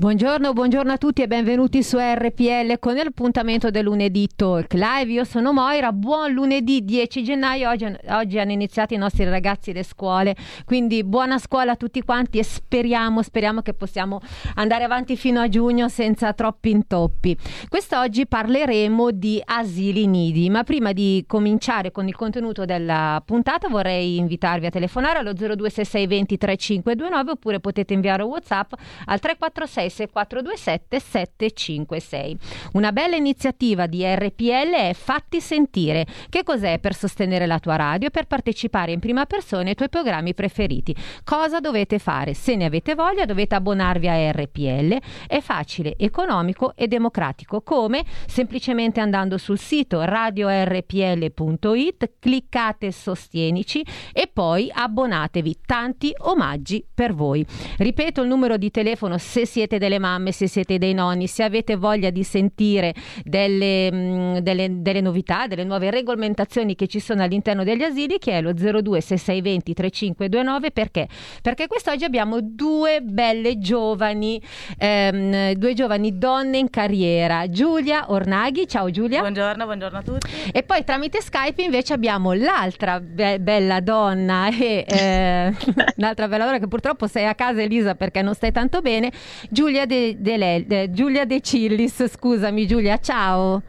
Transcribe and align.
Buongiorno, 0.00 0.52
buongiorno 0.52 0.92
a 0.92 0.96
tutti 0.96 1.22
e 1.22 1.26
benvenuti 1.26 1.82
su 1.82 1.98
RPL 1.98 2.78
con 2.78 2.94
l'appuntamento 2.94 3.68
del 3.68 3.82
lunedì 3.82 4.28
Talk 4.32 4.74
Live. 4.74 5.10
Io 5.10 5.24
sono 5.24 5.52
Moira, 5.52 5.90
buon 5.90 6.30
lunedì 6.30 6.84
10 6.84 7.24
gennaio. 7.24 7.68
Oggi, 7.68 7.92
oggi, 8.10 8.38
hanno 8.38 8.52
iniziato 8.52 8.94
i 8.94 8.96
nostri 8.96 9.24
ragazzi 9.24 9.72
le 9.72 9.82
scuole, 9.82 10.36
quindi 10.64 11.02
buona 11.02 11.38
scuola 11.38 11.72
a 11.72 11.74
tutti 11.74 12.00
quanti 12.02 12.38
e 12.38 12.44
speriamo, 12.44 13.22
speriamo 13.22 13.60
che 13.60 13.74
possiamo 13.74 14.20
andare 14.54 14.84
avanti 14.84 15.16
fino 15.16 15.40
a 15.40 15.48
giugno 15.48 15.88
senza 15.88 16.32
troppi 16.32 16.70
intoppi. 16.70 17.36
Quest'oggi 17.68 18.28
parleremo 18.28 19.10
di 19.10 19.42
asili 19.44 20.06
nidi, 20.06 20.48
ma 20.48 20.62
prima 20.62 20.92
di 20.92 21.24
cominciare 21.26 21.90
con 21.90 22.06
il 22.06 22.14
contenuto 22.14 22.64
della 22.64 23.20
puntata 23.26 23.66
vorrei 23.66 24.16
invitarvi 24.18 24.66
a 24.66 24.70
telefonare 24.70 25.18
allo 25.18 25.32
026620 25.32 26.38
3529 26.38 27.30
oppure 27.32 27.58
potete 27.58 27.94
inviare 27.94 28.22
un 28.22 28.30
WhatsApp 28.30 28.74
al 29.06 29.18
346 29.18 29.86
6427 29.88 31.00
756. 31.00 32.36
Una 32.72 32.92
bella 32.92 33.16
iniziativa 33.16 33.86
di 33.86 34.04
RPL 34.04 34.74
è 34.74 34.92
Fatti 34.94 35.40
sentire. 35.40 36.06
Che 36.28 36.42
cos'è 36.42 36.78
per 36.78 36.94
sostenere 36.94 37.46
la 37.46 37.58
tua 37.58 37.76
radio 37.76 38.08
e 38.08 38.10
per 38.10 38.26
partecipare 38.26 38.92
in 38.92 39.00
prima 39.00 39.24
persona 39.26 39.68
ai 39.68 39.74
tuoi 39.74 39.88
programmi 39.88 40.34
preferiti? 40.34 40.94
Cosa 41.24 41.60
dovete 41.60 41.98
fare? 41.98 42.34
Se 42.34 42.56
ne 42.56 42.66
avete 42.66 42.94
voglia 42.94 43.24
dovete 43.24 43.54
abbonarvi 43.54 44.08
a 44.08 44.30
RPL. 44.32 44.98
È 45.26 45.40
facile, 45.40 45.94
economico 45.96 46.74
e 46.74 46.88
democratico. 46.88 47.62
Come? 47.62 48.04
Semplicemente 48.26 49.00
andando 49.00 49.38
sul 49.38 49.58
sito 49.58 50.02
radiorpl.it, 50.02 52.10
cliccate 52.18 52.92
Sostienici 52.92 53.84
e 54.12 54.28
poi 54.32 54.70
abbonatevi. 54.72 55.60
Tanti 55.64 56.12
omaggi 56.18 56.84
per 56.92 57.14
voi. 57.14 57.46
Ripeto 57.76 58.22
il 58.22 58.28
numero 58.28 58.56
di 58.56 58.70
telefono 58.70 59.18
se 59.18 59.46
siete 59.46 59.77
delle 59.78 59.98
mamme, 59.98 60.32
se 60.32 60.46
siete 60.46 60.78
dei 60.78 60.94
nonni, 60.94 61.26
se 61.26 61.42
avete 61.42 61.76
voglia 61.76 62.10
di 62.10 62.22
sentire 62.22 62.94
delle, 63.24 63.90
mh, 63.92 63.96
mm, 63.96 64.36
delle, 64.38 64.68
delle 64.82 65.00
novità, 65.00 65.46
delle 65.46 65.64
nuove 65.64 65.90
regolamentazioni 65.90 66.74
che 66.74 66.86
ci 66.86 67.00
sono 67.00 67.22
all'interno 67.22 67.64
degli 67.64 67.82
asili, 67.82 68.18
che 68.18 68.32
è 68.32 68.40
lo 68.40 68.52
02 68.52 69.00
6620 69.00 69.74
3529, 69.74 70.70
perché? 70.70 71.08
Perché 71.42 71.66
quest'oggi 71.66 72.04
abbiamo 72.04 72.40
due 72.40 73.00
belle 73.00 73.58
giovani, 73.58 74.40
ehm, 74.78 75.52
due 75.52 75.74
giovani 75.74 76.18
donne 76.18 76.58
in 76.58 76.70
carriera, 76.70 77.48
Giulia 77.48 78.06
Ornaghi, 78.10 78.66
ciao 78.66 78.90
Giulia. 78.90 79.20
Buongiorno, 79.20 79.64
buongiorno 79.64 79.98
a 79.98 80.02
tutti. 80.02 80.26
E 80.52 80.62
poi 80.62 80.84
tramite 80.84 81.20
Skype 81.20 81.62
invece 81.62 81.92
abbiamo 81.92 82.32
l'altra 82.32 83.00
be- 83.00 83.40
bella 83.40 83.80
donna 83.80 84.48
e 84.48 84.84
eh, 84.86 85.54
l'altra 85.96 86.28
bella 86.28 86.44
donna 86.44 86.58
che 86.58 86.68
purtroppo 86.68 87.06
sei 87.06 87.26
a 87.26 87.34
casa 87.34 87.62
Elisa 87.62 87.94
perché 87.94 88.22
non 88.22 88.34
stai 88.34 88.52
tanto 88.52 88.80
bene, 88.80 89.12
Giulia 89.50 89.67
Giulia 89.68 89.84
De, 89.84 90.16
De, 90.18 90.64
De, 90.66 90.90
Giulia 90.92 91.26
De 91.26 91.40
Cillis, 91.42 92.02
scusami 92.06 92.66
Giulia, 92.66 92.98
ciao. 93.00 93.62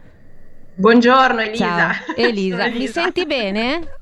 Buongiorno 0.74 1.42
Elisa. 1.42 1.66
Ciao. 1.66 2.14
Elisa, 2.16 2.64
Elisa. 2.64 2.78
mi 2.78 2.86
senti 2.86 3.26
bene? 3.26 3.99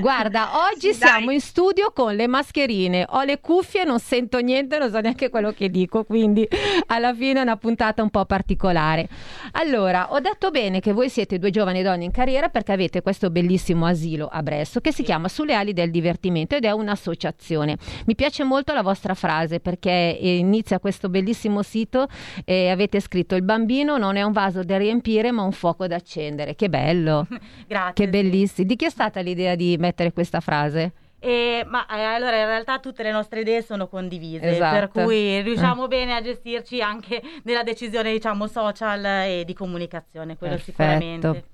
Guarda, 0.00 0.50
oggi 0.68 0.92
sì, 0.92 1.00
siamo 1.00 1.26
dai. 1.26 1.34
in 1.34 1.40
studio 1.40 1.92
con 1.94 2.14
le 2.14 2.26
mascherine. 2.26 3.06
Ho 3.10 3.22
le 3.22 3.40
cuffie, 3.40 3.84
non 3.84 3.98
sento 4.00 4.38
niente, 4.38 4.78
non 4.78 4.90
so 4.90 5.00
neanche 5.00 5.28
quello 5.28 5.52
che 5.52 5.70
dico, 5.70 6.04
quindi 6.04 6.46
alla 6.86 7.14
fine 7.14 7.38
è 7.38 7.42
una 7.42 7.56
puntata 7.56 8.02
un 8.02 8.10
po' 8.10 8.24
particolare. 8.24 9.08
Allora, 9.52 10.12
ho 10.12 10.20
detto 10.20 10.50
bene 10.50 10.80
che 10.80 10.92
voi 10.92 11.08
siete 11.08 11.38
due 11.38 11.50
giovani 11.50 11.82
donne 11.82 12.04
in 12.04 12.10
carriera 12.10 12.48
perché 12.48 12.72
avete 12.72 13.02
questo 13.02 13.30
bellissimo 13.30 13.86
asilo 13.86 14.28
a 14.30 14.42
Bresso 14.42 14.80
che 14.80 14.92
si 14.92 15.02
chiama 15.02 15.28
Sulle 15.28 15.54
ali 15.54 15.72
del 15.72 15.90
divertimento 15.90 16.56
ed 16.56 16.64
è 16.64 16.70
un'associazione. 16.70 17.76
Mi 18.06 18.14
piace 18.14 18.42
molto 18.42 18.72
la 18.72 18.82
vostra 18.82 19.14
frase 19.14 19.60
perché 19.60 20.18
inizia 20.20 20.80
questo 20.80 21.08
bellissimo 21.08 21.62
sito 21.62 22.08
e 22.44 22.70
avete 22.70 23.00
scritto 23.00 23.36
il 23.36 23.42
bambino 23.42 23.98
non 23.98 24.16
è 24.16 24.22
un 24.22 24.32
vaso 24.32 24.64
da 24.64 24.76
riempire 24.76 25.30
ma 25.30 25.42
un 25.42 25.52
fuoco 25.52 25.86
da 25.86 25.96
accendere. 25.96 26.54
Che 26.56 26.68
bello. 26.68 27.26
Grazie. 27.68 27.92
Che 28.04 28.08
bellissimo. 28.08 28.66
Di 28.66 28.76
chi 28.76 28.86
è 28.86 28.90
stata 28.90 29.20
l'idea 29.20 29.54
di 29.54 29.59
di 29.60 29.76
mettere 29.78 30.12
questa 30.12 30.40
frase? 30.40 30.92
E, 31.18 31.66
ma 31.68 31.84
eh, 31.86 32.02
allora 32.02 32.38
in 32.38 32.46
realtà 32.46 32.78
tutte 32.78 33.02
le 33.02 33.12
nostre 33.12 33.40
idee 33.40 33.60
sono 33.60 33.88
condivise, 33.88 34.48
esatto. 34.48 34.74
per 34.74 35.04
cui 35.04 35.42
riusciamo 35.42 35.84
eh. 35.84 35.88
bene 35.88 36.14
a 36.14 36.22
gestirci 36.22 36.80
anche 36.80 37.20
nella 37.44 37.62
decisione 37.62 38.10
diciamo 38.10 38.46
social 38.46 39.04
e 39.04 39.42
di 39.44 39.52
comunicazione, 39.52 40.38
quello 40.38 40.54
Perfetto. 40.54 40.82
sicuramente. 40.82 41.44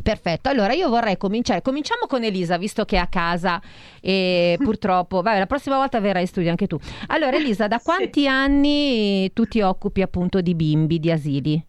Perfetto, 0.00 0.48
allora 0.48 0.72
io 0.72 0.88
vorrei 0.88 1.16
cominciare. 1.16 1.60
Cominciamo 1.60 2.06
con 2.06 2.22
Elisa, 2.22 2.56
visto 2.56 2.84
che 2.84 2.94
è 2.94 3.00
a 3.00 3.08
casa 3.08 3.60
e 4.00 4.56
purtroppo, 4.62 5.20
vabbè, 5.20 5.40
la 5.40 5.46
prossima 5.46 5.76
volta 5.76 5.98
verrai 5.98 6.22
in 6.22 6.28
studio 6.28 6.50
anche 6.50 6.68
tu. 6.68 6.78
Allora, 7.08 7.36
Elisa, 7.36 7.66
da 7.66 7.80
quanti 7.82 8.20
sì. 8.20 8.28
anni 8.28 9.32
tu 9.32 9.46
ti 9.46 9.60
occupi 9.60 10.00
appunto 10.00 10.40
di 10.40 10.54
bimbi, 10.54 11.00
di 11.00 11.10
asili? 11.10 11.66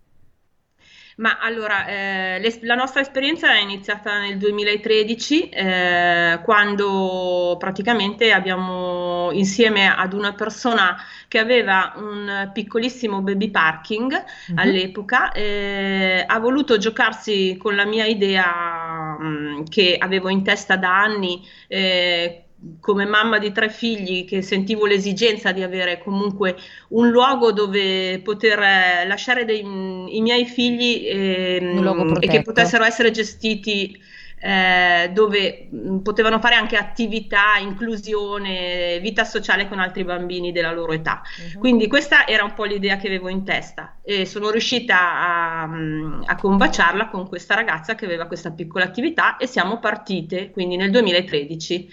Ma 1.20 1.38
allora, 1.38 1.86
eh, 1.86 2.60
la 2.62 2.76
nostra 2.76 3.02
esperienza 3.02 3.54
è 3.54 3.60
iniziata 3.60 4.20
nel 4.20 4.38
2013, 4.38 5.50
eh, 5.50 6.40
quando 6.46 7.58
praticamente 7.60 8.32
abbiamo, 8.32 9.30
insieme 9.34 9.94
ad 9.94 10.14
una 10.14 10.34
persona 10.34 10.96
che 11.28 11.38
aveva 11.38 11.92
un 11.98 12.50
piccolissimo 12.54 13.22
baby 13.22 13.50
parking 13.50 14.14
mm-hmm. 14.14 14.58
all'epoca, 14.58 15.34
eh, 15.34 16.24
ha 16.26 16.40
voluto 16.40 16.78
giocarsi 16.78 17.58
con 17.60 17.76
la 17.76 17.86
mia 17.86 18.06
idea 18.06 19.18
mh, 19.20 19.26
mm, 19.26 19.64
che 19.66 19.98
avevo 20.00 20.30
in 20.30 20.42
testa 20.42 20.78
da 20.78 21.02
anni 21.02 21.46
eh, 21.68 22.49
come 22.80 23.06
mamma 23.06 23.40
di 23.40 23.52
tre 23.52 23.70
figli 23.70 24.26
che 24.26 24.42
sentivo 24.42 24.86
l'esigenza 24.86 25.52
di 25.52 25.64
avere 25.64 26.00
comunque 26.00 26.58
un 26.90 27.10
luogo 27.10 27.52
dove 27.54 28.20
poter 28.22 28.60
eh, 28.60 29.08
lasciare 29.08 29.46
dei, 29.46 29.62
i 29.62 30.22
miei 30.22 30.46
figli 30.46 31.06
eh, 31.06 32.18
e 32.20 32.28
che 32.28 32.42
potessero 32.42 32.84
essere 32.84 33.12
gestiti 33.12 33.98
eh, 34.40 35.12
dove 35.14 35.68
mh, 35.70 35.98
potevano 35.98 36.40
fare 36.40 36.56
anche 36.56 36.78
attività, 36.78 37.58
inclusione, 37.60 39.00
vita 39.02 39.24
sociale 39.24 39.68
con 39.68 39.80
altri 39.80 40.04
bambini 40.04 40.52
della 40.52 40.72
loro 40.72 40.94
età. 40.94 41.22
Uh-huh. 41.22 41.60
Quindi 41.60 41.88
questa 41.88 42.26
era 42.26 42.44
un 42.44 42.54
po' 42.54 42.64
l'idea 42.64 42.98
che 42.98 43.08
avevo 43.08 43.30
in 43.30 43.44
testa 43.44 43.98
e 44.04 44.26
sono 44.26 44.50
riuscita 44.50 44.98
a, 44.98 45.70
a 46.26 46.36
combaciarla 46.36 47.10
con 47.10 47.28
questa 47.28 47.56
ragazza 47.56 47.96
che 47.96 48.06
aveva 48.06 48.26
questa 48.26 48.52
piccola 48.52 48.86
attività 48.86 49.38
e 49.38 49.48
siamo 49.48 49.80
partite 49.80 50.52
quindi 50.52 50.78
nel 50.78 50.92
2013. 50.92 51.90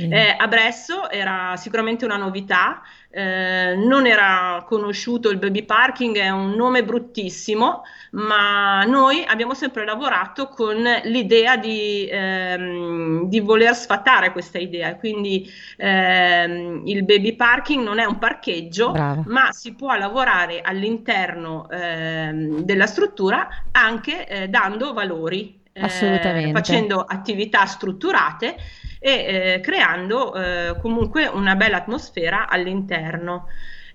Uh-huh. 0.00 0.12
Eh, 0.12 0.36
a 0.38 0.46
Bresso 0.46 1.10
era 1.10 1.54
sicuramente 1.56 2.04
una 2.04 2.16
novità 2.16 2.82
eh, 3.10 3.74
non 3.74 4.06
era 4.06 4.62
conosciuto 4.66 5.30
il 5.30 5.38
baby 5.38 5.64
parking, 5.64 6.16
è 6.18 6.28
un 6.28 6.50
nome 6.50 6.84
bruttissimo, 6.84 7.82
ma 8.12 8.82
noi 8.84 9.24
abbiamo 9.26 9.54
sempre 9.54 9.84
lavorato 9.86 10.48
con 10.48 10.76
l'idea 11.04 11.56
di, 11.56 12.06
ehm, 12.10 13.28
di 13.28 13.40
voler 13.40 13.74
sfatare 13.74 14.30
questa 14.30 14.58
idea. 14.58 14.96
Quindi 14.96 15.50
ehm, 15.78 16.82
il 16.84 17.04
baby 17.04 17.34
parking 17.34 17.82
non 17.82 17.98
è 17.98 18.04
un 18.04 18.18
parcheggio, 18.18 18.90
Brava. 18.92 19.22
ma 19.26 19.52
si 19.52 19.74
può 19.74 19.96
lavorare 19.96 20.60
all'interno 20.60 21.68
ehm, 21.70 22.60
della 22.60 22.86
struttura 22.86 23.48
anche 23.72 24.26
eh, 24.26 24.48
dando 24.48 24.92
valori, 24.92 25.60
eh, 25.72 26.50
facendo 26.52 27.00
attività 27.00 27.64
strutturate 27.64 28.56
e 28.98 29.10
eh, 29.10 29.60
creando 29.60 30.34
eh, 30.34 30.76
comunque 30.80 31.26
una 31.26 31.56
bella 31.56 31.78
atmosfera 31.78 32.48
all'interno. 32.48 33.46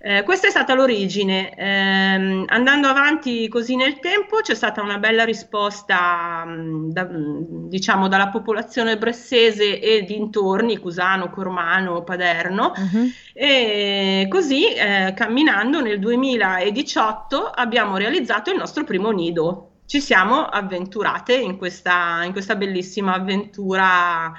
Eh, 0.05 0.23
questa 0.23 0.47
è 0.47 0.49
stata 0.49 0.73
l'origine. 0.73 1.55
Eh, 1.55 2.43
andando 2.47 2.89
avanti 2.89 3.47
così 3.47 3.77
nel 3.77 3.99
tempo 3.99 4.41
c'è 4.41 4.53
stata 4.53 4.81
una 4.81 4.97
bella 4.97 5.23
risposta 5.23 6.43
mh, 6.43 6.91
da, 6.91 7.07
diciamo 7.09 8.09
dalla 8.09 8.27
popolazione 8.27 8.97
bressese 8.97 9.79
e 9.79 10.03
dintorni, 10.03 10.77
Cusano, 10.77 11.29
Cormano, 11.29 12.03
Paderno. 12.03 12.73
Uh-huh. 12.75 13.09
E 13.33 14.25
così 14.29 14.73
eh, 14.73 15.13
camminando 15.15 15.79
nel 15.79 15.99
2018 15.99 17.37
abbiamo 17.45 17.95
realizzato 17.95 18.51
il 18.51 18.57
nostro 18.57 18.83
primo 18.83 19.11
nido. 19.11 19.69
Ci 19.85 20.01
siamo 20.01 20.43
avventurate 20.43 21.33
in 21.33 21.55
questa, 21.55 22.23
in 22.25 22.33
questa 22.33 22.57
bellissima 22.57 23.13
avventura 23.13 24.33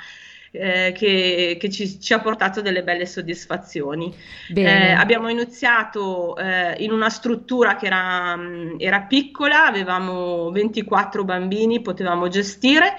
eh, 0.54 0.92
che, 0.92 1.56
che 1.58 1.68
ci, 1.68 2.00
ci, 2.00 2.12
ha 2.12 2.20
portato 2.20 2.60
delle 2.60 2.84
belle 2.84 3.06
soddisfazioni. 3.06 4.14
Eh, 4.54 4.92
abbiamo 4.92 5.28
iniziato 5.28 6.36
eh, 6.36 6.76
in 6.78 6.92
una 6.92 7.10
struttura 7.10 7.74
che 7.74 7.86
era, 7.86 8.36
mm, 8.36 8.76
era, 8.78 9.00
piccola, 9.00 9.66
avevamo 9.66 10.50
24 10.50 11.24
bambini, 11.24 11.82
potevamo 11.82 12.28
gestire. 12.28 12.94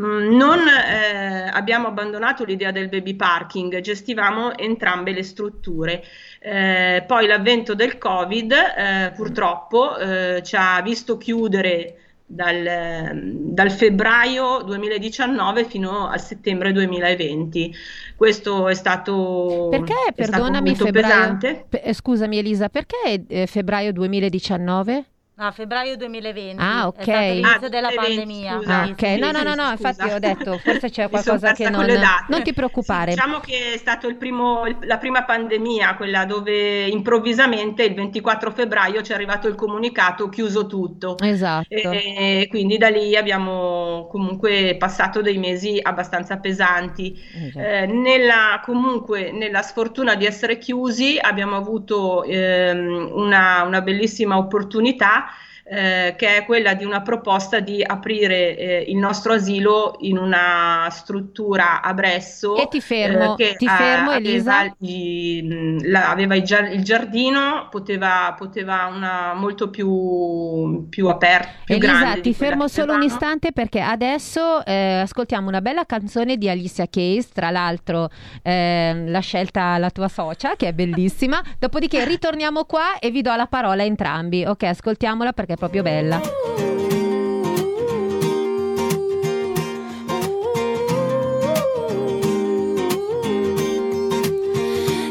Mm, 0.00 0.36
non 0.36 0.60
eh, 0.68 1.48
abbiamo 1.50 1.88
abbandonato 1.88 2.44
l'idea 2.44 2.72
del 2.72 2.90
baby 2.90 3.14
parking, 3.14 3.80
gestivamo 3.80 4.56
entrambe 4.58 5.12
le 5.12 5.22
strutture. 5.22 6.04
Eh, 6.40 7.04
poi 7.06 7.26
l'avvento 7.26 7.74
del 7.74 7.96
Covid 7.96 8.52
eh, 8.52 9.12
purtroppo 9.16 9.96
ci 10.42 10.56
ha 10.56 10.80
visto 10.82 11.16
chiudere 11.16 12.07
dal, 12.30 13.20
dal, 13.24 13.70
febbraio 13.70 14.62
2019 14.62 15.64
fino 15.64 16.08
al 16.08 16.20
settembre 16.20 16.72
2020. 16.72 17.74
Questo 18.14 18.68
è 18.68 18.74
stato, 18.74 19.68
perché, 19.70 19.94
è 20.14 20.24
stato 20.24 20.44
febbraio, 20.52 20.90
pesante. 20.92 21.64
Pe- 21.68 21.92
scusami 21.94 22.36
Elisa, 22.36 22.68
perché 22.68 23.24
eh, 23.26 23.46
febbraio 23.46 23.92
2019? 23.92 25.04
No, 25.38 25.52
febbraio 25.52 25.96
2020. 25.96 26.60
Ah, 26.60 26.88
ok. 26.88 26.96
È 26.98 27.02
stato 27.02 27.20
l'inizio 27.20 27.66
ah, 27.66 27.68
della 27.68 27.88
2020, 27.90 28.16
pandemia. 28.16 28.56
Scusa, 28.56 28.80
ah, 28.80 28.88
ok. 28.88 29.02
No, 29.20 29.30
no, 29.30 29.42
no, 29.44 29.54
no, 29.54 29.70
infatti 29.70 30.10
ho 30.10 30.18
detto, 30.18 30.58
forse 30.58 30.90
c'è 30.90 31.08
qualcosa 31.08 31.52
che 31.52 31.70
non... 31.70 31.86
Non 32.26 32.42
ti 32.42 32.52
preoccupare. 32.52 33.12
Sì, 33.12 33.16
diciamo 33.16 33.38
che 33.38 33.74
è 33.74 33.76
stato 33.76 34.08
il 34.08 34.16
primo, 34.16 34.64
la 34.80 34.98
prima 34.98 35.22
pandemia, 35.22 35.94
quella 35.94 36.24
dove 36.24 36.86
improvvisamente 36.86 37.84
il 37.84 37.94
24 37.94 38.50
febbraio 38.50 39.00
ci 39.02 39.12
è 39.12 39.14
arrivato 39.14 39.46
il 39.46 39.54
comunicato 39.54 40.28
chiuso 40.28 40.66
tutto. 40.66 41.16
Esatto. 41.20 41.68
E 41.68 42.48
quindi 42.50 42.76
da 42.76 42.88
lì 42.88 43.14
abbiamo 43.14 44.08
comunque 44.10 44.74
passato 44.76 45.22
dei 45.22 45.38
mesi 45.38 45.78
abbastanza 45.80 46.38
pesanti. 46.38 47.16
Esatto. 47.32 47.64
Eh, 47.64 47.86
nella, 47.86 48.60
comunque, 48.64 49.30
nella 49.30 49.62
sfortuna 49.62 50.16
di 50.16 50.26
essere 50.26 50.58
chiusi 50.58 51.16
abbiamo 51.20 51.54
avuto 51.54 52.24
ehm, 52.24 53.12
una, 53.12 53.62
una 53.62 53.82
bellissima 53.82 54.36
opportunità 54.36 55.26
eh, 55.70 56.14
che 56.16 56.36
è 56.36 56.44
quella 56.46 56.72
di 56.72 56.84
una 56.84 57.02
proposta 57.02 57.60
di 57.60 57.82
aprire 57.84 58.56
eh, 58.56 58.84
il 58.88 58.96
nostro 58.96 59.34
asilo 59.34 59.96
in 60.00 60.16
una 60.16 60.88
struttura 60.90 61.82
a 61.82 61.92
Bresso. 61.92 62.56
E 62.56 62.68
ti 62.68 62.80
fermo, 62.80 63.36
eh, 63.36 63.54
ti 63.56 63.66
fermo 63.66 64.12
Elisa. 64.12 64.58
Aveva, 64.60 64.74
i, 64.78 65.78
la, 65.82 66.10
aveva 66.10 66.34
il 66.36 66.82
giardino, 66.82 67.68
poteva, 67.70 68.34
poteva 68.38 68.90
una 68.94 69.34
molto 69.34 69.68
più, 69.68 70.86
più 70.88 71.08
aperta. 71.08 71.50
Più 71.64 71.74
Elisa, 71.74 72.18
ti 72.20 72.32
fermo 72.32 72.66
solo 72.68 72.94
un 72.94 73.02
istante 73.02 73.52
perché 73.52 73.80
adesso 73.80 74.64
eh, 74.64 75.00
ascoltiamo 75.02 75.48
una 75.48 75.60
bella 75.60 75.84
canzone 75.84 76.38
di 76.38 76.48
Alicia 76.48 76.86
Keys, 76.86 77.28
tra 77.32 77.50
l'altro 77.50 78.08
ehm, 78.42 79.10
l'ha 79.10 79.20
scelta 79.20 79.76
la 79.76 79.90
tua 79.90 80.08
socia, 80.08 80.56
che 80.56 80.68
è 80.68 80.72
bellissima. 80.72 81.42
Dopodiché 81.58 82.04
ritorniamo 82.06 82.64
qua 82.64 82.98
e 82.98 83.10
vi 83.10 83.20
do 83.20 83.34
la 83.34 83.46
parola 83.46 83.82
a 83.82 83.84
entrambi. 83.84 84.44
Ok, 84.46 84.62
ascoltiamola 84.62 85.32
perché 85.32 85.56
proprio 85.58 85.82
bella. 85.82 86.22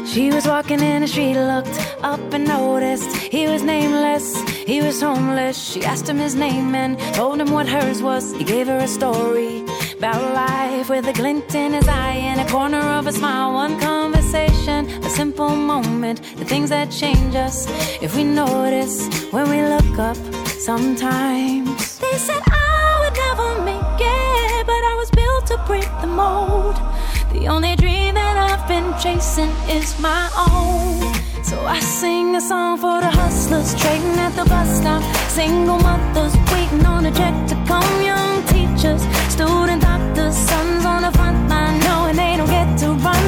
She 0.06 0.30
was 0.32 0.46
walking 0.46 0.80
in 0.80 1.02
and 1.02 1.08
she 1.08 1.34
looked 1.34 1.78
up 2.02 2.20
and 2.32 2.48
noticed 2.48 3.14
he 3.16 3.46
was 3.46 3.62
nameless, 3.62 4.36
he 4.66 4.80
was 4.80 5.00
homeless. 5.00 5.56
She 5.56 5.84
asked 5.84 6.08
him 6.08 6.18
his 6.18 6.34
name 6.34 6.74
and 6.74 6.98
told 7.14 7.40
him 7.40 7.50
what 7.52 7.68
hers 7.68 8.02
was. 8.02 8.32
He 8.34 8.44
gave 8.44 8.66
her 8.66 8.78
a 8.78 8.88
story 8.88 9.64
about 9.98 10.22
life 10.32 10.88
with 10.88 11.08
a 11.08 11.12
glint 11.12 11.52
in 11.56 11.72
his 11.72 11.88
eye 11.88 12.20
and 12.30 12.40
a 12.40 12.48
corner 12.48 12.80
of 12.98 13.08
a 13.08 13.12
smile. 13.12 13.52
One 13.52 13.80
conversation, 13.80 14.86
a 15.04 15.10
simple 15.10 15.56
moment, 15.56 16.22
the 16.36 16.44
things 16.44 16.70
that 16.70 16.92
change 16.92 17.34
us 17.34 17.66
if 18.00 18.14
we 18.14 18.22
notice 18.22 19.08
when 19.32 19.50
we 19.50 19.60
look 19.60 19.98
up 19.98 20.16
sometimes. 20.68 21.98
They 21.98 22.16
said 22.16 22.42
I 22.46 23.00
would 23.00 23.16
never 23.26 23.48
make 23.70 24.00
it, 24.00 24.66
but 24.66 24.82
I 24.90 24.94
was 25.00 25.10
built 25.10 25.46
to 25.48 25.56
break 25.66 25.90
the 26.00 26.06
mold. 26.06 26.76
The 27.32 27.48
only 27.48 27.74
dream 27.74 28.14
that 28.14 28.36
I've 28.36 28.68
been 28.68 28.94
chasing 29.02 29.50
is 29.68 29.98
my 29.98 30.30
own. 30.46 31.12
So 31.42 31.58
I 31.66 31.80
sing 31.80 32.36
a 32.36 32.40
song 32.40 32.78
for 32.78 33.00
the 33.00 33.10
hustlers 33.10 33.74
trading 33.74 34.18
at 34.18 34.36
the 34.36 34.44
bus 34.44 34.78
stop. 34.78 35.02
Single 35.28 35.80
mothers 35.80 36.36
waiting 36.52 36.86
on 36.86 37.06
a 37.06 37.10
check 37.10 37.34
to 37.48 37.56
come. 37.66 37.88
Young 38.02 38.44
teachers, 38.46 39.02
student 39.30 39.82
doctors, 39.82 40.36
sons 40.36 40.84
on 40.84 41.02
the 41.02 41.12
front 41.12 41.48
line 41.48 41.78
knowing 41.80 42.16
they 42.16 42.36
don't 42.36 42.48
get 42.48 42.78
to 42.78 42.88
run. 42.92 43.27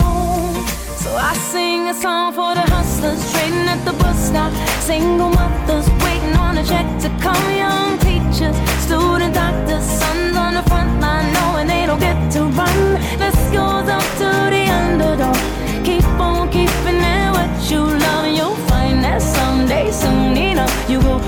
I 1.31 1.33
sing 1.35 1.87
a 1.87 1.93
song 1.93 2.33
for 2.33 2.53
the 2.55 2.65
hustlers 2.75 3.21
trading 3.31 3.65
at 3.73 3.81
the 3.85 3.93
bus 3.93 4.19
stop. 4.27 4.51
Single 4.81 5.29
mothers 5.29 5.87
waiting 6.03 6.35
on 6.35 6.57
a 6.57 6.63
check 6.65 6.85
to 7.03 7.09
come. 7.23 7.45
Young 7.55 7.97
teachers, 7.99 8.57
student 8.83 9.33
doctors, 9.33 9.85
sons 9.99 10.35
on 10.35 10.55
the 10.55 10.63
front 10.63 10.99
line 10.99 11.31
knowing 11.31 11.67
they 11.67 11.85
don't 11.85 12.01
get 12.01 12.19
to 12.33 12.41
run. 12.59 12.79
This 13.17 13.39
goes 13.55 13.87
up 13.87 14.07
to 14.19 14.29
the 14.55 14.63
underdog. 14.79 15.39
Keep 15.85 16.03
on 16.19 16.49
keeping 16.49 16.99
at 16.99 17.31
what 17.31 17.71
you 17.71 17.79
love, 17.79 18.27
you'll 18.37 18.59
find 18.67 19.01
that 19.05 19.21
someday, 19.21 19.89
soon 19.89 20.35
enough, 20.35 20.89
you 20.89 20.99
will 20.99 21.21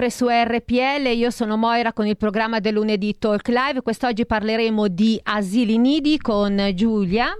sempre 0.00 0.10
su 0.10 0.28
RPL, 0.28 1.08
io 1.14 1.30
sono 1.30 1.58
Moira 1.58 1.92
con 1.92 2.06
il 2.06 2.16
programma 2.16 2.58
del 2.58 2.72
lunedì 2.72 3.18
Talk 3.18 3.48
Live. 3.48 3.82
Quest'oggi 3.82 4.24
parleremo 4.24 4.88
di 4.88 5.20
asili 5.22 5.76
nidi 5.76 6.16
con 6.16 6.70
Giulia 6.74 7.36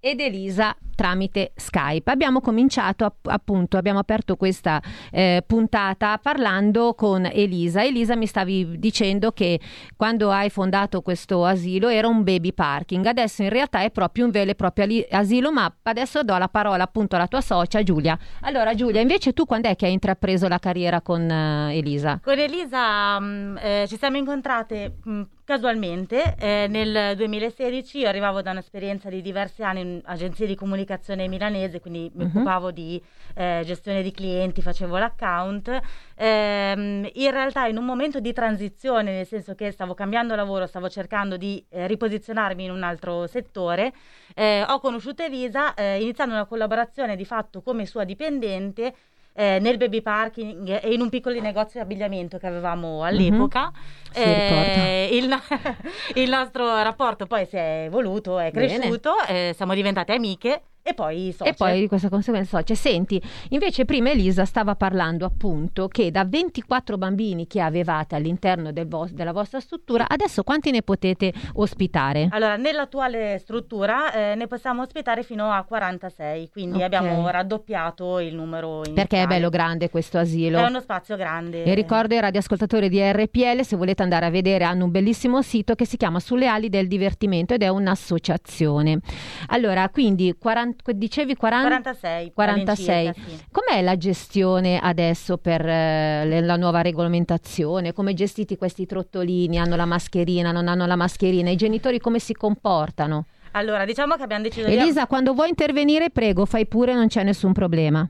ed 0.00 0.20
Elisa 0.20 0.74
tramite 0.98 1.52
Skype. 1.54 2.10
Abbiamo 2.10 2.40
cominciato 2.40 3.14
appunto, 3.22 3.76
abbiamo 3.76 4.00
aperto 4.00 4.34
questa 4.34 4.82
eh, 5.12 5.44
puntata 5.46 6.18
parlando 6.20 6.94
con 6.94 7.24
Elisa. 7.24 7.84
Elisa 7.84 8.16
mi 8.16 8.26
stavi 8.26 8.80
dicendo 8.80 9.30
che 9.30 9.60
quando 9.96 10.32
hai 10.32 10.50
fondato 10.50 11.00
questo 11.00 11.44
asilo 11.44 11.86
era 11.86 12.08
un 12.08 12.24
baby 12.24 12.52
parking, 12.52 13.06
adesso 13.06 13.44
in 13.44 13.50
realtà 13.50 13.82
è 13.82 13.92
proprio 13.92 14.24
un 14.24 14.32
vero 14.32 14.50
e 14.50 14.56
proprio 14.56 15.04
asilo, 15.10 15.52
ma 15.52 15.72
adesso 15.84 16.24
do 16.24 16.36
la 16.36 16.48
parola 16.48 16.82
appunto 16.82 17.14
alla 17.14 17.28
tua 17.28 17.42
socia 17.42 17.80
Giulia. 17.84 18.18
Allora 18.40 18.74
Giulia, 18.74 19.00
invece 19.00 19.32
tu 19.32 19.44
quando 19.44 19.68
è 19.68 19.76
che 19.76 19.86
hai 19.86 19.92
intrapreso 19.92 20.48
la 20.48 20.58
carriera 20.58 21.00
con 21.00 21.22
uh, 21.22 21.70
Elisa? 21.70 22.18
Con 22.20 22.36
Elisa 22.40 23.20
mh, 23.20 23.24
mm, 23.24 23.56
eh, 23.58 23.84
ci 23.86 23.96
siamo 23.96 24.16
incontrate 24.16 24.96
mh, 25.04 25.12
mm, 25.12 25.22
Casualmente, 25.48 26.34
eh, 26.38 26.66
nel 26.68 27.16
2016 27.16 28.00
io 28.00 28.08
arrivavo 28.08 28.42
da 28.42 28.50
un'esperienza 28.50 29.08
di 29.08 29.22
diversi 29.22 29.62
anni 29.62 29.80
in 29.80 30.00
agenzie 30.04 30.46
di 30.46 30.54
comunicazione 30.54 30.86
milanese, 31.28 31.80
quindi 31.80 32.10
mi 32.14 32.24
uh-huh. 32.24 32.30
occupavo 32.30 32.70
di 32.70 33.02
eh, 33.34 33.62
gestione 33.64 34.02
di 34.02 34.10
clienti, 34.10 34.62
facevo 34.62 34.96
l'account. 34.96 35.80
Eh, 36.14 37.10
in 37.14 37.30
realtà 37.30 37.66
in 37.66 37.76
un 37.76 37.84
momento 37.84 38.20
di 38.20 38.32
transizione, 38.32 39.12
nel 39.12 39.26
senso 39.26 39.54
che 39.54 39.70
stavo 39.70 39.94
cambiando 39.94 40.34
lavoro, 40.34 40.66
stavo 40.66 40.88
cercando 40.88 41.36
di 41.36 41.64
eh, 41.68 41.86
riposizionarmi 41.86 42.64
in 42.64 42.70
un 42.70 42.82
altro 42.82 43.26
settore, 43.26 43.92
eh, 44.34 44.64
ho 44.66 44.78
conosciuto 44.80 45.22
Elisa 45.22 45.74
eh, 45.74 46.00
iniziando 46.00 46.34
una 46.34 46.46
collaborazione 46.46 47.16
di 47.16 47.24
fatto 47.24 47.62
come 47.62 47.86
sua 47.86 48.04
dipendente 48.04 48.94
eh, 49.38 49.60
nel 49.60 49.76
baby 49.76 50.02
parking 50.02 50.80
e 50.82 50.92
in 50.92 51.00
un 51.00 51.08
piccolo 51.08 51.40
negozio 51.40 51.78
di 51.78 51.86
abbigliamento 51.86 52.38
che 52.38 52.48
avevamo 52.48 53.04
all'epoca. 53.04 53.70
Mm-hmm. 54.18 54.26
Eh, 54.26 55.08
il, 55.12 55.38
il, 56.20 56.28
nostro 56.28 56.66
rapporto 56.82 57.26
poi 57.26 57.46
si 57.46 57.54
è 57.54 57.84
evoluto, 57.84 58.40
è 58.40 58.50
cresciuto, 58.50 59.12
eh, 59.28 59.52
siamo 59.54 59.74
diventate 59.74 60.12
amiche 60.12 60.62
e 60.82 60.94
poi 60.94 61.32
social. 61.32 61.52
E 61.52 61.54
poi 61.56 61.80
di 61.80 61.88
questa 61.88 62.08
conseguenza 62.08 62.56
social. 62.56 62.76
Senti, 62.76 63.22
invece 63.50 63.84
prima 63.84 64.10
Elisa 64.10 64.44
stava 64.44 64.74
parlando 64.74 65.26
appunto 65.26 65.88
che 65.88 66.10
da 66.10 66.24
24 66.24 66.96
bambini 66.96 67.46
che 67.46 67.60
avevate 67.60 68.14
all'interno 68.14 68.72
del 68.72 68.88
vo- 68.88 69.08
della 69.10 69.32
vostra 69.32 69.60
struttura, 69.60 70.06
adesso 70.08 70.42
quanti 70.42 70.70
ne 70.70 70.82
potete 70.82 71.32
ospitare? 71.54 72.28
Allora, 72.30 72.56
nell'attuale 72.56 73.38
struttura 73.38 74.12
eh, 74.12 74.34
ne 74.34 74.46
possiamo 74.46 74.82
ospitare 74.82 75.22
fino 75.22 75.50
a 75.50 75.62
46, 75.62 76.48
quindi 76.50 76.82
okay. 76.82 76.86
abbiamo 76.86 77.28
raddoppiato 77.28 78.18
il 78.20 78.34
numero 78.34 78.76
iniziale. 78.76 78.94
Perché 78.94 79.22
è 79.22 79.26
bello 79.26 79.50
grande 79.50 79.90
questo 79.90 80.18
asilo. 80.18 80.58
È 80.58 80.66
uno 80.66 80.80
spazio 80.80 81.16
grande. 81.16 81.64
E 81.64 81.74
ricordo 81.74 82.14
ai 82.14 82.20
radioascoltatori 82.20 82.88
di 82.88 83.00
RPL, 83.00 83.62
se 83.62 83.76
volete 83.76 84.02
andare 84.02 84.26
a 84.26 84.30
vedere, 84.30 84.64
hanno 84.64 84.84
un 84.84 84.90
bellissimo 84.90 85.42
sito 85.42 85.74
che 85.74 85.84
si 85.84 85.96
chiama 85.96 86.20
Sulle 86.20 86.46
ali 86.46 86.68
del 86.68 86.88
divertimento 86.88 87.54
ed 87.54 87.62
è 87.62 87.68
un'associazione. 87.68 89.00
Allora, 89.48 89.88
quindi 89.90 90.34
40 90.82 90.92
dicevi 90.92 91.34
40... 91.36 91.68
46. 91.68 92.32
46. 92.32 93.12
Sì. 93.14 93.44
Com'è 93.50 93.82
la 93.82 93.96
gestione 93.96 94.78
adesso 94.78 95.38
per 95.38 95.66
eh, 95.66 96.40
la 96.40 96.56
nuova 96.56 96.80
regolamentazione? 96.80 97.92
Come 97.92 98.14
gestiti 98.14 98.56
questi 98.56 98.86
trottolini? 98.86 99.58
Hanno 99.58 99.76
la 99.76 99.86
mascherina, 99.86 100.52
non 100.52 100.68
hanno 100.68 100.86
la 100.86 100.96
mascherina? 100.96 101.50
I 101.50 101.56
genitori 101.56 101.98
come 101.98 102.18
si 102.18 102.34
comportano? 102.34 103.26
Allora, 103.52 103.84
diciamo 103.84 104.16
che 104.16 104.22
abbiamo 104.22 104.42
deciso 104.42 104.66
Elisa, 104.66 105.02
di... 105.02 105.06
quando 105.06 105.32
vuoi 105.32 105.48
intervenire, 105.48 106.10
prego, 106.10 106.44
fai 106.44 106.66
pure, 106.66 106.94
non 106.94 107.06
c'è 107.08 107.22
nessun 107.22 107.52
problema 107.52 108.08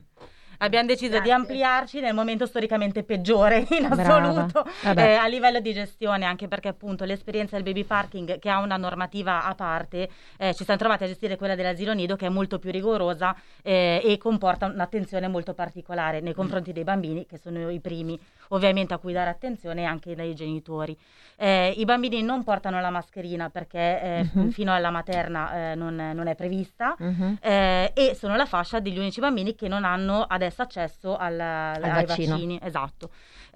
abbiamo 0.59 0.87
deciso 0.87 1.11
Grazie. 1.11 1.25
di 1.25 1.31
ampliarci 1.31 1.99
nel 1.99 2.13
momento 2.13 2.45
storicamente 2.45 3.03
peggiore 3.03 3.65
in 3.69 3.85
assoluto 3.85 4.65
eh, 4.95 5.13
a 5.15 5.27
livello 5.27 5.59
di 5.59 5.73
gestione, 5.73 6.25
anche 6.25 6.47
perché 6.47 6.69
appunto 6.69 7.03
l'esperienza 7.03 7.55
del 7.55 7.63
baby 7.63 7.83
parking 7.83 8.39
che 8.39 8.49
ha 8.49 8.59
una 8.59 8.77
normativa 8.77 9.43
a 9.45 9.55
parte, 9.55 10.09
eh, 10.37 10.53
ci 10.53 10.63
siamo 10.63 10.79
trovati 10.79 11.03
a 11.03 11.07
gestire 11.07 11.35
quella 11.35 11.55
dell'asilo 11.55 11.93
nido 11.93 12.15
che 12.15 12.25
è 12.25 12.29
molto 12.29 12.59
più 12.59 12.71
rigorosa 12.71 13.35
eh, 13.61 14.01
e 14.03 14.17
comporta 14.17 14.67
un'attenzione 14.67 15.27
molto 15.27 15.53
particolare 15.53 16.19
nei 16.21 16.33
confronti 16.33 16.73
dei 16.73 16.83
bambini 16.83 17.25
che 17.25 17.37
sono 17.37 17.69
i 17.69 17.79
primi 17.79 18.19
ovviamente 18.49 18.93
a 18.93 18.97
cui 18.97 19.13
dare 19.13 19.29
attenzione 19.29 19.85
anche 19.85 20.15
dai 20.15 20.33
genitori. 20.35 20.97
Eh, 21.35 21.73
I 21.77 21.85
bambini 21.85 22.21
non 22.21 22.43
portano 22.43 22.79
la 22.81 22.89
mascherina 22.89 23.49
perché 23.49 24.01
eh, 24.01 24.29
uh-huh. 24.33 24.51
fino 24.51 24.73
alla 24.73 24.89
materna 24.89 25.71
eh, 25.71 25.75
non, 25.75 25.95
non, 25.95 26.27
è 26.27 26.35
prevista 26.35 26.95
uh-huh. 26.97 27.37
e 27.41 28.15
sono 28.15 28.35
la 28.35 28.45
fascia 28.45 28.79
degli 28.79 28.97
unici 28.97 29.19
bambini 29.19 29.55
che 29.55 29.67
non 29.67 29.85
hanno 29.85 30.23
adesso 30.23 30.61
accesso 30.61 31.15
al, 31.15 31.39
Al 31.39 31.83
ai 31.83 32.05
vaccino. 32.05 32.33
vaccini. 32.33 32.59
Esatto. 32.61 33.09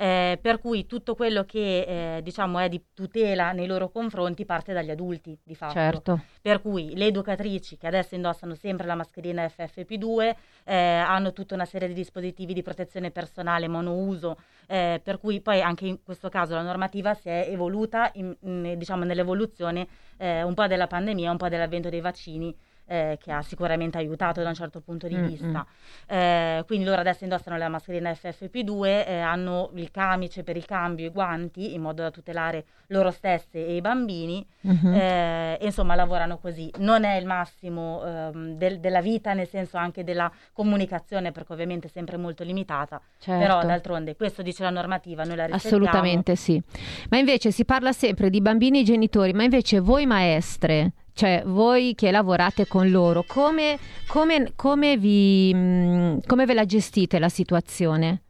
Eh, 0.03 0.37
per 0.41 0.59
cui 0.59 0.85
tutto 0.85 1.15
quello 1.15 1.45
che 1.45 2.17
eh, 2.17 2.21
diciamo 2.23 2.59
è 2.59 2.67
di 2.67 2.87
tutela 2.93 3.53
nei 3.53 3.67
loro 3.67 3.87
confronti 3.87 4.43
parte 4.43 4.73
dagli 4.73 4.89
adulti 4.89 5.39
di 5.41 5.55
fatto. 5.55 5.71
Certo. 5.71 6.21
Per 6.41 6.61
cui 6.61 6.93
le 6.97 7.05
educatrici 7.05 7.77
che 7.77 7.87
adesso 7.87 8.13
indossano 8.13 8.53
sempre 8.53 8.85
la 8.85 8.95
mascherina 8.95 9.45
FFP2 9.45 10.35
eh, 10.65 10.75
hanno 10.75 11.31
tutta 11.31 11.55
una 11.55 11.63
serie 11.63 11.87
di 11.87 11.93
dispositivi 11.93 12.53
di 12.53 12.61
protezione 12.61 13.11
personale 13.11 13.69
monouso, 13.69 14.37
eh, 14.67 14.99
per 15.01 15.19
cui 15.19 15.39
poi 15.39 15.61
anche 15.61 15.87
in 15.87 16.03
questo 16.03 16.27
caso 16.27 16.53
la 16.53 16.63
normativa 16.63 17.13
si 17.13 17.29
è 17.29 17.45
evoluta 17.47 18.11
in, 18.15 18.35
in, 18.41 18.75
diciamo, 18.77 19.05
nell'evoluzione 19.05 19.87
eh, 20.17 20.43
un 20.43 20.53
po' 20.53 20.67
della 20.67 20.87
pandemia, 20.87 21.31
un 21.31 21.37
po' 21.37 21.47
dell'avvento 21.47 21.87
dei 21.87 22.01
vaccini 22.01 22.53
eh, 22.85 23.17
che 23.21 23.31
ha 23.31 23.41
sicuramente 23.41 23.97
aiutato 23.97 24.41
da 24.41 24.49
un 24.49 24.55
certo 24.55 24.81
punto 24.81 25.07
di 25.07 25.15
mm-hmm. 25.15 25.25
vista. 25.25 25.65
Eh, 26.07 26.63
quindi 26.65 26.85
loro 26.85 26.99
adesso 27.01 27.23
indossano 27.23 27.57
la 27.57 27.69
mascherina 27.69 28.11
FFP2, 28.11 29.07
eh, 29.07 29.19
hanno 29.19 29.71
il 29.75 29.91
camice 29.91 30.43
per 30.43 30.57
il 30.57 30.65
cambio, 30.65 31.05
i 31.05 31.09
guanti 31.09 31.73
in 31.73 31.81
modo 31.81 32.01
da 32.01 32.11
tutelare 32.11 32.65
loro 32.87 33.11
stesse 33.11 33.65
e 33.65 33.75
i 33.75 33.81
bambini 33.81 34.45
mm-hmm. 34.67 34.93
e 34.93 35.57
insomma 35.61 35.95
lavorano 35.95 36.37
così. 36.37 36.71
Non 36.77 37.03
è 37.03 37.15
il 37.15 37.25
massimo 37.25 38.03
ehm, 38.05 38.55
del, 38.55 38.79
della 38.79 39.01
vita, 39.01 39.33
nel 39.33 39.47
senso 39.47 39.77
anche 39.77 40.03
della 40.03 40.31
comunicazione, 40.51 41.31
perché 41.31 41.53
ovviamente 41.53 41.87
è 41.87 41.89
sempre 41.89 42.17
molto 42.17 42.43
limitata, 42.43 43.01
certo. 43.19 43.39
però 43.41 43.65
d'altronde 43.65 44.15
questo 44.15 44.41
dice 44.41 44.63
la 44.63 44.69
normativa, 44.69 45.23
noi 45.23 45.35
la 45.35 45.45
rispettiamo. 45.45 45.85
Assolutamente 45.85 46.35
sì. 46.35 46.61
Ma 47.09 47.17
invece 47.17 47.51
si 47.51 47.65
parla 47.65 47.91
sempre 47.91 48.29
di 48.29 48.41
bambini 48.41 48.81
e 48.81 48.83
genitori, 48.83 49.33
ma 49.33 49.43
invece 49.43 49.79
voi 49.79 50.05
maestre 50.05 50.91
cioè 51.13 51.43
voi 51.45 51.93
che 51.95 52.11
lavorate 52.11 52.67
con 52.67 52.89
loro, 52.89 53.23
come, 53.27 53.77
come, 54.07 54.53
come, 54.55 54.97
vi, 54.97 55.51
mm, 55.53 56.17
come 56.25 56.45
ve 56.45 56.53
la 56.53 56.65
gestite 56.65 57.19
la 57.19 57.29
situazione? 57.29 58.21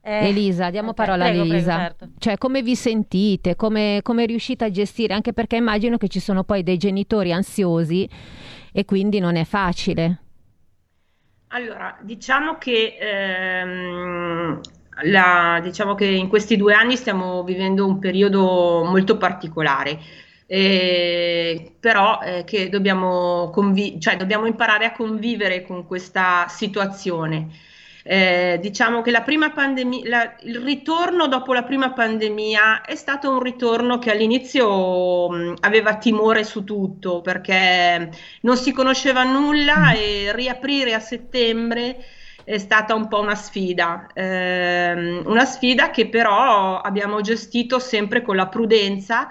Eh, 0.00 0.28
Elisa, 0.28 0.70
diamo 0.70 0.90
okay, 0.90 1.06
parola 1.06 1.24
prego, 1.24 1.42
a 1.42 1.44
Elisa. 1.44 1.74
Prego, 1.74 1.94
certo. 1.98 2.08
Cioè, 2.18 2.38
come 2.38 2.62
vi 2.62 2.76
sentite? 2.76 3.56
Come, 3.56 4.00
come, 4.02 4.24
riuscite 4.26 4.64
a 4.64 4.70
gestire? 4.70 5.12
Anche 5.12 5.32
perché 5.32 5.56
immagino 5.56 5.98
che 5.98 6.08
ci 6.08 6.20
sono 6.20 6.44
poi 6.44 6.62
dei 6.62 6.78
genitori 6.78 7.32
ansiosi 7.32 8.08
e 8.72 8.84
quindi 8.84 9.18
non 9.18 9.36
è 9.36 9.44
facile. 9.44 10.22
Allora, 11.48 11.98
diciamo 12.00 12.56
che, 12.58 12.96
ehm, 12.98 14.60
la, 15.02 15.60
diciamo 15.62 15.94
che 15.94 16.06
in 16.06 16.28
questi 16.28 16.56
due 16.56 16.74
anni 16.74 16.96
stiamo 16.96 17.42
vivendo 17.42 17.86
un 17.86 17.98
periodo 17.98 18.84
molto 18.84 19.16
particolare 19.16 19.98
eh, 20.50 21.74
però 21.78 22.20
eh, 22.22 22.44
che 22.44 22.70
dobbiamo, 22.70 23.50
convi- 23.50 24.00
cioè, 24.00 24.16
dobbiamo 24.16 24.46
imparare 24.46 24.86
a 24.86 24.92
convivere 24.92 25.62
con 25.62 25.86
questa 25.86 26.46
situazione. 26.48 27.48
Eh, 28.02 28.58
diciamo 28.62 29.02
che 29.02 29.10
la 29.10 29.20
prima 29.20 29.50
pandemia, 29.50 30.08
la, 30.08 30.34
il 30.44 30.60
ritorno 30.60 31.26
dopo 31.28 31.52
la 31.52 31.64
prima 31.64 31.92
pandemia 31.92 32.80
è 32.80 32.94
stato 32.94 33.30
un 33.30 33.42
ritorno 33.42 33.98
che 33.98 34.10
all'inizio 34.10 35.28
mh, 35.28 35.56
aveva 35.60 35.96
timore 35.98 36.42
su 36.44 36.64
tutto 36.64 37.20
perché 37.20 38.10
non 38.40 38.56
si 38.56 38.72
conosceva 38.72 39.24
nulla 39.24 39.90
mm. 39.92 39.96
e 39.96 40.32
riaprire 40.34 40.94
a 40.94 41.00
settembre 41.00 42.02
è 42.44 42.56
stata 42.56 42.94
un 42.94 43.08
po' 43.08 43.20
una 43.20 43.34
sfida, 43.34 44.06
eh, 44.14 45.20
una 45.26 45.44
sfida 45.44 45.90
che 45.90 46.08
però 46.08 46.80
abbiamo 46.80 47.20
gestito 47.20 47.78
sempre 47.78 48.22
con 48.22 48.36
la 48.36 48.46
prudenza 48.46 49.28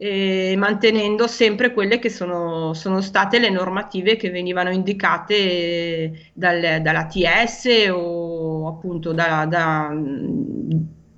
eh, 0.00 0.54
mantenendo 0.56 1.26
sempre 1.26 1.72
quelle 1.72 1.98
che 1.98 2.08
sono, 2.08 2.72
sono, 2.72 3.00
state 3.00 3.40
le 3.40 3.50
normative 3.50 4.14
che 4.14 4.30
venivano 4.30 4.70
indicate 4.70 6.30
dal, 6.32 6.80
dalla 6.80 7.06
TS 7.06 7.88
o 7.90 8.68
appunto 8.68 9.12
da, 9.12 9.44
da, 9.46 9.92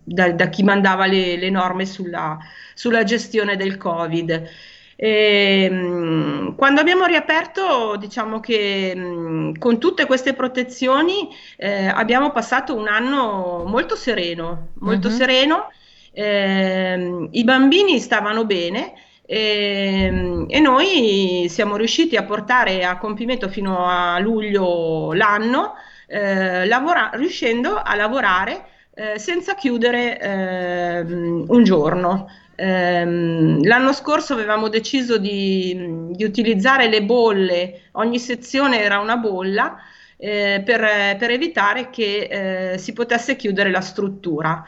da, 0.03 0.33
da 0.33 0.49
chi 0.49 0.63
mandava 0.63 1.05
le, 1.05 1.37
le 1.37 1.51
norme 1.51 1.85
sulla, 1.85 2.39
sulla, 2.75 3.05
gestione 3.05 3.57
del 3.57 3.77
Covid. 3.77 4.49
E, 4.97 5.69
ehm, 5.71 6.55
quando 6.57 6.81
abbiamo 6.81 7.05
riaperto, 7.05 7.97
diciamo 7.99 8.41
che 8.41 8.95
mh, 8.97 9.59
con 9.59 9.79
tutte 9.79 10.07
queste 10.07 10.33
protezioni 10.33 11.29
eh, 11.59 11.87
abbiamo 11.87 12.33
passato 12.33 12.75
un 12.75 12.89
anno 12.89 13.65
molto 13.67 13.95
sereno, 13.95 14.69
molto 14.79 15.09
uh-huh. 15.09 15.15
sereno 15.15 15.69
eh, 16.12 17.29
i 17.31 17.45
bambini 17.45 17.99
stavano 17.99 18.45
bene 18.45 18.93
eh, 19.26 20.45
e 20.49 20.59
noi 20.61 21.47
siamo 21.49 21.76
riusciti 21.76 22.17
a 22.17 22.25
portare 22.25 22.85
a 22.85 22.99
compimento 22.99 23.49
fino 23.49 23.87
a 23.87 24.19
luglio 24.19 25.12
l'anno, 25.12 25.75
eh, 26.09 26.67
lavora- 26.67 27.11
riuscendo 27.14 27.76
a 27.76 27.95
lavorare 27.95 28.64
eh, 28.93 29.19
senza 29.21 29.55
chiudere 29.55 30.19
ehm, 30.19 31.45
un 31.47 31.62
giorno. 31.64 32.29
Ehm, 32.57 33.64
l'anno 33.64 33.93
scorso 33.93 34.35
avevamo 34.35 34.69
deciso 34.69 35.17
di, 35.17 36.09
di, 36.11 36.25
utilizzare 36.25 36.88
le 36.88 37.02
bolle, 37.05 37.83
ogni 37.93 38.19
sezione 38.19 38.83
era 38.83 38.99
una 38.99 39.17
bolla 39.17 39.76
eh, 40.17 40.61
per, 40.64 41.17
per, 41.17 41.31
evitare 41.31 41.88
che 41.88 42.73
eh, 42.73 42.79
si 42.79 42.93
potesse 42.93 43.37
chiudere 43.37 43.71
la 43.71 43.81
struttura. 43.81 44.64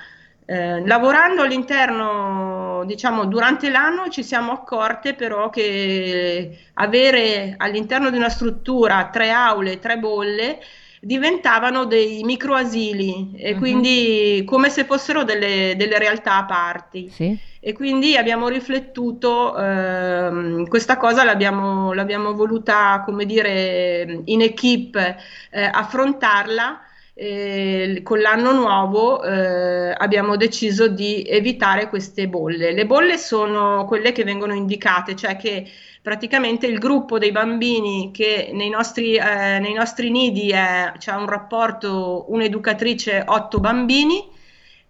Eh, 0.53 0.87
lavorando 0.87 1.41
all'interno, 1.41 2.83
diciamo, 2.85 3.25
durante 3.25 3.71
l'anno 3.71 4.11
ci 4.11 4.23
siamo 4.23 4.53
accorte 4.53 5.15
però 5.15 5.49
che 5.49 6.59
avere 6.75 7.55
all'interno 7.57 8.11
di 8.11 8.19
una 8.19 8.29
struttura 8.29 9.09
tre 9.11 9.31
aule, 9.31 9.79
tre 9.79 9.97
bolle 9.97 10.59
diventavano 11.01 11.87
dei 11.87 12.23
microasili 12.23 13.33
e 13.35 13.53
uh-huh. 13.53 13.59
quindi 13.59 14.43
come 14.47 14.69
se 14.69 14.85
fossero 14.85 15.25
delle, 15.25 15.73
delle 15.75 15.99
realtà 15.99 16.37
a 16.37 16.45
parti. 16.45 17.09
Sì. 17.09 17.35
E 17.59 17.73
quindi 17.73 18.19
abbiamo 18.19 18.49
riflettuto, 18.49 19.57
ehm, 19.57 20.69
questa 20.69 20.99
cosa 20.99 21.25
l'abbiamo, 21.25 21.95
l'abbiamo, 21.95 22.35
voluta, 22.35 23.01
come 23.07 23.25
dire, 23.25 24.21
in 24.27 24.43
equip 24.43 24.97
eh, 24.97 25.65
affrontarla. 25.65 26.79
Eh, 27.15 28.01
con 28.03 28.21
l'anno 28.21 28.53
nuovo 28.53 29.23
eh, 29.23 29.95
abbiamo 29.97 30.37
deciso 30.37 30.89
di 30.89 31.23
evitare 31.23 31.89
queste 31.89 32.27
bolle. 32.27 32.73
Le 32.73 32.87
bolle 32.87 33.19
sono 33.19 33.85
quelle 33.85 34.13
che 34.13 34.25
vengono 34.25 34.55
indicate, 34.55 35.15
cioè 35.15 35.37
che 35.37 35.69
praticamente 36.01 36.67
il 36.67 36.79
gruppo 36.79 37.19
dei 37.19 37.31
bambini 37.31 38.11
che 38.13 38.51
nei 38.53 38.71
nostri, 38.71 39.17
eh, 39.17 39.59
nei 39.59 39.75
nostri 39.75 40.11
nidi 40.11 40.49
c'è 40.51 41.13
un 41.13 41.27
rapporto 41.27 42.25
un'educatrice, 42.29 43.23
otto 43.27 43.61
bambini, 43.61 44.27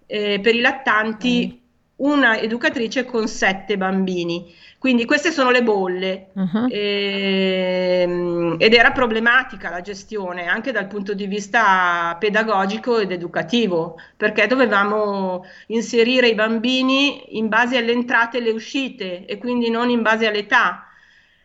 eh, 0.06 0.38
per 0.40 0.54
i 0.54 0.60
lattanti 0.60 1.52
mm. 1.58 1.61
Una 2.02 2.38
educatrice 2.38 3.04
con 3.04 3.28
sette 3.28 3.76
bambini. 3.76 4.54
Quindi 4.78 5.04
queste 5.04 5.30
sono 5.30 5.50
le 5.50 5.62
bolle 5.62 6.30
uh-huh. 6.32 6.66
e, 6.68 8.00
ehm, 8.02 8.56
ed 8.58 8.74
era 8.74 8.90
problematica 8.90 9.70
la 9.70 9.80
gestione 9.80 10.46
anche 10.46 10.72
dal 10.72 10.88
punto 10.88 11.14
di 11.14 11.26
vista 11.26 12.16
pedagogico 12.18 12.98
ed 12.98 13.12
educativo, 13.12 13.96
perché 14.16 14.48
dovevamo 14.48 15.44
inserire 15.68 16.26
i 16.28 16.34
bambini 16.34 17.38
in 17.38 17.48
base 17.48 17.76
alle 17.76 17.92
entrate 17.92 18.38
e 18.38 18.40
le 18.40 18.50
uscite 18.50 19.24
e 19.24 19.38
quindi 19.38 19.70
non 19.70 19.88
in 19.88 20.02
base 20.02 20.26
all'età. 20.26 20.88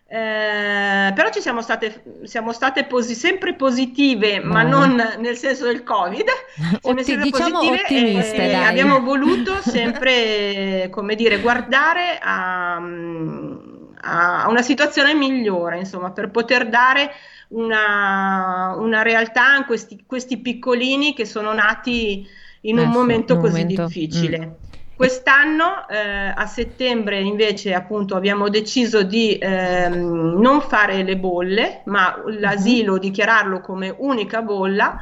Eh, 0.09 1.11
però 1.13 1.29
ci 1.31 1.41
siamo 1.41 1.61
state, 1.61 2.21
siamo 2.23 2.53
state 2.53 2.85
posi- 2.85 3.13
sempre 3.13 3.55
positive, 3.55 4.39
ma 4.39 4.63
non 4.63 4.95
nel 5.19 5.35
senso 5.35 5.65
del 5.65 5.83
Covid. 5.83 6.23
Siamo 6.81 7.01
Otti- 7.01 7.17
diciamo 7.17 7.59
ottimiste, 7.59 8.49
e, 8.49 8.53
abbiamo 8.53 9.01
voluto 9.01 9.59
sempre, 9.61 10.87
come 10.91 11.15
dire, 11.15 11.41
guardare 11.41 12.19
a, 12.21 12.75
a, 12.75 14.47
una 14.47 14.61
situazione 14.61 15.13
migliore, 15.13 15.79
insomma, 15.79 16.11
per 16.11 16.31
poter 16.31 16.69
dare 16.69 17.11
una, 17.49 18.75
una 18.77 19.01
realtà 19.01 19.55
a 19.55 19.65
questi, 19.65 20.03
questi, 20.05 20.37
piccolini 20.37 21.13
che 21.13 21.25
sono 21.25 21.51
nati 21.53 22.25
in 22.61 22.77
un 22.77 22.85
eh, 22.85 22.91
momento 22.91 23.33
un 23.33 23.41
così 23.41 23.61
momento. 23.61 23.85
difficile. 23.85 24.39
Mm. 24.39 24.66
Quest'anno 24.97 25.87
eh, 25.87 26.33
a 26.35 26.47
settembre 26.47 27.19
invece 27.19 27.75
appunto 27.75 28.15
abbiamo 28.15 28.49
deciso 28.49 29.03
di 29.03 29.37
ehm, 29.39 30.39
non 30.41 30.59
fare 30.59 31.03
le 31.03 31.17
bolle, 31.17 31.81
ma 31.85 32.19
l'asilo 32.25 32.93
uh-huh. 32.93 32.99
dichiararlo 32.99 33.61
come 33.61 33.93
unica 33.95 34.41
bolla 34.41 34.97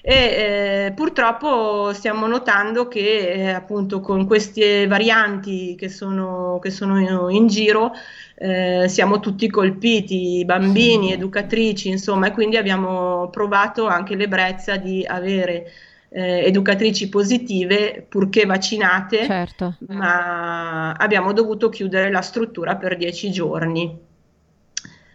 e 0.00 0.14
eh, 0.14 0.92
purtroppo 0.94 1.92
stiamo 1.92 2.28
notando 2.28 2.86
che 2.86 3.32
eh, 3.32 3.48
appunto 3.50 3.98
con 3.98 4.26
queste 4.28 4.86
varianti 4.86 5.74
che 5.74 5.88
sono, 5.88 6.60
che 6.62 6.70
sono 6.70 7.28
in 7.28 7.48
giro 7.48 7.90
eh, 8.36 8.86
siamo 8.88 9.18
tutti 9.18 9.48
colpiti, 9.50 10.44
bambini, 10.44 11.12
educatrici, 11.12 11.88
insomma, 11.88 12.28
e 12.28 12.32
quindi 12.32 12.56
abbiamo 12.56 13.28
provato 13.30 13.88
anche 13.88 14.14
l'ebbrezza 14.14 14.76
di 14.76 15.04
avere 15.04 15.68
eh, 16.12 16.44
educatrici 16.44 17.08
positive 17.08 18.04
purché 18.08 18.44
vaccinate, 18.44 19.24
certo. 19.24 19.76
ma 19.88 20.92
abbiamo 20.92 21.32
dovuto 21.32 21.68
chiudere 21.68 22.10
la 22.10 22.20
struttura 22.20 22.76
per 22.76 22.96
dieci 22.96 23.30
giorni. 23.30 24.10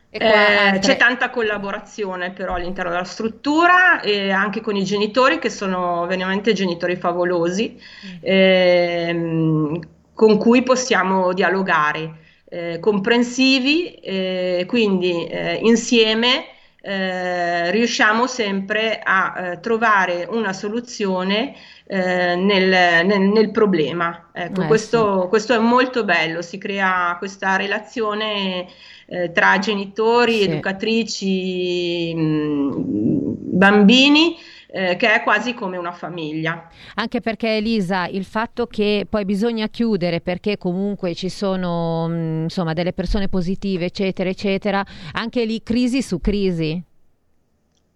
Eh. 0.09 0.79
C'è 0.79 0.97
tanta 0.97 1.29
collaborazione 1.29 2.31
però 2.31 2.55
all'interno 2.55 2.89
della 2.89 3.03
struttura 3.03 4.01
e 4.01 4.31
anche 4.31 4.61
con 4.61 4.75
i 4.75 4.83
genitori 4.83 5.37
che 5.37 5.49
sono 5.49 6.07
veramente 6.07 6.53
genitori 6.53 6.95
favolosi 6.95 7.77
mm. 7.77 8.17
ehm, 8.21 9.79
con 10.13 10.37
cui 10.37 10.63
possiamo 10.63 11.33
dialogare, 11.33 12.15
eh, 12.49 12.79
comprensivi, 12.79 13.93
eh, 13.95 14.63
quindi 14.67 15.27
eh, 15.27 15.59
insieme 15.61 16.45
eh, 16.87 17.69
riusciamo 17.69 18.27
sempre 18.27 19.01
a 19.03 19.33
eh, 19.35 19.59
trovare 19.59 20.25
una 20.29 20.53
soluzione 20.53 21.53
eh, 21.85 22.35
nel, 22.37 23.05
nel, 23.05 23.19
nel, 23.19 23.51
problema. 23.51 24.29
Ecco, 24.31 24.61
eh, 24.61 24.67
questo, 24.67 25.23
sì. 25.23 25.27
questo, 25.27 25.53
è 25.53 25.57
molto 25.57 26.05
bello, 26.05 26.41
si 26.41 26.57
crea 26.57 27.17
questa 27.19 27.57
relazione 27.57 28.67
eh, 29.05 29.33
tra 29.33 29.59
genitori, 29.59 30.37
sì. 30.37 30.43
educatrici, 30.43 32.13
mh, 32.15 32.21
mm, 32.21 33.19
bambini. 33.35 34.37
Eh, 34.69 34.97
che 34.97 35.13
è 35.13 35.23
quasi 35.23 35.53
come 35.53 35.77
una 35.77 35.93
famiglia. 35.93 36.67
Anche 36.95 37.21
perché 37.21 37.55
Elisa, 37.55 38.05
il 38.07 38.25
fatto 38.25 38.67
che 38.67 39.07
poi 39.09 39.23
bisogna 39.23 39.69
chiudere 39.69 40.19
perché 40.19 40.57
comunque 40.57 41.15
ci 41.15 41.29
sono 41.29 42.07
mm, 42.09 42.43
insomma 42.43 42.73
delle 42.73 42.91
persone 42.91 43.29
positive, 43.29 43.85
eccetera, 43.85 44.29
eccetera, 44.29 44.85
anche 45.13 45.45
lì 45.45 45.63
crisi 45.63 46.01
su 46.01 46.19
crisi. 46.19 46.83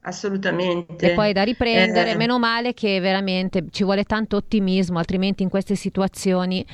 Assolutamente. 0.03 1.11
E 1.11 1.13
poi 1.13 1.33
da 1.33 1.43
riprendere, 1.43 2.11
eh, 2.11 2.15
meno 2.15 2.39
male 2.39 2.73
che 2.73 2.99
veramente 3.01 3.65
ci 3.69 3.83
vuole 3.83 4.03
tanto 4.03 4.37
ottimismo, 4.37 4.97
altrimenti 4.97 5.43
in 5.43 5.49
queste 5.49 5.75
situazioni 5.75 6.65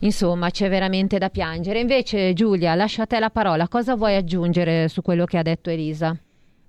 insomma 0.00 0.50
c'è 0.50 0.68
veramente 0.68 1.16
da 1.18 1.30
piangere. 1.30 1.78
Invece 1.78 2.32
Giulia, 2.32 2.74
lascio 2.74 3.02
a 3.02 3.06
te 3.06 3.18
la 3.18 3.30
parola, 3.30 3.68
cosa 3.68 3.94
vuoi 3.94 4.16
aggiungere 4.16 4.88
su 4.88 5.00
quello 5.00 5.24
che 5.24 5.38
ha 5.38 5.42
detto 5.42 5.70
Elisa? 5.70 6.16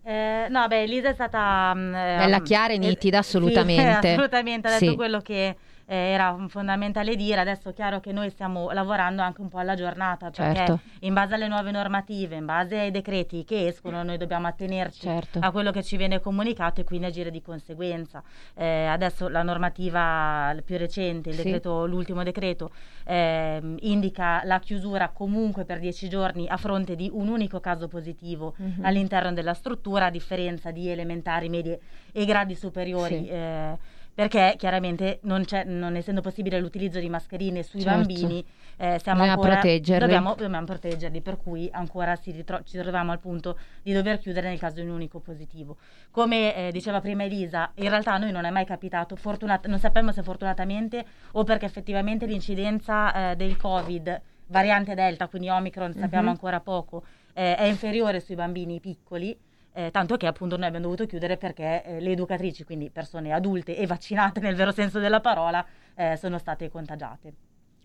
Eh, 0.09 0.47
no, 0.49 0.65
beh, 0.67 0.81
Elisa 0.81 1.09
è 1.09 1.13
stata... 1.13 1.71
Um, 1.75 1.91
Bella, 1.91 2.41
chiara 2.41 2.73
e 2.73 2.79
nitida, 2.79 3.19
assolutamente. 3.21 4.07
Sì, 4.07 4.07
assolutamente, 4.07 4.67
ha 4.67 4.71
detto 4.71 4.89
sì. 4.89 4.95
quello 4.95 5.19
che 5.19 5.55
eh, 5.89 5.95
era 5.95 6.37
fondamentale 6.47 7.15
dire. 7.15 7.41
Adesso 7.41 7.69
è 7.69 7.73
chiaro 7.73 7.99
che 7.99 8.11
noi 8.11 8.29
stiamo 8.29 8.69
lavorando 8.69 9.23
anche 9.23 9.41
un 9.41 9.49
po' 9.49 9.57
alla 9.57 9.73
giornata, 9.73 10.29
perché 10.29 10.55
certo. 10.55 10.79
in 10.99 11.13
base 11.15 11.33
alle 11.33 11.47
nuove 11.47 11.71
normative, 11.71 12.35
in 12.35 12.45
base 12.45 12.77
ai 12.77 12.91
decreti 12.91 13.43
che 13.43 13.65
escono, 13.65 14.03
noi 14.03 14.17
dobbiamo 14.17 14.45
attenerci 14.45 15.01
certo. 15.01 15.39
a 15.41 15.49
quello 15.51 15.71
che 15.71 15.81
ci 15.81 15.97
viene 15.97 16.19
comunicato 16.19 16.81
e 16.81 16.83
quindi 16.83 17.07
agire 17.07 17.31
di 17.31 17.41
conseguenza. 17.41 18.21
Eh, 18.53 18.85
adesso 18.85 19.27
la 19.29 19.41
normativa 19.41 20.55
più 20.63 20.77
recente, 20.77 21.29
il 21.29 21.35
sì. 21.35 21.43
decreto, 21.43 21.87
l'ultimo 21.87 22.21
decreto, 22.21 22.69
eh, 23.05 23.59
indica 23.79 24.41
la 24.43 24.59
chiusura 24.59 25.09
comunque 25.09 25.65
per 25.65 25.79
dieci 25.79 26.07
giorni 26.07 26.47
a 26.47 26.57
fronte 26.57 26.95
di 26.95 27.09
un 27.11 27.29
unico 27.29 27.59
caso 27.59 27.87
positivo 27.87 28.53
mm-hmm. 28.61 28.85
all'interno 28.85 29.33
della 29.33 29.55
struttura, 29.55 30.05
a 30.05 30.11
differenza 30.11 30.69
di 30.69 30.87
elementari, 30.87 31.49
medie 31.49 31.79
e 32.11 32.25
gradi 32.25 32.53
superiori. 32.53 33.23
Sì. 33.23 33.29
Eh, 33.29 33.97
perché 34.13 34.55
chiaramente 34.57 35.19
non, 35.23 35.45
non, 35.65 35.95
essendo 35.95 36.21
possibile 36.21 36.59
l'utilizzo 36.59 36.99
di 36.99 37.09
mascherine 37.09 37.63
sui 37.63 37.81
certo. 37.81 37.97
bambini 37.97 38.45
eh, 38.77 38.97
dobbiamo, 38.97 39.23
ancora, 39.23 39.53
proteggerli. 39.53 39.99
Dobbiamo, 39.99 40.35
dobbiamo, 40.35 40.65
proteggerli 40.65 41.21
per 41.21 41.37
cui 41.37 41.69
ancora 41.71 42.17
ritro- 42.25 42.61
ci 42.63 42.77
troviamo 42.77 43.11
al 43.11 43.19
punto 43.19 43.57
di 43.81 43.93
dover 43.93 44.19
chiudere 44.19 44.49
nel 44.49 44.59
caso 44.59 44.75
di 44.75 44.81
un 44.81 44.89
unico 44.89 45.19
positivo 45.19 45.77
come 46.11 46.55
eh, 46.55 46.71
diceva 46.71 46.99
prima 47.01 47.23
Elisa 47.23 47.71
in 47.75 47.89
realtà 47.89 48.13
a 48.13 48.17
noi 48.17 48.31
non 48.31 48.45
è 48.45 48.49
mai 48.49 48.65
capitato 48.65 49.15
fortunat- 49.15 49.67
non 49.67 49.79
sappiamo 49.79 50.11
se 50.11 50.23
fortunatamente 50.23 51.05
o 51.31 51.43
perché 51.43 51.65
effettivamente 51.65 52.25
l'incidenza 52.25 53.31
eh, 53.31 53.35
del 53.35 53.57
covid 53.57 54.21
variante 54.47 54.95
delta 54.95 55.27
quindi 55.27 55.49
omicron 55.49 55.93
sappiamo 55.93 56.23
mm-hmm. 56.23 56.33
ancora 56.33 56.59
poco 56.59 57.03
eh, 57.33 57.55
è 57.55 57.63
inferiore 57.63 58.19
sui 58.19 58.35
bambini 58.35 58.79
piccoli 58.79 59.37
eh, 59.73 59.91
tanto 59.91 60.17
che 60.17 60.27
appunto 60.27 60.57
noi 60.57 60.67
abbiamo 60.67 60.85
dovuto 60.85 61.05
chiudere 61.05 61.37
perché 61.37 61.83
eh, 61.83 61.99
le 61.99 62.11
educatrici, 62.11 62.63
quindi 62.63 62.89
persone 62.89 63.31
adulte 63.31 63.77
e 63.77 63.85
vaccinate 63.85 64.39
nel 64.39 64.55
vero 64.55 64.71
senso 64.71 64.99
della 64.99 65.21
parola, 65.21 65.65
eh, 65.95 66.17
sono 66.17 66.37
state 66.37 66.69
contagiate. 66.69 67.33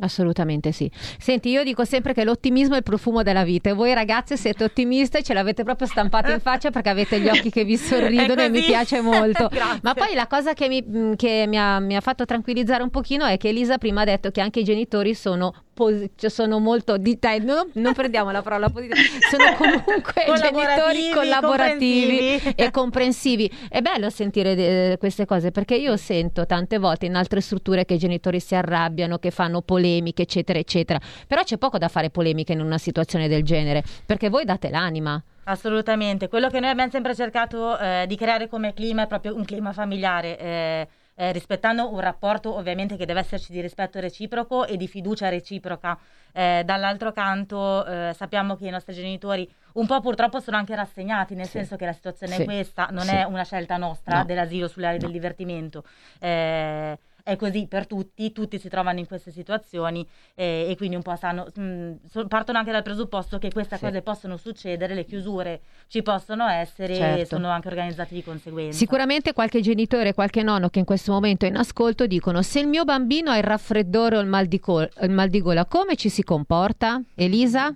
Assolutamente 0.00 0.72
sì. 0.72 0.90
Senti, 1.18 1.50
io 1.50 1.62
dico 1.62 1.84
sempre 1.84 2.14
che 2.14 2.24
l'ottimismo 2.24 2.74
è 2.74 2.78
il 2.78 2.82
profumo 2.82 3.22
della 3.22 3.44
vita 3.44 3.70
e 3.70 3.74
voi 3.74 3.94
ragazze 3.94 4.36
siete 4.36 4.64
ottimiste 4.64 5.18
e 5.18 5.22
ce 5.22 5.34
l'avete 5.34 5.62
proprio 5.62 5.86
stampato 5.86 6.32
in 6.32 6.40
faccia 6.40 6.70
perché 6.70 6.88
avete 6.88 7.20
gli 7.20 7.28
occhi 7.28 7.48
che 7.48 7.64
vi 7.64 7.76
sorridono 7.78 8.42
e 8.42 8.48
mi 8.48 8.62
piace 8.62 9.00
molto. 9.00 9.48
Ma 9.82 9.94
poi 9.94 10.14
la 10.14 10.26
cosa 10.26 10.52
che, 10.52 10.66
mi, 10.66 11.14
che 11.14 11.44
mi, 11.46 11.58
ha, 11.58 11.78
mi, 11.78 11.94
ha, 11.94 12.00
fatto 12.00 12.24
tranquillizzare 12.24 12.82
un 12.82 12.90
pochino 12.90 13.24
è 13.24 13.36
che 13.36 13.48
Elisa 13.48 13.78
prima 13.78 14.00
ha 14.00 14.04
detto 14.04 14.32
che 14.32 14.40
anche 14.40 14.60
i 14.60 14.64
genitori 14.64 15.14
sono 15.14 15.54
posi- 15.74 16.10
cioè 16.16 16.30
sono 16.30 16.58
molto 16.58 16.96
di 16.96 17.18
dai, 17.20 17.44
non, 17.44 17.68
non 17.74 17.92
prendiamo 17.92 18.30
la 18.30 18.40
parola 18.40 18.70
positiva, 18.70 18.94
sono 19.28 19.54
comunque 19.56 20.24
genitori 20.40 21.10
collaborativi 21.12 22.54
e 22.54 22.70
comprensivi. 22.70 23.50
È 23.68 23.80
bello 23.80 24.08
sentire 24.10 24.54
de- 24.54 24.96
queste 24.98 25.26
cose 25.26 25.50
perché 25.50 25.74
io 25.74 25.96
sento 25.96 26.46
tante 26.46 26.78
volte 26.78 27.06
in 27.06 27.16
altre 27.16 27.40
strutture 27.40 27.84
che 27.84 27.94
i 27.94 27.98
genitori 27.98 28.40
si 28.40 28.54
arrabbiano, 28.54 29.18
che 29.18 29.30
fanno 29.30 29.60
polemiche, 29.60 30.22
eccetera, 30.22 30.58
eccetera. 30.58 31.00
Però 31.26 31.42
c'è 31.42 31.58
poco 31.58 31.76
da 31.78 31.88
fare 31.88 32.10
polemiche 32.10 32.52
in 32.52 32.60
una 32.60 32.78
situazione 32.78 33.28
del 33.28 33.42
genere, 33.42 33.82
perché 34.06 34.28
voi 34.28 34.44
date 34.44 34.70
l'anima. 34.70 35.22
Assolutamente, 35.44 36.28
quello 36.28 36.48
che 36.48 36.58
noi 36.58 36.70
abbiamo 36.70 36.90
sempre 36.90 37.14
cercato 37.14 37.78
eh, 37.78 38.04
di 38.08 38.16
creare 38.16 38.48
come 38.48 38.72
clima 38.72 39.02
è 39.02 39.06
proprio 39.06 39.34
un 39.36 39.44
clima 39.44 39.72
familiare. 39.72 40.38
Eh, 40.38 40.88
eh, 41.16 41.32
rispettando 41.32 41.92
un 41.92 42.00
rapporto 42.00 42.54
ovviamente 42.54 42.96
che 42.96 43.06
deve 43.06 43.20
esserci 43.20 43.52
di 43.52 43.60
rispetto 43.60 44.00
reciproco 44.00 44.66
e 44.66 44.76
di 44.76 44.88
fiducia 44.88 45.28
reciproca. 45.28 45.98
Eh, 46.32 46.62
dall'altro 46.64 47.12
canto 47.12 47.86
eh, 47.86 48.12
sappiamo 48.14 48.56
che 48.56 48.66
i 48.66 48.70
nostri 48.70 48.92
genitori 48.94 49.48
un 49.74 49.86
po' 49.86 50.00
purtroppo 50.00 50.40
sono 50.40 50.56
anche 50.56 50.74
rassegnati, 50.74 51.34
nel 51.34 51.46
sì. 51.46 51.52
senso 51.52 51.76
che 51.76 51.84
la 51.84 51.92
situazione 51.92 52.34
sì. 52.34 52.42
è 52.42 52.44
questa, 52.44 52.88
non 52.90 53.04
sì. 53.04 53.14
è 53.14 53.24
una 53.24 53.44
scelta 53.44 53.76
nostra 53.76 54.18
no. 54.18 54.24
dell'asilo 54.24 54.68
sulle 54.68 54.86
aree 54.86 54.98
no. 54.98 55.04
del 55.04 55.12
divertimento. 55.12 55.84
Eh, 56.18 56.98
è 57.24 57.36
così 57.36 57.66
per 57.66 57.86
tutti, 57.86 58.32
tutti 58.32 58.58
si 58.58 58.68
trovano 58.68 58.98
in 58.98 59.06
queste 59.06 59.30
situazioni 59.30 60.06
eh, 60.34 60.66
e 60.68 60.76
quindi 60.76 60.94
un 60.94 61.00
po' 61.00 61.16
sanno, 61.16 61.46
mh, 61.54 61.62
mm, 61.62 62.26
partono 62.28 62.58
anche 62.58 62.70
dal 62.70 62.82
presupposto 62.82 63.38
che 63.38 63.50
queste 63.50 63.76
sì. 63.76 63.84
cose 63.84 64.02
possono 64.02 64.36
succedere, 64.36 64.94
le 64.94 65.06
chiusure 65.06 65.62
ci 65.88 66.02
possono 66.02 66.46
essere 66.46 66.94
certo. 66.94 67.20
e 67.22 67.24
sono 67.24 67.48
anche 67.48 67.68
organizzate 67.68 68.14
di 68.14 68.22
conseguenza. 68.22 68.76
Sicuramente 68.76 69.32
qualche 69.32 69.62
genitore, 69.62 70.12
qualche 70.12 70.42
nonno 70.42 70.68
che 70.68 70.80
in 70.80 70.84
questo 70.84 71.12
momento 71.12 71.46
è 71.46 71.48
in 71.48 71.56
ascolto 71.56 72.06
dicono 72.06 72.42
se 72.42 72.60
il 72.60 72.66
mio 72.66 72.84
bambino 72.84 73.30
ha 73.30 73.38
il 73.38 73.44
raffreddore 73.44 74.18
o 74.18 74.20
il 74.20 74.26
mal 74.26 74.44
di, 74.44 74.60
col- 74.60 74.90
il 75.00 75.10
mal 75.10 75.30
di 75.30 75.40
gola, 75.40 75.64
come 75.64 75.96
ci 75.96 76.10
si 76.10 76.22
comporta? 76.22 77.00
Elisa? 77.14 77.74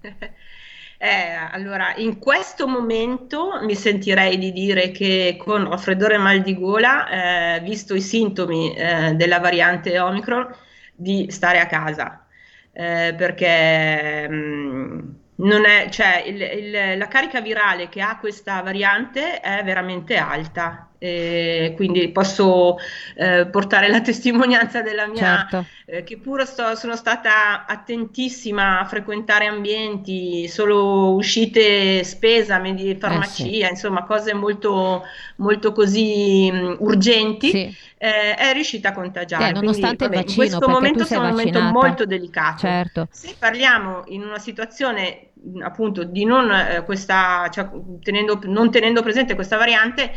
Eh, 1.02 1.32
allora, 1.50 1.94
in 1.96 2.18
questo 2.18 2.68
momento 2.68 3.58
mi 3.62 3.74
sentirei 3.74 4.36
di 4.36 4.52
dire 4.52 4.90
che 4.90 5.36
con 5.38 5.66
raffreddore 5.66 6.16
e 6.16 6.18
mal 6.18 6.42
di 6.42 6.54
gola, 6.54 7.56
eh, 7.56 7.60
visto 7.60 7.94
i 7.94 8.02
sintomi 8.02 8.74
eh, 8.74 9.14
della 9.14 9.38
variante 9.38 9.98
Omicron, 9.98 10.54
di 10.94 11.30
stare 11.30 11.58
a 11.58 11.66
casa, 11.66 12.26
eh, 12.72 13.14
perché 13.16 14.28
mh, 14.28 14.34
mm, 14.34 14.98
non 15.36 15.64
è, 15.64 15.88
cioè, 15.88 16.22
il, 16.26 16.38
il, 16.42 16.98
la 16.98 17.08
carica 17.08 17.40
virale 17.40 17.88
che 17.88 18.02
ha 18.02 18.18
questa 18.18 18.60
variante 18.60 19.40
è 19.40 19.64
veramente 19.64 20.18
alta 20.18 20.89
eh, 21.02 21.72
quindi 21.76 22.10
posso 22.10 22.76
eh, 23.16 23.46
portare 23.46 23.88
la 23.88 24.02
testimonianza 24.02 24.82
della 24.82 25.06
mia, 25.06 25.46
certo. 25.48 25.66
eh, 25.86 26.04
che 26.04 26.18
pure 26.18 26.44
sto, 26.44 26.76
sono 26.76 26.94
stata 26.94 27.64
attentissima 27.64 28.80
a 28.80 28.84
frequentare 28.84 29.46
ambienti, 29.46 30.46
solo 30.46 31.14
uscite 31.14 32.04
spesa, 32.04 32.58
medi, 32.58 32.94
farmacia, 32.96 33.44
sì. 33.44 33.60
insomma 33.60 34.04
cose 34.04 34.34
molto, 34.34 35.02
molto 35.36 35.72
così 35.72 36.50
mh, 36.52 36.76
urgenti, 36.80 37.50
sì. 37.50 37.88
Eh, 38.02 38.34
è 38.34 38.52
riuscita 38.52 38.90
a 38.90 38.92
contagiare. 38.92 39.48
Eh, 39.48 39.52
nonostante 39.52 40.08
quindi, 40.08 40.16
vabbè, 40.16 40.26
vaccino, 40.26 40.42
in 40.44 40.50
questo 40.50 40.68
momento 40.68 41.06
è 41.06 41.16
un 41.16 41.28
momento 41.28 41.60
molto 41.60 42.04
delicato. 42.06 42.58
Certo. 42.58 43.08
Se 43.10 43.34
parliamo 43.38 44.04
in 44.06 44.22
una 44.22 44.38
situazione 44.38 45.30
appunto 45.62 46.04
di 46.04 46.24
non, 46.24 46.50
eh, 46.50 46.82
questa, 46.84 47.48
cioè, 47.50 47.68
tenendo, 48.02 48.38
non 48.44 48.70
tenendo 48.70 49.02
presente 49.02 49.34
questa 49.34 49.56
variante, 49.56 50.12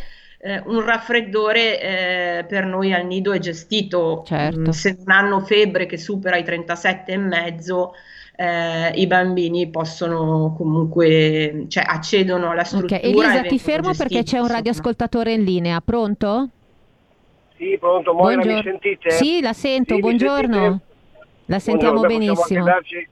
eh, 0.45 0.61
un 0.65 0.83
raffreddore 0.85 1.79
eh, 1.79 2.43
per 2.43 2.65
noi 2.65 2.93
al 2.93 3.05
nido 3.05 3.31
è 3.31 3.39
gestito. 3.39 4.23
Certo. 4.25 4.59
Mm, 4.59 4.69
se 4.69 4.97
non 4.97 5.15
hanno 5.15 5.39
febbre 5.39 5.85
che 5.85 5.97
supera 5.97 6.35
i 6.35 6.43
37,5, 6.43 7.89
eh, 8.35 8.89
i 8.95 9.07
bambini 9.07 9.69
possono 9.69 10.53
comunque, 10.57 11.65
cioè 11.69 11.85
accedono 11.87 12.49
alla 12.49 12.65
struttura. 12.65 12.97
Okay. 12.97 13.09
Elisa, 13.09 13.41
ti 13.43 13.57
fermo 13.57 13.91
gestiti, 13.91 14.13
perché 14.15 14.29
c'è 14.29 14.39
un 14.39 14.47
radioascoltatore 14.49 15.31
in 15.31 15.43
linea. 15.43 15.79
Pronto? 15.79 16.49
Sì, 17.55 17.77
pronto, 17.79 18.13
Moira, 18.13 18.41
Buongior- 18.41 18.65
mi 18.65 18.71
sentite? 18.71 19.11
Sì, 19.11 19.39
la 19.39 19.53
sento, 19.53 19.95
sì, 19.95 20.01
buongiorno. 20.01 20.81
La 21.45 21.59
sentiamo 21.59 21.99
Buongiorno, 21.99 22.25
benissimo. 22.25 22.35
Possiamo 22.35 22.65
anche, 22.65 22.89
darci, 22.89 23.09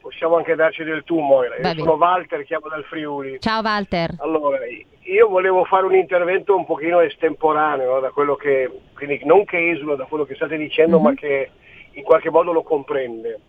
possiamo 0.00 0.36
anche 0.36 0.54
darci 0.54 0.84
del 0.84 1.02
tu, 1.04 1.18
Moira. 1.18 1.56
Io 1.56 1.74
sono 1.78 1.92
Walter, 1.94 2.44
chiamo 2.44 2.68
dal 2.68 2.84
Friuli. 2.84 3.38
Ciao 3.40 3.62
Walter. 3.62 4.14
Allora, 4.18 4.58
io 5.08 5.28
volevo 5.28 5.64
fare 5.64 5.86
un 5.86 5.94
intervento 5.94 6.54
un 6.54 6.66
pochino 6.66 7.00
estemporaneo 7.00 7.98
da 8.00 8.10
quello 8.10 8.36
che, 8.36 8.70
quindi 8.94 9.20
non 9.24 9.44
che 9.44 9.70
esula 9.70 9.94
da 9.94 10.04
quello 10.04 10.24
che 10.24 10.34
state 10.34 10.56
dicendo, 10.56 10.96
mm-hmm. 10.96 11.04
ma 11.04 11.14
che 11.14 11.50
in 11.92 12.02
qualche 12.02 12.30
modo 12.30 12.52
lo 12.52 12.62
comprende. 12.62 13.40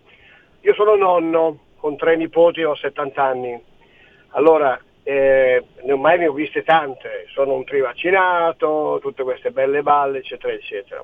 Io 0.61 0.73
sono 0.73 0.95
nonno, 0.95 1.57
con 1.77 1.97
tre 1.97 2.15
nipoti, 2.15 2.63
ho 2.63 2.75
70 2.75 3.23
anni. 3.23 3.61
Allora, 4.29 4.79
eh, 5.03 5.63
ormai 5.81 6.19
ne 6.19 6.27
ho 6.27 6.33
viste 6.33 6.63
tante, 6.63 7.25
sono 7.33 7.53
un 7.53 7.65
trivaccinato, 7.65 8.99
tutte 9.01 9.23
queste 9.23 9.51
belle 9.51 9.81
balle, 9.81 10.19
eccetera, 10.19 10.53
eccetera. 10.53 11.03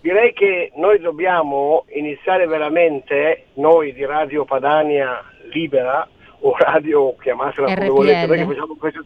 Direi 0.00 0.32
che 0.32 0.72
noi 0.76 0.98
dobbiamo 0.98 1.84
iniziare 1.88 2.46
veramente, 2.46 3.46
noi 3.54 3.92
di 3.92 4.04
Radio 4.04 4.44
Padania 4.44 5.22
Libera, 5.52 6.08
o 6.40 6.56
radio, 6.56 7.14
chiamatela 7.16 7.74
come 7.74 7.88
volete, 7.88 8.26
perché 8.26 8.44
facciamo 8.44 8.76
questo 8.76 9.02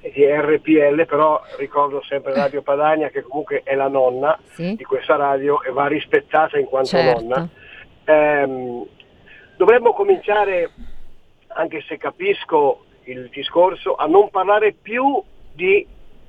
di 0.00 0.24
RPL, 0.26 1.06
però 1.06 1.40
ricordo 1.58 2.02
sempre 2.02 2.34
Radio 2.34 2.62
Padania 2.62 3.08
che 3.08 3.22
comunque 3.22 3.62
è 3.62 3.74
la 3.74 3.88
nonna 3.88 4.36
sì. 4.50 4.74
di 4.74 4.84
questa 4.84 5.16
radio 5.16 5.62
e 5.62 5.70
va 5.70 5.86
rispettata 5.86 6.58
in 6.58 6.66
quanto 6.66 6.88
certo. 6.88 7.20
nonna. 7.20 7.48
Ehm, 8.04 8.84
dovremmo 9.56 9.92
cominciare, 9.92 10.70
anche 11.48 11.82
se 11.86 11.96
capisco 11.98 12.84
il 13.04 13.28
discorso, 13.32 13.94
a 13.94 14.06
non 14.06 14.28
parlare 14.30 14.72
più 14.72 15.22
di, 15.52 15.86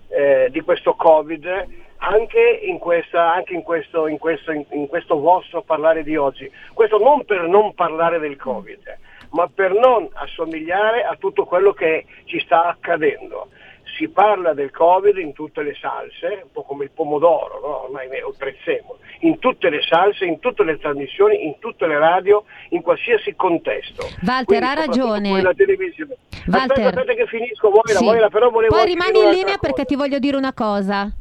eh, 0.10 0.50
di 0.52 0.62
questo 0.62 0.94
Covid 0.94 1.82
anche, 2.04 2.60
in, 2.64 2.78
questa, 2.80 3.34
anche 3.34 3.54
in, 3.54 3.64
questo, 3.64 4.08
in, 4.08 4.18
questo, 4.18 4.52
in, 4.52 4.88
questo, 4.88 5.20
vostro 5.20 5.62
parlare 5.62 6.04
di 6.04 6.16
oggi. 6.18 6.52
Questo 6.74 6.98
non 6.98 7.24
per 7.26 7.48
non 7.48 7.74
parlare 7.74 8.20
del 8.20 8.36
Covid, 8.36 8.98
ma 9.34 9.50
per 9.54 9.74
non 9.74 10.08
assomigliare 10.14 11.04
a 11.04 11.16
tutto 11.20 11.46
quello 11.46 11.74
che 11.74 12.06
ci 12.26 12.40
sta 12.40 12.66
accadendo 12.66 13.50
si 13.98 14.08
parla 14.10 14.54
del 14.54 14.72
Covid 14.72 15.18
in 15.18 15.34
tutte 15.34 15.62
le 15.62 15.76
salse, 15.80 16.42
un 16.44 16.52
po' 16.52 16.64
come 16.64 16.86
il 16.86 16.92
pomodoro, 16.92 17.60
no? 17.62 17.84
ormai 17.84 18.08
ne 18.10 18.22
prezzemolo, 18.36 18.98
in 19.20 19.38
tutte 19.38 19.70
le 19.70 19.82
salse, 19.88 20.26
in 20.26 20.40
tutte 20.40 20.64
le 20.64 20.80
trasmissioni, 20.80 21.46
in 21.46 21.60
tutte 21.60 21.86
le 21.86 22.00
radio, 22.00 22.44
in 22.70 22.82
qualsiasi 22.82 23.36
contesto. 23.36 24.04
Walter 24.26 24.46
Quindi, 24.46 24.66
ha 24.66 24.74
ragione. 24.74 25.42
La 25.42 25.54
televisione. 25.54 26.18
Walter, 26.48 26.72
aspetta, 26.72 26.88
aspetta 26.88 27.14
che 27.14 27.28
finisco, 27.28 27.70
Moira, 27.70 28.00
sì. 28.00 28.04
Moira, 28.04 28.30
però 28.30 28.50
volevo 28.50 28.76
Poi 28.76 28.86
rimani 28.86 29.20
in 29.20 29.30
linea 29.30 29.58
perché 29.58 29.86
ti 29.86 29.96
voglio 29.96 30.18
dire 30.18 30.38
una 30.38 30.54
cosa. 30.54 31.14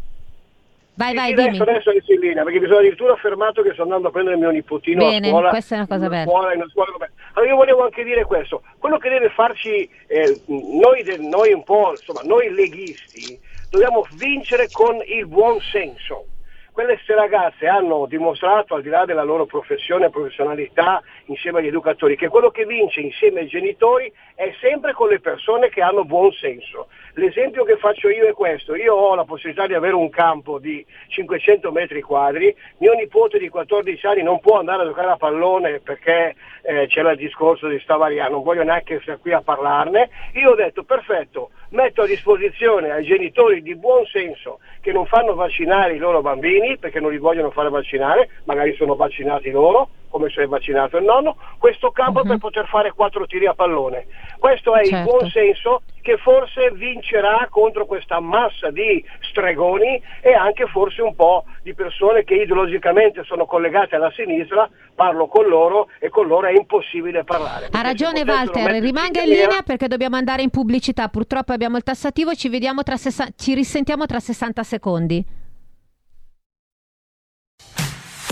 Vai, 0.95 1.15
vai, 1.15 1.35
dimmi. 1.35 1.59
Adesso, 1.59 1.91
adesso 1.91 2.13
in 2.13 2.21
linea, 2.21 2.45
perché 2.45 2.61
mi 2.61 2.67
sono 2.67 2.79
addirittura 2.79 3.17
fermato 3.17 3.63
che 3.63 3.73
sto 3.73 3.83
andando 3.83 4.09
a 4.09 4.11
prendere 4.11 4.37
mio 4.37 4.51
nipotino 4.51 5.09
Bene, 5.09 5.29
a 5.29 5.31
scuola. 5.31 5.49
questa 5.49 5.75
è 5.75 5.79
una 5.79 5.87
cosa 5.87 6.09
bella. 6.09 6.31
Scuola, 6.31 6.55
in 6.55 6.65
scuola, 6.71 6.91
allora 7.33 7.51
io 7.51 7.57
volevo 7.57 7.85
anche 7.85 8.05
dire 8.05 8.25
questo, 8.25 8.63
quello 8.79 8.99
che 8.99 9.09
deve 9.09 9.31
farci, 9.31 9.89
eh, 10.07 10.41
noi, 10.47 11.03
noi 11.19 11.53
un 11.53 11.65
po', 11.65 11.91
insomma, 11.93 12.21
noi 12.25 12.53
leghisti, 12.53 13.39
dobbiamo 13.71 14.07
vincere 14.17 14.69
con 14.71 15.01
il 15.07 15.27
buon 15.27 15.59
senso 15.61 16.27
queste 16.73 17.15
ragazze 17.15 17.67
hanno 17.67 18.07
dimostrato, 18.07 18.75
al 18.75 18.83
di 18.83 18.89
là 18.89 19.05
della 19.05 19.23
loro 19.23 19.45
professione 19.45 20.07
e 20.07 20.11
professionalità 20.11 21.03
insieme 21.27 21.59
agli 21.59 21.67
educatori, 21.67 22.17
che 22.17 22.29
quello 22.29 22.51
che 22.51 22.65
vince 22.65 23.01
insieme 23.01 23.41
ai 23.41 23.47
genitori 23.47 24.13
è 24.35 24.53
sempre 24.61 24.93
con 24.93 25.09
le 25.09 25.21
persone 25.21 25.69
che 25.69 25.83
hanno 25.83 26.05
buon 26.05 26.33
senso. 26.33 26.89
L'esempio 27.15 27.65
che 27.65 27.77
faccio 27.77 28.09
io 28.09 28.27
è 28.27 28.33
questo, 28.33 28.75
io 28.75 28.95
ho 28.95 29.15
la 29.15 29.25
possibilità 29.25 29.67
di 29.67 29.75
avere 29.75 29.95
un 29.95 30.09
campo 30.11 30.59
di 30.59 30.85
500 31.09 31.71
metri 31.71 32.01
quadri, 32.01 32.55
mio 32.79 32.93
nipote 32.95 33.39
di 33.39 33.49
14 33.49 34.07
anni 34.07 34.23
non 34.23 34.41
può 34.41 34.59
andare 34.59 34.83
a 34.83 34.87
giocare 34.87 35.11
a 35.11 35.17
pallone 35.17 35.81
perché 35.81 36.35
eh, 36.63 36.87
c'era 36.87 37.13
il 37.13 37.19
discorso 37.19 37.69
di 37.69 37.79
Stavaria, 37.81 38.29
non 38.29 38.43
voglio 38.43 38.63
neanche 38.63 38.95
essere 38.95 39.19
qui 39.19 39.33
a 39.33 39.43
parlarne, 39.43 40.09
io 40.35 40.51
ho 40.51 40.55
detto 40.55 40.85
perfetto, 40.85 41.51
metto 41.71 42.03
a 42.03 42.07
disposizione 42.07 42.91
ai 42.91 43.05
genitori 43.05 43.63
di 43.63 43.75
buon 43.77 44.05
senso 44.07 44.61
che 44.81 44.93
non 44.93 45.07
fanno 45.07 45.35
vaccinare 45.35 45.95
i 45.95 45.99
loro 45.99 46.23
bambini 46.23 46.79
perché 46.79 47.01
non 47.01 47.11
li 47.11 47.19
vogliono 47.19 47.51
fare 47.51 47.69
vaccinare, 47.69 48.29
magari 48.45 48.75
sono 48.75 48.95
vaccinati 48.95 49.51
loro, 49.51 49.89
come 50.09 50.29
se 50.31 50.43
è 50.43 50.47
vaccinato 50.47 50.99
il 50.99 51.05
nonno, 51.13 51.37
questo 51.59 51.91
campo 51.91 52.21
uh-huh. 52.21 52.27
per 52.27 52.39
poter 52.39 52.67
fare 52.67 52.93
quattro 52.93 53.27
tiri 53.27 53.47
a 53.47 53.55
pallone. 53.55 54.07
Questo 54.39 54.75
è 54.75 54.85
certo. 54.85 54.97
il 54.97 55.03
buon 55.05 55.31
senso 55.31 55.83
che 56.01 56.17
forse 56.17 56.73
vincerà 56.73 57.47
contro 57.49 57.87
questa 57.87 58.19
massa 58.19 58.71
di 58.71 59.05
stregoni 59.21 60.03
e 60.21 60.33
anche 60.33 60.67
forse 60.67 61.01
un 61.03 61.15
po' 61.15 61.45
di 61.63 61.75
persone 61.75 62.25
che 62.25 62.35
ideologicamente 62.35 63.23
sono 63.25 63.47
collegate 63.47 63.95
alla 63.95 64.11
sinistra, 64.11 64.69
parlo 64.95 65.29
con 65.29 65.47
loro 65.47 65.89
e 66.01 66.09
con 66.09 66.27
loro 66.27 66.49
è 66.49 66.53
impossibile 66.53 67.23
parlare. 67.23 67.69
Ha 67.71 67.81
ragione 67.83 68.23
Walter, 68.27 68.81
rimanga 68.81 69.23
in 69.23 69.29
linea 69.29 69.63
perché 69.65 69.87
dobbiamo 69.87 70.17
andare 70.17 70.43
in 70.43 70.51
pubblicità, 70.51 71.09
purtroppo 71.09 71.53
abbiamo 71.53 71.77
il 71.77 71.85
tassativo, 71.85 72.35
ci, 72.35 72.51
sessa- 72.97 73.29
ci 73.37 73.55
risentiamo 73.55 74.07
tra 74.07 74.19
60 74.19 74.63
secondi. 74.65 75.41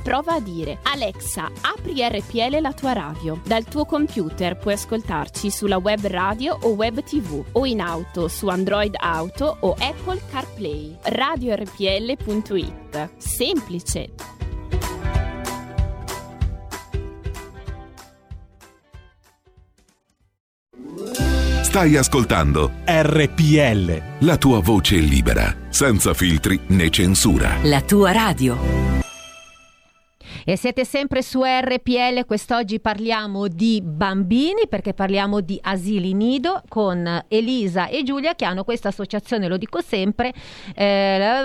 prova 0.00 0.34
a 0.34 0.40
dire 0.40 0.78
Alexa, 0.82 1.50
apri 1.60 2.00
RPL 2.00 2.60
la 2.60 2.72
tua 2.72 2.92
radio. 2.92 3.40
Dal 3.44 3.64
tuo 3.64 3.84
computer 3.84 4.56
puoi 4.56 4.74
ascoltarci 4.74 5.50
sulla 5.50 5.78
web 5.78 6.04
radio 6.06 6.58
o 6.62 6.70
web 6.70 7.02
tv 7.02 7.44
o 7.52 7.64
in 7.64 7.80
auto 7.80 8.28
su 8.28 8.48
Android 8.48 8.94
Auto 8.98 9.56
o 9.60 9.74
Apple 9.78 10.20
CarPlay. 10.30 10.96
RadioRPL.it. 11.02 13.10
Semplice. 13.16 14.38
Stai 21.70 21.96
ascoltando 21.96 22.72
RPL. 22.84 24.26
La 24.26 24.36
tua 24.38 24.58
voce 24.58 24.96
libera, 24.96 25.54
senza 25.68 26.14
filtri 26.14 26.58
né 26.66 26.90
censura. 26.90 27.58
La 27.62 27.80
tua 27.82 28.10
radio. 28.10 28.99
E 30.44 30.56
siete 30.56 30.86
sempre 30.86 31.20
su 31.22 31.42
RPL, 31.42 32.24
quest'oggi 32.24 32.80
parliamo 32.80 33.46
di 33.46 33.82
bambini 33.84 34.68
perché 34.68 34.94
parliamo 34.94 35.40
di 35.40 35.58
asili 35.60 36.14
nido 36.14 36.62
con 36.66 37.24
Elisa 37.28 37.88
e 37.88 38.02
Giulia 38.02 38.34
che 38.34 38.46
hanno 38.46 38.64
questa 38.64 38.88
associazione, 38.88 39.48
lo 39.48 39.58
dico 39.58 39.82
sempre, 39.82 40.32
eh, 40.74 41.42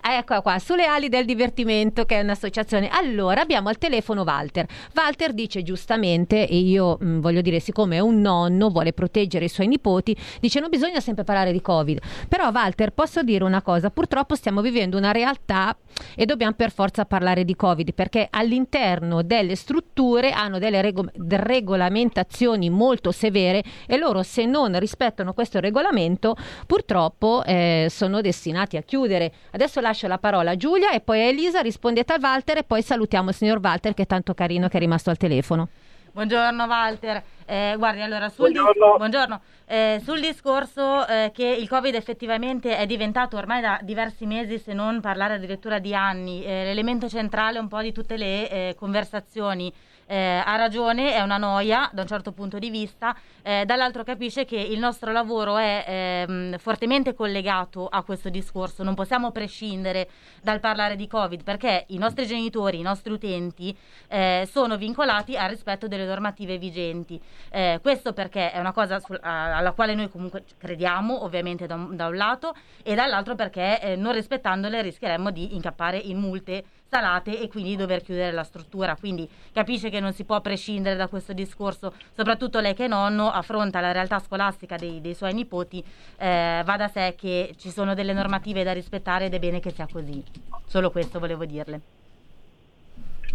ecco 0.00 0.40
qua, 0.40 0.58
sulle 0.58 0.86
ali 0.86 1.10
del 1.10 1.26
divertimento 1.26 2.06
che 2.06 2.18
è 2.18 2.22
un'associazione. 2.22 2.88
Allora 2.88 3.42
abbiamo 3.42 3.68
al 3.68 3.76
telefono 3.76 4.22
Walter. 4.22 4.66
Walter 4.94 5.34
dice 5.34 5.62
giustamente, 5.62 6.48
e 6.48 6.56
io 6.56 6.96
mh, 6.98 7.20
voglio 7.20 7.42
dire, 7.42 7.60
siccome 7.60 7.96
è 7.96 8.00
un 8.00 8.22
nonno, 8.22 8.70
vuole 8.70 8.94
proteggere 8.94 9.44
i 9.44 9.50
suoi 9.50 9.66
nipoti, 9.66 10.16
dice 10.40 10.60
non 10.60 10.70
bisogna 10.70 11.00
sempre 11.00 11.24
parlare 11.24 11.52
di 11.52 11.60
Covid. 11.60 12.00
Però 12.26 12.50
Walter, 12.50 12.90
posso 12.92 13.22
dire 13.22 13.44
una 13.44 13.60
cosa, 13.60 13.90
purtroppo 13.90 14.34
stiamo 14.34 14.62
vivendo 14.62 14.96
una 14.96 15.12
realtà 15.12 15.76
e 16.14 16.24
dobbiamo 16.24 16.54
per 16.54 16.72
forza 16.72 17.04
parlare 17.04 17.44
di 17.44 17.54
Covid 17.54 17.64
Covid 17.66 17.94
perché 17.94 18.28
all'interno 18.30 19.22
delle 19.22 19.56
strutture 19.56 20.30
hanno 20.30 20.60
delle 20.60 20.80
rego- 20.80 21.10
regolamentazioni 21.28 22.70
molto 22.70 23.10
severe 23.10 23.64
e 23.86 23.96
loro 23.96 24.22
se 24.22 24.44
non 24.44 24.78
rispettano 24.78 25.32
questo 25.32 25.58
regolamento 25.58 26.36
purtroppo 26.64 27.42
eh, 27.44 27.88
sono 27.90 28.20
destinati 28.20 28.76
a 28.76 28.82
chiudere. 28.82 29.32
Adesso 29.50 29.80
lascio 29.80 30.06
la 30.06 30.18
parola 30.18 30.52
a 30.52 30.56
Giulia 30.56 30.92
e 30.92 31.00
poi 31.00 31.20
a 31.20 31.24
Elisa, 31.24 31.60
rispondete 31.60 32.12
a 32.12 32.18
Walter 32.20 32.58
e 32.58 32.62
poi 32.62 32.82
salutiamo 32.82 33.30
il 33.30 33.34
signor 33.34 33.58
Walter 33.60 33.94
che 33.94 34.02
è 34.02 34.06
tanto 34.06 34.32
carino 34.32 34.68
che 34.68 34.76
è 34.76 34.80
rimasto 34.80 35.10
al 35.10 35.16
telefono. 35.16 35.68
Buongiorno 36.16 36.64
Walter, 36.64 37.22
eh, 37.44 37.74
guardi 37.76 38.00
allora 38.00 38.30
sul, 38.30 38.50
buongiorno. 38.50 38.86
Dis- 38.86 38.96
buongiorno. 38.96 39.40
Eh, 39.66 40.00
sul 40.02 40.18
discorso 40.18 41.06
eh, 41.06 41.30
che 41.34 41.44
il 41.44 41.68
Covid 41.68 41.94
effettivamente 41.94 42.74
è 42.74 42.86
diventato 42.86 43.36
ormai 43.36 43.60
da 43.60 43.78
diversi 43.82 44.24
mesi, 44.24 44.58
se 44.58 44.72
non 44.72 45.02
parlare 45.02 45.34
addirittura 45.34 45.78
di 45.78 45.94
anni, 45.94 46.42
eh, 46.42 46.64
l'elemento 46.64 47.06
centrale 47.10 47.58
un 47.58 47.68
po' 47.68 47.82
di 47.82 47.92
tutte 47.92 48.16
le 48.16 48.48
eh, 48.48 48.74
conversazioni 48.78 49.70
eh, 50.06 50.42
ha 50.44 50.56
ragione, 50.56 51.14
è 51.14 51.20
una 51.20 51.36
noia 51.36 51.90
da 51.92 52.02
un 52.02 52.08
certo 52.08 52.32
punto 52.32 52.58
di 52.58 52.70
vista, 52.70 53.14
eh, 53.42 53.64
dall'altro 53.64 54.04
capisce 54.04 54.44
che 54.44 54.56
il 54.56 54.78
nostro 54.78 55.12
lavoro 55.12 55.56
è 55.56 55.84
ehm, 55.86 56.58
fortemente 56.58 57.14
collegato 57.14 57.86
a 57.86 58.02
questo 58.02 58.28
discorso, 58.28 58.82
non 58.82 58.94
possiamo 58.94 59.30
prescindere 59.30 60.08
dal 60.42 60.60
parlare 60.60 60.96
di 60.96 61.06
Covid 61.06 61.42
perché 61.42 61.84
i 61.88 61.98
nostri 61.98 62.26
genitori, 62.26 62.78
i 62.78 62.82
nostri 62.82 63.12
utenti 63.12 63.76
eh, 64.08 64.48
sono 64.50 64.76
vincolati 64.76 65.36
al 65.36 65.48
rispetto 65.48 65.88
delle 65.88 66.06
normative 66.06 66.58
vigenti. 66.58 67.20
Eh, 67.50 67.78
questo 67.82 68.12
perché 68.12 68.52
è 68.52 68.58
una 68.58 68.72
cosa 68.72 68.98
sul, 68.98 69.18
a, 69.22 69.56
alla 69.56 69.72
quale 69.72 69.94
noi 69.94 70.08
comunque 70.08 70.44
crediamo, 70.58 71.24
ovviamente 71.24 71.66
da 71.66 71.74
un, 71.74 71.96
da 71.96 72.06
un 72.06 72.16
lato, 72.16 72.54
e 72.82 72.94
dall'altro 72.94 73.34
perché 73.34 73.80
eh, 73.80 73.96
non 73.96 74.12
rispettandole 74.12 74.82
rischieremmo 74.82 75.30
di 75.30 75.54
incappare 75.54 75.98
in 75.98 76.18
multe 76.18 76.64
salate 76.88 77.40
e 77.40 77.48
quindi 77.48 77.76
dover 77.76 78.02
chiudere 78.02 78.32
la 78.32 78.44
struttura. 78.44 78.96
Quindi 78.96 79.28
capisce 79.52 79.90
che 79.90 79.95
non 80.00 80.12
si 80.12 80.24
può 80.24 80.40
prescindere 80.40 80.96
da 80.96 81.08
questo 81.08 81.32
discorso, 81.32 81.92
soprattutto 82.12 82.60
lei 82.60 82.74
che 82.74 82.84
è 82.84 82.88
nonno 82.88 83.30
affronta 83.30 83.80
la 83.80 83.92
realtà 83.92 84.18
scolastica 84.18 84.76
dei, 84.76 85.00
dei 85.00 85.14
suoi 85.14 85.34
nipoti, 85.34 85.82
eh, 86.18 86.62
va 86.64 86.76
da 86.76 86.88
sé 86.88 87.14
che 87.16 87.54
ci 87.58 87.70
sono 87.70 87.94
delle 87.94 88.12
normative 88.12 88.62
da 88.62 88.72
rispettare 88.72 89.26
ed 89.26 89.34
è 89.34 89.38
bene 89.38 89.60
che 89.60 89.70
sia 89.70 89.86
così. 89.90 90.22
Solo 90.66 90.90
questo 90.90 91.18
volevo 91.18 91.44
dirle. 91.44 91.80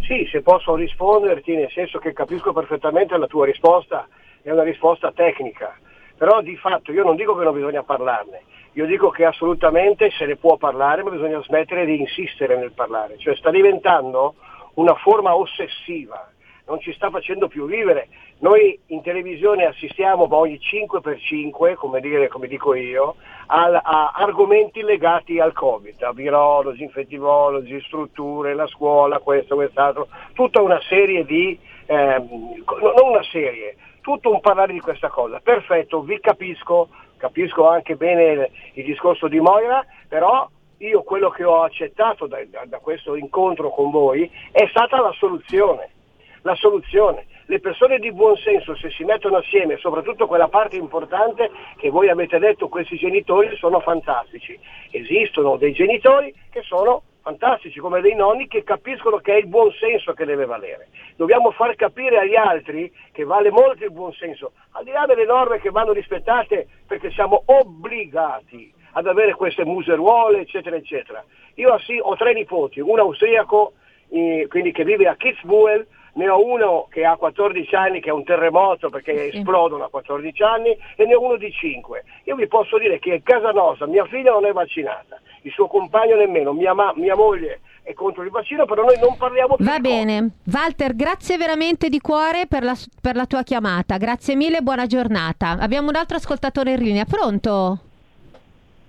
Sì, 0.02 0.28
se 0.30 0.42
posso 0.42 0.74
risponderti, 0.74 1.54
nel 1.54 1.70
senso 1.70 1.98
che 1.98 2.12
capisco 2.12 2.52
perfettamente 2.52 3.16
la 3.16 3.26
tua 3.26 3.46
risposta, 3.46 4.08
è 4.42 4.50
una 4.50 4.64
risposta 4.64 5.12
tecnica, 5.12 5.76
però 6.16 6.40
di 6.40 6.56
fatto 6.56 6.92
io 6.92 7.04
non 7.04 7.14
dico 7.14 7.36
che 7.36 7.44
non 7.44 7.54
bisogna 7.54 7.84
parlarne, 7.84 8.42
io 8.72 8.86
dico 8.86 9.10
che 9.10 9.24
assolutamente 9.24 10.10
se 10.10 10.26
ne 10.26 10.36
può 10.36 10.56
parlare, 10.56 11.02
ma 11.02 11.10
bisogna 11.10 11.40
smettere 11.42 11.84
di 11.84 12.00
insistere 12.00 12.56
nel 12.56 12.72
parlare, 12.72 13.18
cioè 13.18 13.36
sta 13.36 13.50
diventando 13.50 14.34
una 14.74 14.94
forma 14.94 15.36
ossessiva, 15.36 16.31
non 16.66 16.80
ci 16.80 16.92
sta 16.92 17.10
facendo 17.10 17.48
più 17.48 17.66
vivere. 17.66 18.08
Noi 18.38 18.78
in 18.86 19.02
televisione 19.02 19.66
assistiamo 19.66 20.26
ogni 20.30 20.58
5x5, 20.58 21.74
come, 21.74 22.00
dire, 22.00 22.28
come 22.28 22.48
dico 22.48 22.74
io, 22.74 23.16
a, 23.46 23.80
a, 23.82 24.12
argomenti 24.14 24.82
legati 24.82 25.38
al 25.38 25.52
Covid, 25.52 26.02
a 26.02 26.12
virologi, 26.12 26.82
infettivologi, 26.82 27.80
strutture, 27.82 28.54
la 28.54 28.66
scuola, 28.66 29.18
questo, 29.18 29.54
quest'altro, 29.54 30.08
tutta 30.34 30.60
una 30.60 30.80
serie 30.88 31.24
di, 31.24 31.58
eh, 31.86 32.16
non 32.16 33.08
una 33.10 33.22
serie, 33.30 33.76
tutto 34.00 34.32
un 34.32 34.40
parlare 34.40 34.72
di 34.72 34.80
questa 34.80 35.08
cosa. 35.08 35.40
Perfetto, 35.40 36.02
vi 36.02 36.18
capisco, 36.20 36.88
capisco 37.16 37.68
anche 37.68 37.96
bene 37.96 38.24
il, 38.24 38.50
il 38.74 38.84
discorso 38.84 39.28
di 39.28 39.40
Moira, 39.40 39.84
però 40.08 40.48
io 40.78 41.02
quello 41.02 41.30
che 41.30 41.44
ho 41.44 41.62
accettato 41.62 42.26
da, 42.26 42.38
da, 42.46 42.64
da, 42.66 42.78
questo 42.78 43.14
incontro 43.14 43.70
con 43.70 43.90
voi 43.90 44.28
è 44.50 44.66
stata 44.68 45.00
la 45.00 45.12
soluzione. 45.12 45.90
La 46.42 46.54
soluzione. 46.56 47.26
Le 47.46 47.60
persone 47.60 47.98
di 47.98 48.12
buon 48.12 48.36
senso 48.36 48.74
se 48.76 48.90
si 48.90 49.04
mettono 49.04 49.36
assieme, 49.36 49.76
soprattutto 49.76 50.26
quella 50.26 50.48
parte 50.48 50.76
importante 50.76 51.50
che 51.76 51.90
voi 51.90 52.08
avete 52.08 52.38
detto, 52.38 52.68
questi 52.68 52.96
genitori 52.96 53.56
sono 53.56 53.80
fantastici. 53.80 54.58
Esistono 54.90 55.56
dei 55.56 55.72
genitori 55.72 56.32
che 56.50 56.62
sono 56.62 57.02
fantastici, 57.22 57.78
come 57.78 58.00
dei 58.00 58.14
nonni 58.14 58.48
che 58.48 58.64
capiscono 58.64 59.18
che 59.18 59.34
è 59.34 59.36
il 59.38 59.46
buon 59.46 59.70
senso 59.72 60.12
che 60.12 60.24
deve 60.24 60.44
valere. 60.44 60.88
Dobbiamo 61.16 61.52
far 61.52 61.74
capire 61.76 62.18
agli 62.18 62.34
altri 62.34 62.92
che 63.12 63.24
vale 63.24 63.50
molto 63.50 63.84
il 63.84 63.92
buon 63.92 64.12
senso, 64.12 64.52
al 64.72 64.84
di 64.84 64.90
là 64.90 65.06
delle 65.06 65.24
norme 65.24 65.60
che 65.60 65.70
vanno 65.70 65.92
rispettate 65.92 66.66
perché 66.86 67.10
siamo 67.10 67.42
obbligati 67.46 68.72
ad 68.92 69.06
avere 69.06 69.34
queste 69.34 69.64
museruole, 69.64 70.40
eccetera, 70.40 70.76
eccetera. 70.76 71.24
Io 71.54 71.74
ho 72.02 72.16
tre 72.16 72.34
nipoti, 72.34 72.80
un 72.80 72.98
austriaco, 72.98 73.74
eh, 74.10 74.46
quindi 74.48 74.72
che 74.72 74.84
vive 74.84 75.06
a 75.06 75.16
Kitzbühel, 75.16 75.86
ne 76.14 76.28
ho 76.28 76.44
uno 76.44 76.86
che 76.90 77.04
ha 77.04 77.16
14 77.16 77.74
anni, 77.74 78.00
che 78.00 78.10
è 78.10 78.12
un 78.12 78.24
terremoto 78.24 78.90
perché 78.90 79.30
sì. 79.30 79.38
esplodono 79.38 79.84
a 79.84 79.88
14 79.88 80.42
anni, 80.42 80.76
e 80.96 81.06
ne 81.06 81.14
ho 81.14 81.22
uno 81.22 81.36
di 81.36 81.50
5. 81.50 82.04
Io 82.24 82.36
vi 82.36 82.46
posso 82.46 82.78
dire 82.78 82.98
che 82.98 83.14
a 83.14 83.20
casa 83.22 83.50
nostra 83.50 83.86
mia 83.86 84.04
figlia 84.06 84.32
non 84.32 84.46
è 84.46 84.52
vaccinata, 84.52 85.20
il 85.42 85.52
suo 85.52 85.66
compagno 85.68 86.16
nemmeno, 86.16 86.52
mia, 86.52 86.74
ma- 86.74 86.92
mia 86.96 87.14
moglie 87.14 87.60
è 87.82 87.94
contro 87.94 88.22
il 88.22 88.30
vaccino, 88.30 88.64
però 88.64 88.84
noi 88.84 88.98
non 89.00 89.16
parliamo 89.16 89.56
più 89.56 89.64
Va 89.64 89.80
bene. 89.80 90.30
Walter, 90.52 90.94
grazie 90.94 91.36
veramente 91.36 91.88
di 91.88 91.98
cuore 91.98 92.46
per 92.46 92.62
la, 92.62 92.76
per 93.00 93.16
la 93.16 93.26
tua 93.26 93.42
chiamata. 93.42 93.96
Grazie 93.96 94.36
mille 94.36 94.58
e 94.58 94.62
buona 94.62 94.86
giornata. 94.86 95.56
Abbiamo 95.58 95.88
un 95.88 95.96
altro 95.96 96.16
ascoltatore 96.16 96.72
in 96.72 96.80
linea. 96.80 97.04
Pronto? 97.04 97.78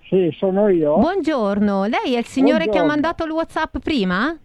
Sì, 0.07 0.31
sono 0.37 0.67
io. 0.67 0.97
Buongiorno. 0.97 1.85
Lei 1.85 2.13
è 2.13 2.19
il 2.19 2.25
signore 2.25 2.65
Buongiorno. 2.65 2.71
che 2.71 2.77
ha 2.77 2.83
mandato 2.85 3.23
il 3.23 3.31
WhatsApp 3.31 3.77
prima? 3.79 4.37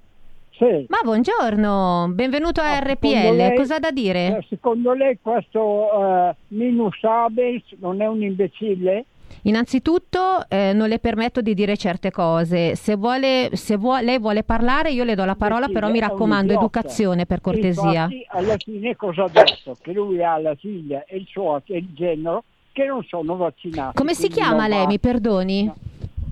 Sì. 0.58 0.86
Ma 0.88 0.98
buongiorno, 1.04 2.10
benvenuto 2.14 2.60
a 2.60 2.76
Ah, 2.76 2.78
RPL. 2.80 3.36
lei- 3.36 3.56
Cosa 3.56 3.78
da 3.78 3.90
dire? 3.92 4.38
Eh, 4.38 4.46
Secondo 4.48 4.92
lei 4.92 5.18
questo 5.22 5.88
eh, 6.30 6.36
Minus 6.48 6.98
Abels 7.02 7.62
non 7.78 8.02
è 8.02 8.06
un 8.06 8.22
imbecille? 8.22 9.04
Innanzitutto 9.42 10.18
eh, 10.48 10.72
non 10.72 10.88
le 10.88 10.98
permetto 10.98 11.40
di 11.40 11.54
dire 11.54 11.76
certe 11.76 12.10
cose. 12.10 12.74
Se, 12.74 12.96
vuole, 12.96 13.50
se 13.52 13.76
vuole, 13.76 14.02
lei 14.02 14.18
vuole 14.18 14.42
parlare, 14.42 14.90
io 14.90 15.04
le 15.04 15.14
do 15.14 15.24
la 15.24 15.36
parola, 15.36 15.66
Sì, 15.66 15.72
però 15.72 15.90
mi 15.90 16.00
raccomando, 16.00 16.52
educazione 16.52 17.24
per 17.24 17.40
cortesia. 17.40 18.02
Infatti, 18.02 18.26
alla 18.30 18.56
fine 18.56 18.96
cosa 18.96 19.24
ha 19.24 19.28
detto? 19.28 19.76
Che 19.80 19.92
lui 19.92 20.22
ha 20.24 20.38
la 20.38 20.56
figlia 20.56 21.04
e 21.06 21.18
il 21.18 21.26
suo 21.30 21.62
e 21.66 21.76
il 21.78 21.88
genero 21.94 22.42
che 22.72 22.84
non 22.84 23.04
sono 23.04 23.36
vaccinati. 23.36 23.96
Come 23.96 24.14
si 24.14 24.26
chiama 24.28 24.66
lei, 24.66 24.82
va. 24.82 24.86
mi 24.88 24.98
perdoni? 24.98 25.70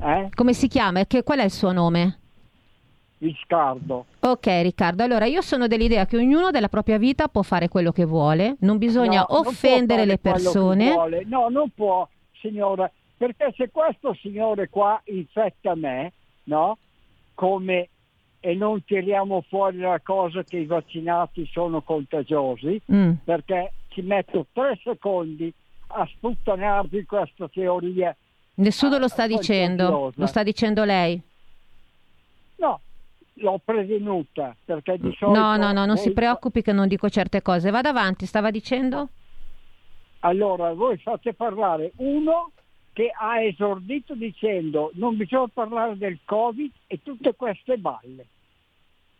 Eh? 0.02 0.28
Come 0.34 0.52
si 0.52 0.66
chiama? 0.66 0.98
E 1.00 1.06
Che, 1.06 1.22
qual 1.22 1.38
è 1.38 1.44
il 1.44 1.52
suo 1.52 1.70
nome? 1.70 2.18
Viscardo. 3.18 4.06
Ok 4.20 4.46
Riccardo, 4.46 5.02
allora 5.02 5.24
io 5.24 5.40
sono 5.40 5.66
dell'idea 5.66 6.04
che 6.06 6.16
ognuno 6.16 6.50
della 6.50 6.68
propria 6.68 6.98
vita 6.98 7.28
può 7.28 7.42
fare 7.42 7.68
quello 7.68 7.90
che 7.92 8.04
vuole, 8.04 8.56
non 8.60 8.76
bisogna 8.78 9.24
No, 9.28 9.36
non 9.38 9.46
offendere 9.46 10.00
fare 10.00 10.04
le 10.06 10.18
persone. 10.18 10.94
No, 11.26 11.48
non 11.48 11.70
può, 11.74 12.06
signora, 12.40 12.90
perché 13.16 13.52
se 13.56 13.70
questo 13.70 14.14
signore 14.20 14.68
qua 14.68 15.00
infetta 15.04 15.74
me, 15.74 16.12
no? 16.44 16.76
Come 17.34 17.88
e 18.40 18.54
non 18.54 18.84
tiriamo 18.84 19.44
fuori 19.48 19.78
la 19.78 19.98
cosa 20.04 20.44
che 20.44 20.58
i 20.58 20.66
vaccinati 20.66 21.48
sono 21.50 21.80
contagiosi, 21.80 22.80
Mm. 22.92 23.12
perché 23.24 23.72
ci 23.88 24.02
metto 24.02 24.46
tre 24.52 24.78
secondi 24.84 25.52
a 25.88 26.06
sputtanarvi 26.06 27.04
questa 27.06 27.48
teoria. 27.48 28.14
Nessuno 28.56 28.98
lo 28.98 29.08
sta 29.08 29.26
dicendo, 29.26 30.12
lo 30.14 30.26
sta 30.26 30.42
dicendo 30.42 30.84
lei. 30.84 31.20
No, 32.56 32.80
l'ho 33.38 33.60
prevenuta, 33.64 34.54
perché 34.64 34.98
di 34.98 35.14
solito... 35.18 35.38
No, 35.38 35.56
no, 35.56 35.72
no, 35.72 35.84
non 35.84 35.96
si 35.96 36.06
voi- 36.06 36.14
preoccupi 36.14 36.62
che 36.62 36.72
non 36.72 36.88
dico 36.88 37.08
certe 37.08 37.42
cose. 37.42 37.70
Vada 37.70 37.90
avanti, 37.90 38.26
stava 38.26 38.50
dicendo? 38.50 39.08
Allora, 40.20 40.72
voi 40.72 40.96
fate 40.98 41.34
parlare 41.34 41.92
uno 41.96 42.50
che 42.92 43.10
ha 43.14 43.42
esordito 43.42 44.14
dicendo 44.14 44.90
non 44.94 45.16
bisogna 45.16 45.48
parlare 45.52 45.98
del 45.98 46.18
Covid 46.24 46.72
e 46.86 47.02
tutte 47.02 47.34
queste 47.34 47.76
balle. 47.76 48.26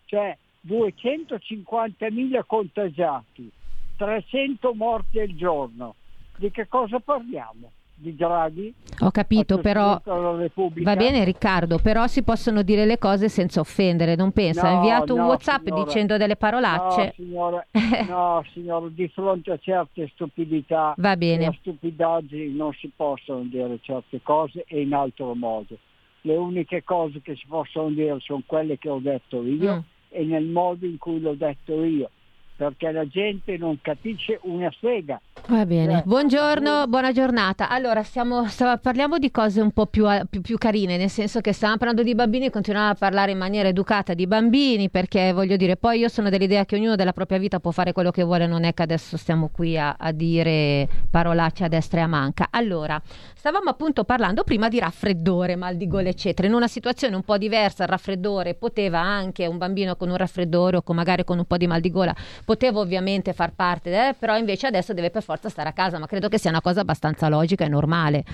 Cioè 0.07 0.37
250.000 0.67 2.41
contagiati, 2.47 3.51
300 3.97 4.75
morti 4.75 5.21
al 5.21 5.35
giorno. 5.35 5.95
Di 6.37 6.51
che 6.51 6.67
cosa 6.69 6.99
parliamo? 7.01 7.71
Di 7.99 8.15
Draghi? 8.15 8.75
Ho 9.01 9.11
capito, 9.11 9.59
però 9.59 9.99
va 10.05 10.97
bene 10.97 11.25
Riccardo, 11.25 11.79
però 11.79 12.07
si 12.07 12.23
possono 12.23 12.61
dire 12.63 12.85
le 12.85 12.99
cose 12.99 13.31
senza 13.31 13.61
offendere, 13.61 14.17
non 14.17 14.33
pensa? 14.33 14.67
ha 14.69 14.71
No, 14.71 14.77
inviato 14.77 15.15
un 15.15 15.21
no, 15.21 15.27
WhatsApp 15.29 15.65
signora. 15.65 15.85
dicendo 15.85 16.17
delle 16.19 16.37
parolacce. 16.37 17.05
No, 17.05 17.13
signora, 17.17 17.67
no, 18.07 18.45
signora, 18.53 18.87
di 18.91 19.09
fronte 19.09 19.51
a 19.53 19.59
certe 19.59 20.11
stupidità 20.13 20.95
Va 20.99 21.17
bene. 21.17 21.47
a 21.47 21.55
stupidaggini 21.59 22.55
non 22.55 22.73
si 22.75 22.91
possono 22.95 23.45
dire 23.45 23.79
certe 23.81 24.21
cose 24.23 24.65
e 24.67 24.83
in 24.83 24.93
altro 24.93 25.35
modo. 25.35 25.77
Le 26.21 26.37
uniche 26.37 26.85
cose 26.85 27.23
che 27.23 27.35
si 27.35 27.47
possono 27.49 27.89
dire 27.91 28.17
sono 28.21 28.43
quelle 28.45 28.77
che 28.79 28.91
ho 28.91 28.99
detto 28.99 29.43
io 29.43 29.75
Mm. 29.75 29.79
e 30.11 30.25
nel 30.25 30.45
modo 30.45 30.85
in 30.85 30.99
cui 30.99 31.19
l'ho 31.21 31.35
detto 31.35 31.83
io, 31.83 32.11
perché 32.57 32.91
la 32.91 33.07
gente 33.07 33.57
non 33.59 33.79
capisce 33.83 34.41
una 34.45 34.71
sega. 34.81 35.21
Va 35.49 35.65
bene, 35.67 35.99
Eh, 35.99 36.03
buongiorno, 36.05 36.87
buona 36.89 37.13
giornata. 37.13 37.69
Allora, 37.69 38.03
stiamo, 38.03 38.47
stava- 38.49 38.79
parliamo 38.79 39.19
di 39.19 39.31
cose 39.31 39.61
un 39.61 39.71
po' 39.71 39.87
più, 39.87 40.07
più- 40.29 40.41
più 40.41 40.59
carine, 40.59 40.97
nel 40.97 41.11
senso 41.11 41.41
che 41.41 41.53
stavamo 41.53 41.79
parlando 41.79 42.03
di 42.03 42.15
bambini 42.15 42.47
e 42.47 42.51
continuiamo 42.51 42.91
a 42.91 42.95
parlare 42.95 43.31
in 43.33 43.39
maniera 43.39 43.69
educata 43.69 44.15
di 44.15 44.27
bambini, 44.27 44.91
perché 44.91 45.33
voglio 45.33 45.57
dire, 45.57 45.77
poi 45.77 46.01
io 46.01 46.09
sono 46.09 46.31
dell'idea 46.31 46.65
che 46.65 46.77
ognuno 46.77 46.97
della 46.97 47.13
propria 47.13 47.39
vita 47.39 47.61
può 47.61 47.71
fare 47.71 47.93
quello 47.93 48.11
che 48.11 48.25
vuole, 48.25 48.47
non 48.47 48.65
è 48.65 48.75
che 48.75 48.83
adesso 48.83 49.17
stiamo 49.17 49.51
qui 49.53 49.79
a, 49.79 49.95
a 49.99 50.11
dire 50.13 50.89
parolacce 51.11 51.65
a 51.65 51.69
destra 51.69 52.01
e 52.01 52.03
a 52.03 52.07
manca. 52.09 52.49
Allora, 52.51 53.01
stavamo 53.35 53.71
appunto 53.71 54.03
parlando 54.05 54.43
prima 54.43 54.69
di 54.69 54.81
raffreddore, 54.81 55.55
mal 55.55 55.77
di 55.77 55.87
gola, 55.87 56.09
eccetera. 56.09 56.49
In 56.49 56.55
una 56.55 56.67
situazione 56.69 57.15
un 57.15 57.23
po' 57.23 57.39
diversa, 57.39 57.85
il 57.85 57.91
raffreddore 57.91 58.55
poteva 58.55 58.99
anche 59.01 59.47
un 59.47 59.59
bambino 59.59 59.95
con 59.95 60.09
un 60.09 60.17
raffreddore 60.17 60.79
o 60.79 60.83
con, 60.83 60.97
magari 60.97 61.23
con 61.23 61.39
un 61.39 61.45
po' 61.45 61.57
di 61.57 61.67
mal 61.69 61.81
di 61.81 61.91
gola, 61.91 62.15
poteva 62.47 62.79
ovviamente 62.79 63.33
far 63.33 63.53
parte, 63.55 63.91
eh, 64.11 64.15
però 64.15 64.39
invece 64.39 64.69
adesso 64.69 64.95
deve 64.95 65.11
per 65.11 65.25
forza 65.25 65.49
stare 65.49 65.69
a 65.69 65.73
casa, 65.73 65.99
ma 65.99 66.07
credo 66.07 66.29
che 66.29 66.39
sia 66.39 66.49
una 66.51 66.61
cosa 66.63 66.81
abbastanza 66.81 67.29
logica 67.29 67.65
e 67.65 67.69
normale. 67.69 68.25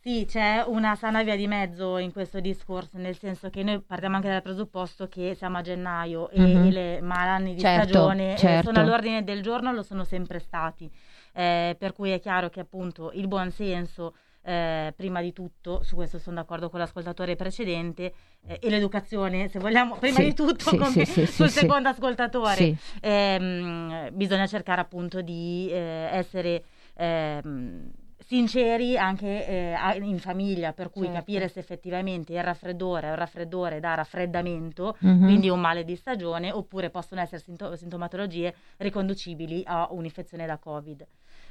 Sì, 0.00 0.24
c'è 0.24 0.62
una 0.64 0.94
sana 0.94 1.22
via 1.24 1.34
di 1.36 1.48
mezzo 1.48 1.98
in 1.98 2.12
questo 2.12 2.38
discorso, 2.40 2.96
nel 2.96 3.18
senso 3.18 3.50
che 3.50 3.64
noi 3.64 3.80
partiamo 3.82 4.14
anche 4.16 4.28
dal 4.28 4.40
presupposto 4.40 5.08
che 5.08 5.34
siamo 5.34 5.58
a 5.58 5.62
gennaio 5.62 6.30
e, 6.30 6.40
Mhm. 6.40 6.64
e 6.66 6.70
le 6.70 7.00
malanni 7.00 7.54
di 7.54 7.60
Certo, 7.60 7.88
stagione 7.88 8.34
eh, 8.34 8.38
certo. 8.38 8.70
sono 8.70 8.78
all'ordine 8.84 9.24
del 9.24 9.42
giorno, 9.42 9.72
lo 9.72 9.82
sono 9.82 10.04
sempre 10.04 10.38
stati. 10.38 10.88
Eh, 11.34 11.74
per 11.78 11.92
cui 11.92 12.10
è 12.10 12.20
chiaro 12.20 12.48
che 12.50 12.60
appunto 12.60 13.10
il 13.14 13.26
buon 13.26 13.50
senso, 13.50 14.14
eh, 14.46 14.92
prima 14.96 15.20
di 15.20 15.32
tutto, 15.32 15.82
su 15.82 15.96
questo 15.96 16.18
sono 16.20 16.36
d'accordo 16.36 16.70
con 16.70 16.78
l'ascoltatore 16.78 17.34
precedente, 17.34 18.12
eh, 18.46 18.58
e 18.62 18.70
l'educazione, 18.70 19.48
se 19.48 19.58
vogliamo, 19.58 19.96
prima 19.96 20.18
Sì, 20.20 20.24
di 20.26 20.34
tutto, 20.34 20.70
sì, 20.70 20.76
come 20.76 21.04
sì, 21.04 21.04
sì, 21.04 21.26
sul 21.26 21.48
sì, 21.50 21.58
secondo 21.58 21.88
sì. 21.88 21.94
ascoltatore, 21.96 22.54
Sì. 22.56 22.76
ehm, 23.02 24.10
bisogna 24.12 24.46
cercare 24.46 24.80
appunto 24.80 25.20
di 25.20 25.68
eh, 25.70 26.08
essere 26.12 26.62
ehm, 26.94 27.90
sinceri 28.18 28.96
anche 28.96 29.46
eh, 29.46 29.72
a- 29.72 29.94
in 29.94 30.18
famiglia, 30.18 30.72
per 30.72 30.90
cui 30.90 31.02
Certo. 31.06 31.18
capire 31.18 31.48
se 31.48 31.60
effettivamente 31.60 32.32
il 32.32 32.42
raffreddore 32.42 33.06
è 33.08 33.10
un 33.10 33.16
raffreddore 33.16 33.78
da 33.80 33.94
raffreddamento, 33.94 34.96
Mhm. 35.00 35.24
quindi 35.24 35.48
un 35.48 35.60
male 35.60 35.84
di 35.84 35.94
stagione, 35.96 36.50
oppure 36.50 36.90
possono 36.90 37.20
essere 37.20 37.40
sinto- 37.40 37.76
sintomatologie 37.76 38.54
riconducibili 38.78 39.62
a 39.66 39.88
un'infezione 39.90 40.46
da 40.46 40.56
Covid. 40.58 41.06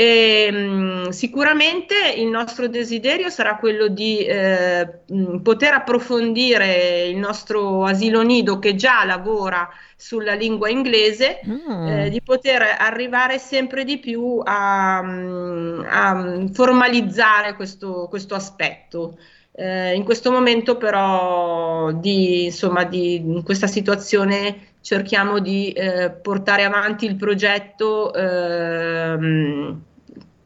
E, 0.00 0.48
mh, 0.52 1.08
sicuramente 1.08 1.94
il 2.16 2.28
nostro 2.28 2.68
desiderio 2.68 3.30
sarà 3.30 3.56
quello 3.56 3.88
di 3.88 4.18
eh, 4.24 5.00
mh, 5.08 5.38
poter 5.38 5.72
approfondire 5.74 7.06
il 7.08 7.16
nostro 7.16 7.84
asilo 7.84 8.22
nido 8.22 8.60
che 8.60 8.76
già 8.76 9.04
lavora 9.04 9.68
sulla 9.96 10.34
lingua 10.34 10.68
inglese, 10.68 11.40
Mm. 11.44 11.86
eh, 11.88 12.10
di 12.10 12.22
poter 12.22 12.62
arrivare 12.78 13.38
sempre 13.40 13.82
di 13.84 13.98
più 13.98 14.40
a, 14.44 15.02
mh, 15.02 15.86
a, 15.88 16.46
formalizzare 16.52 17.54
questo, 17.54 18.06
questo 18.08 18.36
aspetto. 18.36 19.18
Eh, 19.52 19.94
in 19.96 20.04
questo 20.04 20.30
momento 20.30 20.76
però 20.76 21.90
di, 21.90 22.44
insomma, 22.44 22.84
di, 22.84 23.16
in 23.16 23.42
questa 23.42 23.66
situazione 23.66 24.74
cerchiamo 24.80 25.40
di 25.40 25.72
eh, 25.72 26.10
portare 26.12 26.62
avanti 26.64 27.04
il 27.06 27.16
progetto 27.16 28.14
ehm, 28.14 29.82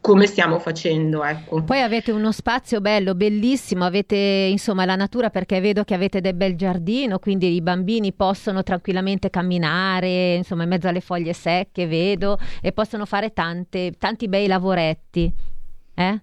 come 0.03 0.27
stiamo 0.27 0.59
facendo. 0.59 1.25
Ecco. 1.25 1.63
Poi 1.63 1.81
avete 1.81 2.11
uno 2.11 2.33
spazio 2.33 2.81
bello, 2.81 3.15
bellissimo, 3.15 3.85
avete 3.85 4.17
insomma 4.17 4.85
la 4.85 4.97
natura 4.97 5.31
perché 5.31 5.61
vedo 5.61 5.85
che 5.85 5.95
avete 5.95 6.21
del 6.21 6.35
bel 6.35 6.57
giardino, 6.57 7.21
quindi 7.21 7.55
i 7.55 7.63
bambini 7.63 8.13
possono 8.13 8.65
tranquillamente 8.65 9.31
camminare, 9.31 10.35
insomma 10.35 10.65
in 10.65 10.71
mezzo 10.71 10.89
alle 10.89 11.01
foglie 11.01 11.33
secche, 11.33 11.87
vedo, 11.87 12.37
e 12.61 12.73
possono 12.73 13.07
fare 13.07 13.33
tante, 13.33 13.93
tanti 13.97 14.29
bei 14.29 14.49
lavoretti. 14.49 15.33
Eh? 15.95 16.21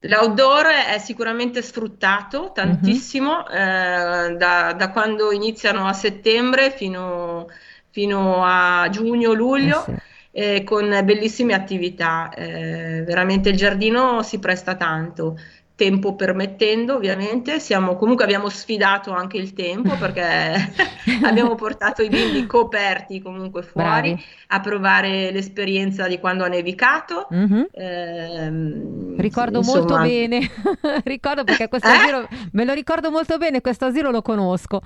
L'outdoor 0.00 0.66
è 0.66 0.98
sicuramente 0.98 1.62
sfruttato 1.62 2.50
tantissimo 2.52 3.44
mm-hmm. 3.48 4.32
eh, 4.32 4.36
da, 4.36 4.72
da, 4.76 4.90
quando 4.90 5.30
iniziano 5.30 5.86
a 5.86 5.92
settembre 5.92 6.72
fino, 6.72 7.46
fino 7.90 8.42
a 8.44 8.88
giugno-luglio. 8.90 9.86
Eh 9.86 9.92
sì 9.92 10.12
eh, 10.36 10.64
con 10.64 10.88
bellissime 11.04 11.54
attività. 11.54 12.28
Eh, 12.34 13.04
veramente 13.06 13.50
il 13.50 13.56
giardino 13.56 14.22
si 14.22 14.40
presta 14.40 14.74
tanto. 14.74 15.38
Tempo 15.76 16.14
permettendo, 16.14 16.94
ovviamente, 16.94 17.58
siamo, 17.58 17.96
comunque 17.96 18.22
abbiamo 18.24 18.48
sfidato 18.48 19.12
anche 19.12 19.36
il 19.38 19.54
tempo 19.54 19.94
perché 19.98 20.22
abbiamo 21.22 21.54
portato 21.54 22.02
i 22.02 22.08
bimbi 22.08 22.46
coperti 22.46 23.20
comunque 23.20 23.62
fuori 23.62 24.12
Bravi. 24.12 24.24
a 24.48 24.60
provare 24.60 25.30
l'esperienza 25.30 26.08
di 26.08 26.18
quando 26.18 26.44
ha 26.44 26.48
nevicato. 26.48 27.28
Mm-hmm. 27.32 27.62
Eh, 27.72 29.16
ricordo 29.16 29.58
insomma... 29.58 29.78
molto 29.78 29.98
bene, 29.98 30.50
ricordo 31.04 31.44
perché 31.44 31.68
questo 31.68 31.88
eh? 31.88 31.92
asilo 31.92 32.28
me 32.52 32.64
lo 32.64 32.72
ricordo 32.72 33.10
molto 33.10 33.36
bene, 33.38 33.60
questo 33.60 33.84
asilo 33.84 34.10
lo 34.10 34.22
conosco. 34.22 34.80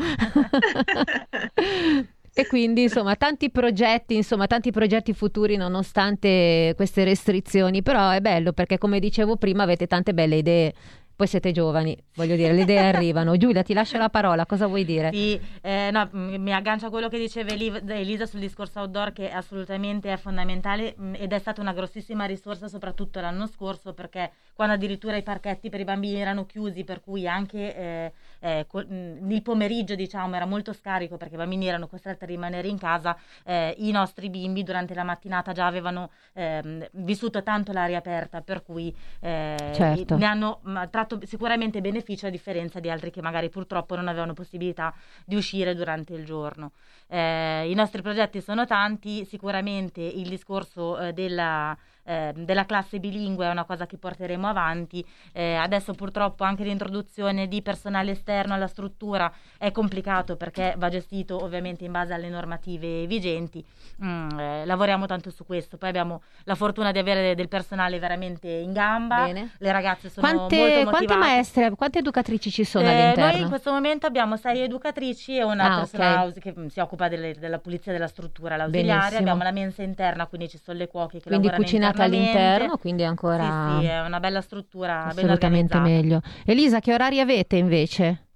E 2.39 2.47
quindi, 2.47 2.83
insomma, 2.83 3.17
tanti 3.17 3.51
progetti, 3.51 4.15
insomma, 4.15 4.47
tanti 4.47 4.71
progetti 4.71 5.13
futuri 5.13 5.57
nonostante 5.57 6.73
queste 6.77 7.03
restrizioni, 7.03 7.83
però 7.83 8.11
è 8.11 8.21
bello 8.21 8.53
perché 8.53 8.79
come 8.79 9.01
dicevo 9.01 9.35
prima 9.35 9.65
avete 9.65 9.89
tante 9.89 10.15
belle 10.15 10.37
idee 10.37 10.73
poi 11.19 11.27
siete 11.27 11.51
giovani, 11.51 12.01
voglio 12.15 12.37
dire, 12.37 12.53
le 12.53 12.63
idee 12.63 12.79
arrivano. 12.95 13.37
Giulia, 13.37 13.65
ti 13.65 13.75
lascio 13.75 13.99
la 13.99 14.09
parola, 14.09 14.47
cosa 14.47 14.69
vuoi 14.69 14.85
dire? 14.85 15.11
Sì, 15.13 15.41
eh, 15.63 15.91
no, 15.91 16.09
mi 16.13 16.53
aggancio 16.53 16.87
a 16.87 16.91
quello 16.91 17.09
che 17.09 17.19
diceva 17.19 17.51
Elisa 17.51 18.25
sul 18.25 18.39
discorso 18.39 18.79
outdoor 18.79 19.13
che 19.13 19.29
assolutamente 19.29 20.13
è 20.13 20.17
fondamentale 20.17 20.95
ed 21.15 21.33
è 21.33 21.39
stata 21.41 21.61
una 21.61 21.73
grossissima 21.73 22.25
risorsa 22.25 22.69
soprattutto 22.69 23.19
l'anno 23.19 23.49
scorso 23.49 23.95
perché 23.95 24.31
quando 24.55 24.75
addirittura 24.75 25.17
i 25.17 25.25
parchetti 25.25 25.69
per 25.71 25.81
i 25.81 25.85
bambini 25.85 26.21
erano 26.21 26.47
chiusi, 26.47 26.85
per 26.85 27.01
cui 27.01 27.27
anche 27.27 27.75
eh, 27.75 28.13
eh, 28.41 28.67
il 28.71 29.43
pomeriggio 29.43 29.95
diciamo 29.95 30.37
era 30.37 30.47
molto 30.47 30.73
scarico 30.73 31.17
perché 31.17 31.35
i 31.35 31.39
bambini 31.39 31.67
erano 31.67 31.89
costretti 31.89 32.25
a 32.25 32.27
rimanere 32.27 32.69
in 32.69 32.79
casa, 32.79 33.17
eh, 33.45 33.75
i 33.79 33.91
nostri 33.91 34.31
bimbi 34.31 34.63
durante 34.63 34.95
la 34.95 35.05
mattinata 35.05 35.53
già 35.53 35.67
avevano 35.67 36.11
ehm, 36.35 36.87
vissuto 36.93 37.43
tanto 37.43 37.73
l'aria 37.73 37.99
aperta, 37.99 38.41
per 38.41 38.63
cui 38.63 38.95
eh, 39.21 39.73
certo. 39.75 40.17
ne 40.17 40.25
hanno 40.25 40.61
tratto 40.91 41.09
tratto 41.09 41.21
sicuramente 41.27 41.81
beneficio 41.81 42.27
a 42.27 42.31
differenza 42.31 42.81
di 42.81 42.91
altri 42.91 43.11
che 43.11 43.23
magari 43.23 43.49
purtroppo 43.49 43.97
non 43.97 44.09
avevano 44.09 44.35
possibilità 44.35 44.93
di 45.25 45.37
uscire 45.37 45.75
durante 45.75 46.13
il 46.13 46.25
giorno. 46.25 46.73
Eh, 47.07 47.71
I 47.71 47.75
nostri 47.75 48.03
progetti 48.03 48.41
sono 48.41 48.67
tanti, 48.67 49.25
sicuramente 49.25 50.01
il 50.01 50.29
discorso 50.29 50.99
eh, 50.99 51.13
della 51.13 51.77
eh, 52.09 52.33
della 52.35 52.65
classe 52.65 52.99
bilingue 52.99 53.47
è 53.47 53.51
una 53.51 53.65
cosa 53.65 53.87
che 53.87 53.99
porteremo 53.99 54.47
avanti. 54.47 55.05
Eh, 55.33 55.55
adesso 55.57 55.93
purtroppo 55.93 56.43
anche 56.43 56.65
l'introduzione 56.65 57.47
di 57.49 57.61
personale 57.61 58.13
esterno 58.13 58.55
alla 58.55 58.67
struttura 58.67 59.31
è 59.59 59.71
complicato 59.73 60.37
perché 60.37 60.75
va 60.79 60.89
gestito 60.89 61.43
ovviamente 61.43 61.85
in 61.85 61.93
base 61.93 62.15
alle 62.15 62.31
normative 62.31 63.07
vigenti. 63.07 63.63
Mm, 64.03 64.39
eh, 64.39 64.65
lavoriamo 64.65 65.05
tanto 65.05 65.31
su 65.31 65.45
questo. 65.45 65.77
Poi 65.77 65.91
abbiamo 65.91 66.23
la 66.45 66.55
fortuna 66.55 66.93
di 66.93 66.99
avere 66.99 67.35
del 67.35 67.49
personale 67.49 67.99
veramente 67.99 68.49
in 68.49 68.73
gamba. 68.73 69.25
Bene. 69.25 69.51
Le 69.59 69.73
ragazze 69.73 70.09
sono 70.09 70.27
quante, 70.27 70.57
molto 70.57 70.75
motivate. 70.77 71.05
Quante 71.05 71.17
maestre, 71.17 71.71
quante 71.73 71.99
educatrici 71.99 72.51
ci 72.51 72.65
sono 72.65 72.89
all'interno? 72.89 73.33
Noi 73.33 73.41
in 73.43 73.49
questo 73.49 73.71
momento 73.71 74.07
abbiamo 74.07 74.39
sei 74.39 74.61
educatrici 74.63 75.37
e 75.37 75.43
una 75.43 75.75
ah, 75.75 75.79
persona 75.81 76.25
okay. 76.25 76.41
che 76.41 76.55
mm, 76.59 76.67
si 76.69 76.81
occupa 76.81 77.09
delle, 77.09 77.35
della 77.35 77.59
pulizia 77.59 77.93
della 77.93 78.09
struttura, 78.09 78.57
l'ausiliare. 78.57 79.17
Abbiamo 79.19 79.43
la 79.43 79.53
mensa 79.53 79.83
interna, 79.83 80.27
quindi 80.27 80.49
ci 80.49 80.59
sono 80.59 80.79
le 80.79 80.89
cuoche 80.89 81.19
che 81.19 81.29
quindi 81.29 81.49
lavorano 81.49 81.65
cucinate 81.65 81.98
all'interno, 82.03 82.77
quindi 82.79 83.05
ancora... 83.05 83.77
Sì, 83.77 83.83
sì, 83.83 83.87
è 83.87 84.01
una 84.01 84.21
bella 84.21 84.41
struttura, 84.41 85.07
assolutamente 85.07 85.79
meglio. 85.79 86.21
Elisa, 86.45 86.81
che 86.81 86.93
orari 86.93 87.21
avete 87.21 87.57
invece? 87.57 88.27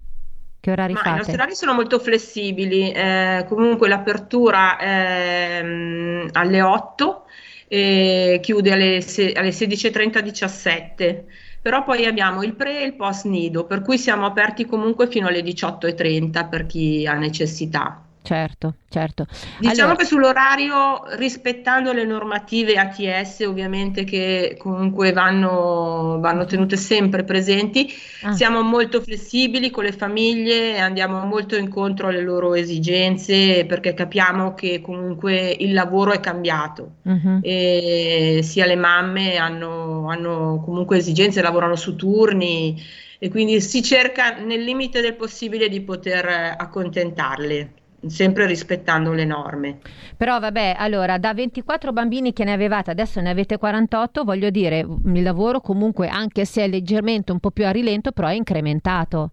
Che 0.59 0.71
orari 0.71 0.93
Ma 0.93 0.99
fate? 0.99 1.09
I 1.09 1.15
nostri 1.15 1.35
orari 1.35 1.55
sono 1.55 1.73
molto 1.73 1.99
flessibili, 1.99 2.91
eh, 2.91 3.45
comunque 3.47 3.87
l'apertura 3.87 4.77
è 4.77 5.61
mm, 5.63 6.27
alle 6.33 6.61
8 6.61 7.25
e 7.67 8.39
chiude 8.41 8.71
alle, 8.71 9.01
se- 9.01 9.33
alle 9.33 9.51
16.30-17 9.51 11.25
però 11.63 11.83
poi 11.85 12.05
abbiamo 12.05 12.43
il 12.43 12.55
pre 12.55 12.81
e 12.81 12.83
il 12.83 12.93
post 12.95 13.23
nido, 13.25 13.65
per 13.65 13.81
cui 13.81 13.97
siamo 13.97 14.25
aperti 14.25 14.65
comunque 14.65 15.07
fino 15.07 15.27
alle 15.29 15.41
18.30 15.41 16.49
per 16.49 16.65
chi 16.65 17.07
ha 17.07 17.13
necessità. 17.13 18.02
Certo, 18.23 18.75
certo. 18.87 19.27
Diciamo 19.59 19.89
allora... 19.89 19.95
che 19.97 20.05
sull'orario, 20.05 21.03
rispettando 21.17 21.91
le 21.91 22.05
normative 22.05 22.75
ATS, 22.75 23.41
ovviamente 23.41 24.05
che 24.05 24.55
comunque 24.57 25.11
vanno, 25.11 26.19
vanno 26.21 26.45
tenute 26.45 26.77
sempre 26.77 27.25
presenti, 27.25 27.91
ah. 28.21 28.31
siamo 28.31 28.61
molto 28.61 29.01
flessibili 29.01 29.69
con 29.71 29.83
le 29.83 29.91
famiglie, 29.91 30.79
andiamo 30.79 31.19
molto 31.25 31.57
incontro 31.57 32.07
alle 32.07 32.21
loro 32.21 32.53
esigenze 32.53 33.65
perché 33.65 33.93
capiamo 33.93 34.53
che 34.53 34.79
comunque 34.79 35.53
il 35.59 35.73
lavoro 35.73 36.13
è 36.13 36.21
cambiato 36.21 36.93
uh-huh. 37.01 37.39
e 37.41 38.39
sia 38.41 38.65
le 38.65 38.77
mamme 38.77 39.35
hanno, 39.35 40.09
hanno 40.09 40.61
comunque 40.63 40.95
esigenze, 40.95 41.41
lavorano 41.41 41.75
su 41.75 41.97
turni 41.97 42.81
e 43.19 43.29
quindi 43.29 43.59
si 43.59 43.83
cerca 43.83 44.37
nel 44.37 44.63
limite 44.63 45.01
del 45.01 45.15
possibile 45.15 45.67
di 45.67 45.81
poter 45.81 46.55
accontentarle 46.57 47.81
sempre 48.07 48.45
rispettando 48.45 49.11
le 49.13 49.25
norme. 49.25 49.79
Però 50.17 50.39
vabbè, 50.39 50.75
allora 50.77 51.17
da 51.17 51.33
24 51.33 51.91
bambini 51.91 52.33
che 52.33 52.43
ne 52.43 52.53
avevate, 52.53 52.91
adesso 52.91 53.21
ne 53.21 53.29
avete 53.29 53.57
48, 53.57 54.23
voglio 54.23 54.49
dire, 54.49 54.79
il 54.79 55.23
lavoro 55.23 55.61
comunque 55.61 56.07
anche 56.07 56.45
se 56.45 56.63
è 56.63 56.67
leggermente 56.67 57.31
un 57.31 57.39
po' 57.39 57.51
più 57.51 57.65
a 57.65 57.71
rilento, 57.71 58.11
però 58.11 58.27
è 58.27 58.33
incrementato 58.33 59.31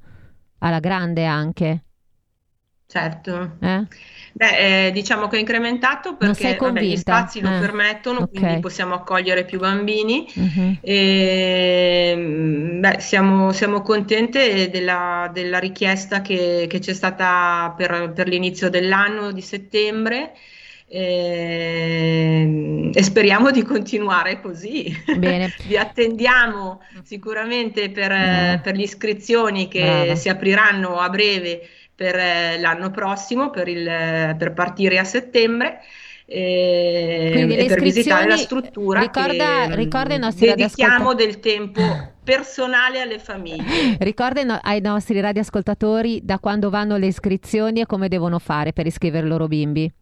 alla 0.58 0.80
grande 0.80 1.24
anche. 1.24 1.84
Certo. 2.90 3.52
Eh? 3.60 3.86
Beh, 4.32 4.86
eh, 4.86 4.90
diciamo 4.90 5.28
che 5.28 5.36
è 5.36 5.38
incrementato 5.38 6.16
perché 6.16 6.56
vabbè, 6.58 6.80
gli 6.80 6.96
spazi 6.96 7.40
lo 7.40 7.54
eh. 7.54 7.60
permettono, 7.60 8.22
okay. 8.22 8.40
quindi 8.40 8.60
possiamo 8.60 8.94
accogliere 8.94 9.44
più 9.44 9.60
bambini. 9.60 10.26
Uh-huh. 10.34 10.76
E, 10.80 12.14
beh, 12.80 12.96
siamo, 12.98 13.52
siamo, 13.52 13.82
contente 13.82 14.70
della, 14.70 15.30
della 15.32 15.60
richiesta 15.60 16.20
che, 16.20 16.66
che, 16.68 16.80
c'è 16.80 16.92
stata 16.92 17.72
per, 17.76 18.10
per 18.12 18.26
l'inizio 18.26 18.68
dell'anno 18.68 19.30
di 19.30 19.42
settembre. 19.42 20.32
E, 20.92 22.90
e, 22.92 23.02
speriamo 23.04 23.52
di 23.52 23.62
continuare 23.62 24.40
così. 24.40 24.92
Bene. 25.16 25.54
Vi 25.64 25.76
attendiamo 25.76 26.80
sicuramente 27.04 27.88
per, 27.90 28.60
per 28.60 28.74
le 28.74 28.82
iscrizioni 28.82 29.68
che 29.68 29.80
Brava. 29.80 30.14
si 30.16 30.28
apriranno 30.28 30.98
a 30.98 31.08
breve 31.08 31.68
per 32.00 32.16
eh, 32.16 32.58
l'anno 32.58 32.90
prossimo, 32.90 33.50
per, 33.50 33.68
il, 33.68 33.84
per 34.38 34.54
partire 34.54 34.98
a 34.98 35.04
settembre. 35.04 35.80
E, 36.24 37.46
e 37.50 37.66
per 37.66 37.82
visitare 37.82 38.26
la 38.26 38.36
struttura 38.36 39.00
ricorda, 39.00 39.66
che, 39.66 39.74
ricorda 39.74 40.14
i 40.14 40.18
nostri 40.18 40.46
dedichiamo 40.46 41.12
del 41.12 41.40
tempo 41.40 41.82
personale 42.22 43.00
alle 43.00 43.18
famiglie 43.18 43.96
ricorda 43.98 44.40
no, 44.44 44.56
ai 44.62 44.80
nostri 44.80 45.20
radioascoltatori 45.20 46.20
da 46.22 46.38
quando 46.38 46.70
vanno 46.70 46.96
le 46.98 47.06
iscrizioni 47.06 47.80
e 47.80 47.86
come 47.86 48.06
devono 48.06 48.38
fare 48.38 48.72
per 48.72 48.86
iscrivere 48.86 49.26
i 49.26 49.28
loro 49.28 49.48
bimbi 49.48 49.92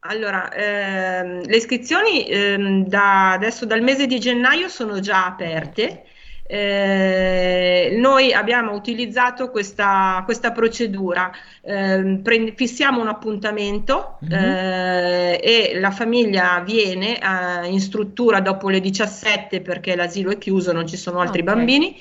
allora, 0.00 0.50
ehm, 0.50 1.42
le 1.44 1.56
iscrizioni 1.56 2.26
ehm, 2.26 2.86
da 2.86 3.32
adesso 3.32 3.66
dal 3.66 3.82
mese 3.82 4.06
di 4.06 4.18
gennaio 4.18 4.68
sono 4.68 5.00
già 5.00 5.26
aperte 5.26 6.04
eh, 6.50 7.94
noi 7.98 8.32
abbiamo 8.32 8.72
utilizzato 8.72 9.50
questa, 9.50 10.22
questa 10.24 10.50
procedura, 10.50 11.30
eh, 11.60 12.20
pre- 12.22 12.54
fissiamo 12.56 13.02
un 13.02 13.08
appuntamento 13.08 14.18
mm-hmm. 14.24 14.44
eh, 14.44 15.40
e 15.42 15.78
la 15.78 15.90
famiglia 15.90 16.62
viene 16.64 17.18
eh, 17.18 17.68
in 17.68 17.80
struttura 17.80 18.40
dopo 18.40 18.70
le 18.70 18.80
17 18.80 19.60
perché 19.60 19.94
l'asilo 19.94 20.30
è 20.30 20.38
chiuso, 20.38 20.72
non 20.72 20.86
ci 20.86 20.96
sono 20.96 21.20
altri 21.20 21.42
okay. 21.42 21.54
bambini 21.54 21.96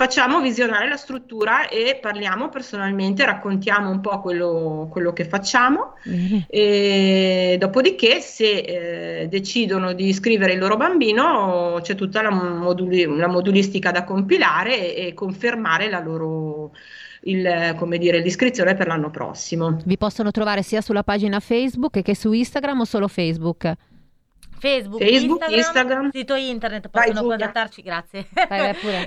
facciamo 0.00 0.40
visionare 0.40 0.88
la 0.88 0.96
struttura 0.96 1.68
e 1.68 1.98
parliamo 2.00 2.48
personalmente, 2.48 3.26
raccontiamo 3.26 3.90
un 3.90 4.00
po' 4.00 4.18
quello, 4.22 4.88
quello 4.90 5.12
che 5.12 5.26
facciamo 5.26 5.96
mm-hmm. 6.08 7.58
dopodiché 7.58 8.20
se 8.20 8.44
eh, 9.24 9.28
decidono 9.28 9.92
di 9.92 10.08
iscrivere 10.08 10.54
il 10.54 10.58
loro 10.58 10.78
bambino 10.78 11.80
c'è 11.82 11.94
tutta 11.96 12.22
la, 12.22 12.30
moduli- 12.30 13.14
la 13.14 13.28
modulistica 13.28 13.90
da 13.90 14.04
compilare 14.04 14.94
e, 14.96 15.08
e 15.08 15.12
confermare 15.12 15.90
la 15.90 16.00
loro 16.00 16.70
il, 17.24 17.74
come 17.76 17.98
dire, 17.98 18.20
l'iscrizione 18.20 18.74
per 18.74 18.86
l'anno 18.86 19.10
prossimo. 19.10 19.76
Vi 19.84 19.98
possono 19.98 20.30
trovare 20.30 20.62
sia 20.62 20.80
sulla 20.80 21.02
pagina 21.02 21.40
Facebook 21.40 22.00
che 22.00 22.14
su 22.14 22.32
Instagram 22.32 22.80
o 22.80 22.84
solo 22.86 23.06
Facebook? 23.06 23.74
Facebook, 24.60 25.02
Facebook, 25.02 25.40
Instagram, 25.48 25.58
Instagram. 25.58 26.10
sito 26.10 26.34
internet, 26.36 26.88
Vai, 26.90 27.06
possono 27.08 27.28
Giulia. 27.28 27.36
contattarci, 27.46 27.82
grazie. 27.82 28.26
Vai, 28.32 28.46
vai 28.60 28.74
pure. 28.78 29.06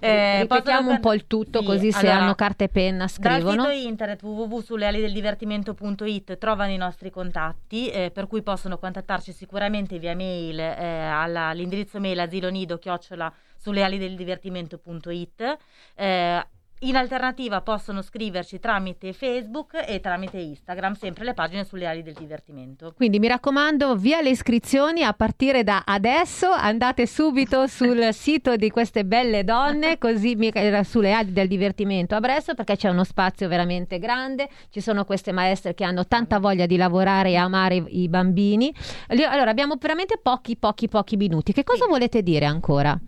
Eh, 0.00 0.40
Ripetiamo 0.40 0.90
un 0.90 1.00
po' 1.00 1.12
il 1.12 1.26
tutto, 1.26 1.60
Sì, 1.60 1.64
così 1.66 1.92
se 1.92 2.08
allora, 2.08 2.24
hanno 2.24 2.34
carta 2.34 2.64
e 2.64 2.68
penna 2.68 3.06
scrivono. 3.08 3.62
Dal 3.64 3.72
sito 3.72 3.86
internet 3.88 4.22
www.sulealideldivertimento.it 4.22 6.38
trovano 6.38 6.72
i 6.72 6.76
nostri 6.76 7.10
contatti, 7.10 7.88
eh, 7.90 8.10
per 8.10 8.26
cui 8.26 8.42
possono 8.42 8.78
contattarci 8.78 9.32
sicuramente 9.32 9.98
via 9.98 10.14
mail 10.16 10.58
eh, 10.58 11.04
alla- 11.06 11.48
all'indirizzo 11.48 12.00
mail 12.00 12.18
asilonido 12.20 12.78
chiocciola 12.78 13.30
sulealideldivertimento.it. 13.56 15.56
Eh, 15.94 16.46
in 16.82 16.96
alternativa 16.96 17.60
possono 17.60 18.00
scriverci 18.00 18.58
tramite 18.58 19.12
Facebook 19.12 19.84
e 19.86 20.00
tramite 20.00 20.38
Instagram, 20.38 20.94
sempre 20.94 21.24
le 21.24 21.34
pagine 21.34 21.64
sulle 21.64 21.86
ali 21.86 22.02
del 22.02 22.14
divertimento. 22.14 22.94
Quindi 22.96 23.18
mi 23.18 23.28
raccomando, 23.28 23.96
via 23.96 24.22
le 24.22 24.30
iscrizioni 24.30 25.02
a 25.02 25.12
partire 25.12 25.62
da 25.62 25.82
adesso, 25.84 26.50
andate 26.50 27.06
subito 27.06 27.66
sul 27.66 28.08
sito 28.14 28.56
di 28.56 28.70
queste 28.70 29.04
belle 29.04 29.44
donne, 29.44 29.98
così 29.98 30.36
mi, 30.36 30.48
eh, 30.48 30.82
sulle 30.84 31.12
ali 31.12 31.32
del 31.32 31.48
divertimento 31.48 32.14
a 32.14 32.20
Bresso, 32.20 32.54
perché 32.54 32.76
c'è 32.76 32.88
uno 32.88 33.04
spazio 33.04 33.46
veramente 33.46 33.98
grande, 33.98 34.48
ci 34.70 34.80
sono 34.80 35.04
queste 35.04 35.32
maestre 35.32 35.74
che 35.74 35.84
hanno 35.84 36.06
tanta 36.06 36.38
voglia 36.38 36.64
di 36.64 36.76
lavorare 36.76 37.30
e 37.30 37.36
amare 37.36 37.74
i, 37.74 38.08
bambini. 38.08 38.74
Allora, 39.08 39.50
abbiamo 39.50 39.74
veramente 39.78 40.18
pochi, 40.20 40.56
pochi, 40.56 40.88
pochi 40.88 41.16
minuti. 41.16 41.52
Che 41.52 41.64
cosa 41.64 41.84
Sì. 41.84 41.90
volete 41.90 42.22
dire 42.22 42.46
ancora? 42.46 42.98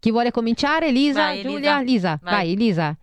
Chi 0.00 0.10
vuole 0.10 0.30
cominciare? 0.30 0.90
Lisa? 0.90 1.26
Vai, 1.26 1.42
Giulia? 1.42 1.78
Lisa. 1.80 1.82
Lisa, 1.92 2.18
Vai. 2.22 2.32
vai, 2.34 2.56
Lisa. 2.56 2.96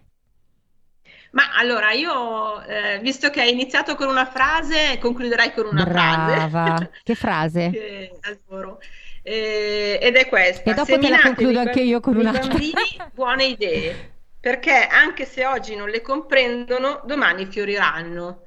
Ma 1.32 1.54
allora 1.56 1.92
io, 1.92 2.64
eh, 2.64 3.00
visto 3.02 3.30
che 3.30 3.42
hai 3.42 3.52
iniziato 3.52 3.96
con 3.96 4.08
una 4.08 4.26
frase, 4.26 4.98
concluderai 5.00 5.54
con 5.54 5.68
una 5.68 5.84
Brava. 5.84 6.76
frase. 6.76 6.92
Che 7.04 7.16
frase? 7.16 7.70
che 7.70 8.12
adoro. 8.22 8.80
Eh, 9.22 10.00
ed 10.02 10.16
è 10.16 10.28
questa. 10.28 10.72
E 10.72 10.74
dopo 10.74 10.98
te 10.98 11.10
la 11.10 11.20
concludo 11.20 11.60
anche 11.60 11.82
io 11.82 12.00
con 12.00 12.16
un'altra. 12.16 12.48
bambini 12.48 12.74
buone 13.14 13.46
idee, 13.46 14.12
perché 14.40 14.88
anche 14.90 15.26
se 15.26 15.46
oggi 15.46 15.76
non 15.76 15.90
le 15.90 16.02
comprendono, 16.02 17.02
domani 17.06 17.46
fioriranno. 17.46 18.44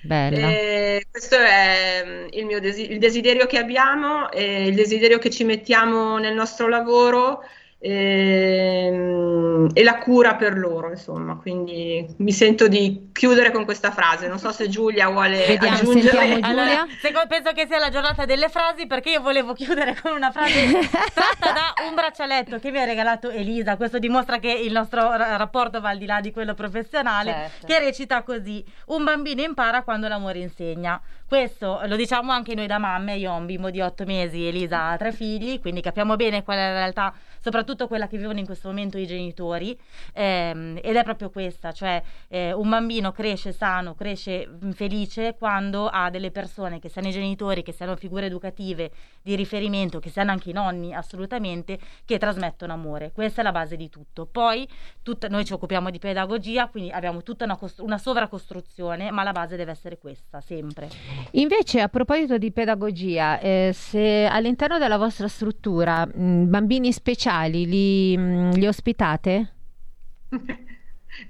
Bella. 0.00 0.48
Eh, 0.50 1.06
questo 1.10 1.36
è 1.36 2.02
mm, 2.04 2.26
il 2.32 2.44
mio 2.44 2.60
desi- 2.60 2.90
il 2.90 2.98
desiderio 2.98 3.46
che 3.46 3.56
abbiamo, 3.58 4.30
eh, 4.32 4.66
il 4.66 4.74
desiderio 4.74 5.18
che 5.18 5.30
ci 5.30 5.44
mettiamo 5.44 6.18
nel 6.18 6.34
nostro 6.34 6.68
lavoro 6.68 7.42
ehm, 7.84 9.68
e 9.72 9.82
la 9.82 9.98
cura 9.98 10.34
per 10.36 10.56
loro, 10.56 10.90
insomma. 10.90 11.36
Quindi 11.36 12.06
mi 12.18 12.32
sento 12.32 12.68
di 12.68 13.10
chiudere 13.12 13.50
con 13.50 13.64
questa 13.64 13.90
frase. 13.90 14.28
Non 14.28 14.38
so 14.38 14.52
se 14.52 14.68
Giulia 14.68 15.08
vuole 15.08 15.44
Vediamo, 15.46 15.76
aggiungere. 15.76 16.18
Giulia. 16.40 16.46
Allora, 16.46 16.86
secondo- 17.00 17.28
penso 17.28 17.52
che 17.52 17.66
sia 17.66 17.78
la 17.78 17.88
giornata 17.90 18.24
delle 18.24 18.48
frasi 18.48 18.86
perché 18.86 19.10
io 19.10 19.20
volevo 19.20 19.52
chiudere 19.54 19.96
con 20.00 20.12
una 20.12 20.30
frase 20.30 20.70
tratta 21.12 21.52
da 21.52 21.74
un 21.88 21.94
braccialetto 21.94 22.58
che 22.58 22.70
mi 22.70 22.78
ha 22.80 22.84
regalato 22.84 23.30
Elisa. 23.30 23.76
Questo 23.76 23.98
dimostra 23.98 24.38
che 24.38 24.50
il 24.50 24.72
nostro 24.72 25.16
ra- 25.16 25.36
rapporto 25.36 25.80
va 25.80 25.90
al 25.90 25.98
di 25.98 26.06
là 26.06 26.20
di 26.20 26.30
quello 26.32 26.54
professionale, 26.54 27.32
Certo. 27.32 27.66
che 27.66 27.78
recita 27.80 28.22
così: 28.22 28.64
Un 28.86 29.04
bambino 29.04 29.42
impara 29.42 29.82
quando 29.82 30.08
l'amore 30.08 30.38
insegna. 30.38 31.00
Questo 31.26 31.80
lo 31.86 31.96
diciamo 31.96 32.30
anche 32.32 32.54
noi 32.54 32.66
da 32.66 32.78
mamme. 32.78 33.16
Io 33.16 33.32
ho 33.32 33.36
un 33.36 33.46
bimbo 33.46 33.70
di 33.70 33.80
otto 33.80 34.04
mesi, 34.04 34.46
Elisa 34.46 34.90
ha 34.90 34.96
tre 34.96 35.10
figli, 35.12 35.60
quindi 35.60 35.80
capiamo 35.80 36.16
bene 36.16 36.42
qual 36.44 36.58
è 36.58 36.60
la 36.60 36.72
realtà, 36.78 37.12
soprattutto 37.44 37.86
quella 37.88 38.08
che 38.08 38.16
vivono 38.16 38.38
in 38.38 38.46
questo 38.46 38.68
momento 38.68 38.96
i 38.96 39.06
genitori. 39.06 39.78
Ehm, 40.14 40.78
ed 40.82 40.96
è 40.96 41.02
proprio 41.04 41.28
questa, 41.28 41.72
cioè 41.72 42.02
eh, 42.28 42.54
un 42.54 42.70
bambino 42.70 43.12
cresce 43.12 43.52
sano, 43.52 43.94
cresce 43.94 44.48
felice 44.72 45.34
quando 45.38 45.88
ha 45.88 46.08
delle 46.08 46.30
persone 46.30 46.78
che 46.78 46.88
siano 46.88 47.08
i 47.08 47.10
genitori, 47.10 47.62
che 47.62 47.72
siano 47.72 47.96
figure 47.96 48.26
educative 48.26 48.90
di 49.20 49.34
riferimento, 49.34 49.98
che 49.98 50.08
siano 50.08 50.30
anche 50.30 50.48
i 50.48 50.52
nonni 50.54 50.94
assolutamente, 50.94 51.78
che 52.06 52.16
trasmettono 52.16 52.72
amore. 52.72 53.12
Questa 53.12 53.42
è 53.42 53.44
la 53.44 53.52
base 53.52 53.76
di 53.76 53.90
tutto. 53.90 54.24
Poi 54.24 54.66
tutta- 55.02 55.28
noi 55.28 55.44
ci 55.44 55.52
occupiamo 55.52 55.90
di 55.90 55.98
pedagogia, 55.98 56.68
quindi 56.68 56.92
abbiamo 56.92 57.22
tutta 57.22 57.44
una, 57.44 57.56
costru- 57.56 57.86
una 57.86 57.98
sovracostruzione, 57.98 59.10
ma 59.10 59.22
la 59.22 59.32
base 59.32 59.56
deve 59.56 59.72
essere 59.72 59.98
questa, 59.98 60.40
sempre. 60.40 60.88
Invece, 61.32 61.82
a 61.82 61.88
proposito 61.88 62.38
di 62.38 62.50
pedagogia, 62.52 63.38
eh, 63.38 63.72
se 63.74 64.24
all'interno 64.24 64.78
della 64.78 64.96
vostra 64.96 65.28
struttura 65.28 66.06
mh, 66.06 66.48
bambini 66.48 66.90
speciali 66.90 67.32
li, 67.48 68.16
mh, 68.16 68.54
li 68.60 68.66
ospitate? 68.70 69.36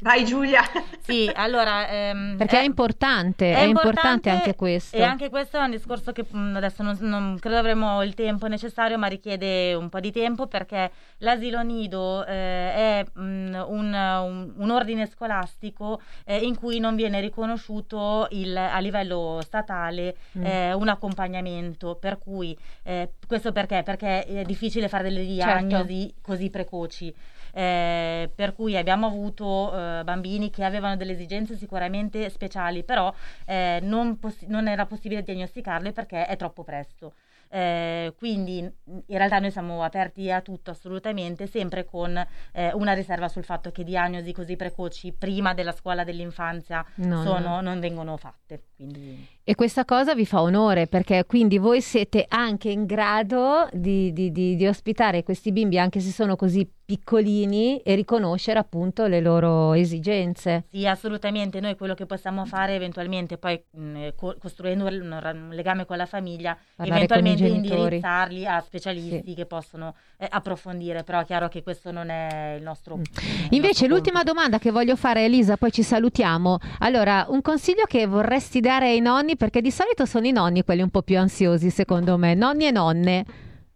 Vai 0.01 0.25
Giulia. 0.25 0.63
Sì, 1.01 1.31
allora... 1.35 1.89
ehm, 1.89 2.37
Perché 2.37 2.59
è, 2.59 2.61
è- 2.61 2.65
importante, 2.65 3.53
è, 3.55 3.61
importante 3.63 4.31
anche 4.31 4.55
questo. 4.55 4.97
E 4.97 5.03
anche 5.03 5.29
questo 5.29 5.59
è 5.59 5.63
un 5.63 5.71
discorso 5.71 6.13
che 6.13 6.25
mh, 6.29 6.57
adesso 6.57 6.83
non, 6.83 6.97
non 7.01 7.37
credo 7.39 7.59
avremo 7.59 8.03
il 8.03 8.15
tempo 8.15 8.47
necessario, 8.47 8.97
ma 8.99 9.07
richiede 9.07 9.75
un 9.75 9.89
po' 9.89 10.01
di 10.01 10.11
tempo 10.13 10.47
perché 10.47 10.91
l'asilo 11.19 11.63
nido 11.63 12.25
eh, 12.27 12.33
è 12.33 13.05
mh, 13.13 13.21
un, 13.21 13.93
un- 13.95 14.53
un 14.57 14.71
ordine 14.71 15.07
scolastico 15.07 16.01
eh, 16.25 16.39
in 16.39 16.57
cui 16.57 16.79
non 16.79 16.95
viene 16.97 17.21
riconosciuto 17.21 18.27
il- 18.31 18.57
a 18.57 18.79
livello 18.79 19.39
statale 19.43 20.17
Mm. 20.39 20.45
eh, 20.47 20.73
un 20.73 20.89
accompagnamento. 20.89 21.97
Per 22.01 22.19
cui 22.19 22.57
eh, 22.83 23.11
questo 23.27 23.53
perché? 23.53 23.83
Perché 23.85 24.25
è 24.25 24.43
difficile 24.43 24.89
fare 24.89 25.05
delle 25.05 25.25
Certo. 25.25 25.67
diagnosi 25.67 26.15
così 26.21 26.51
precoci. 26.51 27.15
Eh, 27.57 28.31
per 28.35 28.53
cui 28.53 28.77
abbiamo 28.77 29.07
avuto 29.07 29.73
eh, 29.73 30.03
bambini 30.03 30.51
che 30.51 30.65
avevano 30.65 30.97
delle 30.97 31.13
esigenze 31.13 31.57
sicuramente 31.57 32.29
speciali, 32.29 32.83
però 32.83 33.15
eh, 33.47 33.79
non, 33.81 34.19
possi- 34.19 34.47
non 34.49 34.67
era 34.67 34.87
possibile 34.87 35.23
diagnosticarle 35.23 35.93
perché 35.93 36.27
è 36.27 36.37
troppo 36.37 36.65
presto. 36.65 37.15
Eh, 37.49 38.13
quindi 38.19 38.59
in 38.59 38.73
realtà 39.07 39.39
noi 39.39 39.53
siamo 39.53 39.85
aperti 39.85 40.29
a 40.33 40.41
tutto 40.41 40.73
assolutamente, 40.73 41.47
sempre 41.47 41.85
con 41.85 42.17
eh, 42.53 42.73
una 42.73 42.93
riserva 42.95 43.29
sul 43.29 43.45
fatto 43.45 43.71
che 43.71 43.85
diagnosi 43.85 44.33
così 44.33 44.57
precoci 44.57 45.13
prima 45.13 45.55
della 45.55 45.71
scuola 45.71 46.03
dell'infanzia 46.03 46.85
No, 46.97 47.23
sono- 47.23 47.39
no. 47.39 47.61
non 47.61 47.79
vengono 47.79 48.17
fatte. 48.17 48.65
Quindi... 48.75 49.34
E 49.47 49.55
questa 49.55 49.85
cosa 49.85 50.15
vi 50.15 50.25
fa 50.25 50.41
onore 50.41 50.87
perché 50.87 51.25
quindi 51.27 51.59
voi 51.59 51.83
siete 51.83 52.25
anche 52.29 52.71
in 52.71 52.87
grado 52.87 53.69
di, 53.73 54.11
di- 54.15 54.33
di- 54.33 54.57
di 54.57 54.67
ospitare 54.67 55.23
questi 55.23 55.53
bimbi 55.53 55.79
anche 55.79 56.01
se 56.01 56.11
sono 56.13 56.35
così 56.35 56.67
piccolini 56.87 57.79
e 57.79 57.95
riconoscere 57.95 58.59
appunto 58.59 59.07
le 59.07 59.21
loro 59.21 59.73
esigenze. 59.73 60.65
Sì, 60.71 60.87
assolutamente. 60.87 61.61
Noi 61.61 61.77
quello 61.77 61.95
che 61.95 62.05
possiamo 62.07 62.45
fare 62.45 62.75
eventualmente, 62.75 63.39
poi 63.39 63.63
mh, 63.71 64.09
co- 64.17 64.37
costruendo 64.39 64.85
un, 64.87 65.11
un 65.13 65.49
legame 65.53 65.87
con 65.87 65.97
la 65.97 66.05
famiglia, 66.07 66.57
Parlare 66.77 67.05
eventualmente 67.05 67.47
indirizzarli 67.47 68.47
a 68.47 68.61
specialisti 68.61 69.23
Sì. 69.29 69.35
che 69.35 69.47
possono 69.47 69.95
eh, 70.19 70.27
approfondire, 70.29 71.05
però 71.05 71.21
è 71.21 71.25
chiaro 71.25 71.49
che 71.49 71.63
questo 71.63 71.91
non 71.91 72.09
è 72.11 72.57
il 72.59 72.63
nostro. 72.63 72.97
Mm. 72.97 73.01
il 73.01 73.47
Invece 73.51 73.67
nostro 73.67 73.87
l'ultima 73.89 74.17
compito. 74.19 74.33
domanda 74.35 74.59
che 74.59 74.71
voglio 74.71 74.97
fare 74.97 75.25
Elisa, 75.25 75.57
poi 75.57 75.73
ci 75.73 75.83
salutiamo. 75.83 76.59
Allora, 76.81 77.25
un 77.31 77.41
consiglio 77.41 77.85
che 77.87 78.07
vorresti 78.07 78.61
dare 78.61 78.89
ai 78.89 79.01
nonni, 79.01 79.34
perché 79.37 79.61
di 79.61 79.71
solito 79.71 80.07
sono 80.07 80.27
i 80.27 80.33
nonni 80.33 80.65
quelli 80.65 80.83
un 80.83 80.91
po' 80.91 81.03
più 81.03 81.19
ansiosi, 81.19 81.71
secondo 81.71 82.17
me, 82.19 82.35
nonni 82.35 82.67
e 82.67 82.71
nonne, 82.71 83.25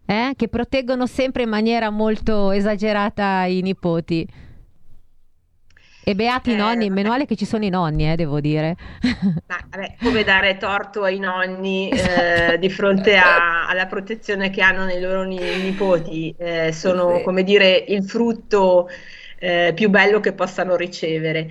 eh, 0.07 0.33
che 0.37 0.49
proteggono 0.49 1.07
sempre 1.07 1.43
in 1.45 1.49
maniera 1.51 1.91
molto 1.91 2.51
esagerata 2.53 3.45
i 3.45 3.61
nipoti. 3.63 4.27
E 6.05 6.15
beati 6.15 6.51
i 6.53 6.55
Eh, 6.55 6.57
nonni, 6.57 6.91
meno 6.91 7.11
male 7.11 7.27
che 7.27 7.37
ci 7.37 7.45
sono 7.45 7.65
i 7.65 7.69
nonni, 7.69 8.11
eh, 8.11 8.17
devo 8.17 8.41
dire. 8.41 8.77
Ma, 9.47 9.57
vabbè, 9.71 9.97
come 10.03 10.25
dare 10.25 10.59
torto 10.59 11.03
ai 11.05 11.19
nonni 11.19 11.91
Esatto. 11.91 12.53
eh, 12.55 12.59
di 12.59 12.69
fronte 12.69 13.17
a- 13.17 13.67
alla 13.67 13.87
protezione 13.87 14.51
che 14.51 14.61
hanno 14.61 14.85
nei 14.85 15.01
loro 15.01 15.23
ni- 15.25 15.57
nipoti? 15.63 16.35
Eh, 16.39 16.71
sono, 16.73 17.17
Sì. 17.17 17.23
come 17.23 17.43
dire, 17.45 17.83
il 17.89 18.05
frutto 18.05 18.89
eh, 19.41 19.73
più 19.75 19.89
bello 19.89 20.21
che 20.21 20.33
possano 20.35 20.77
ricevere. 20.77 21.49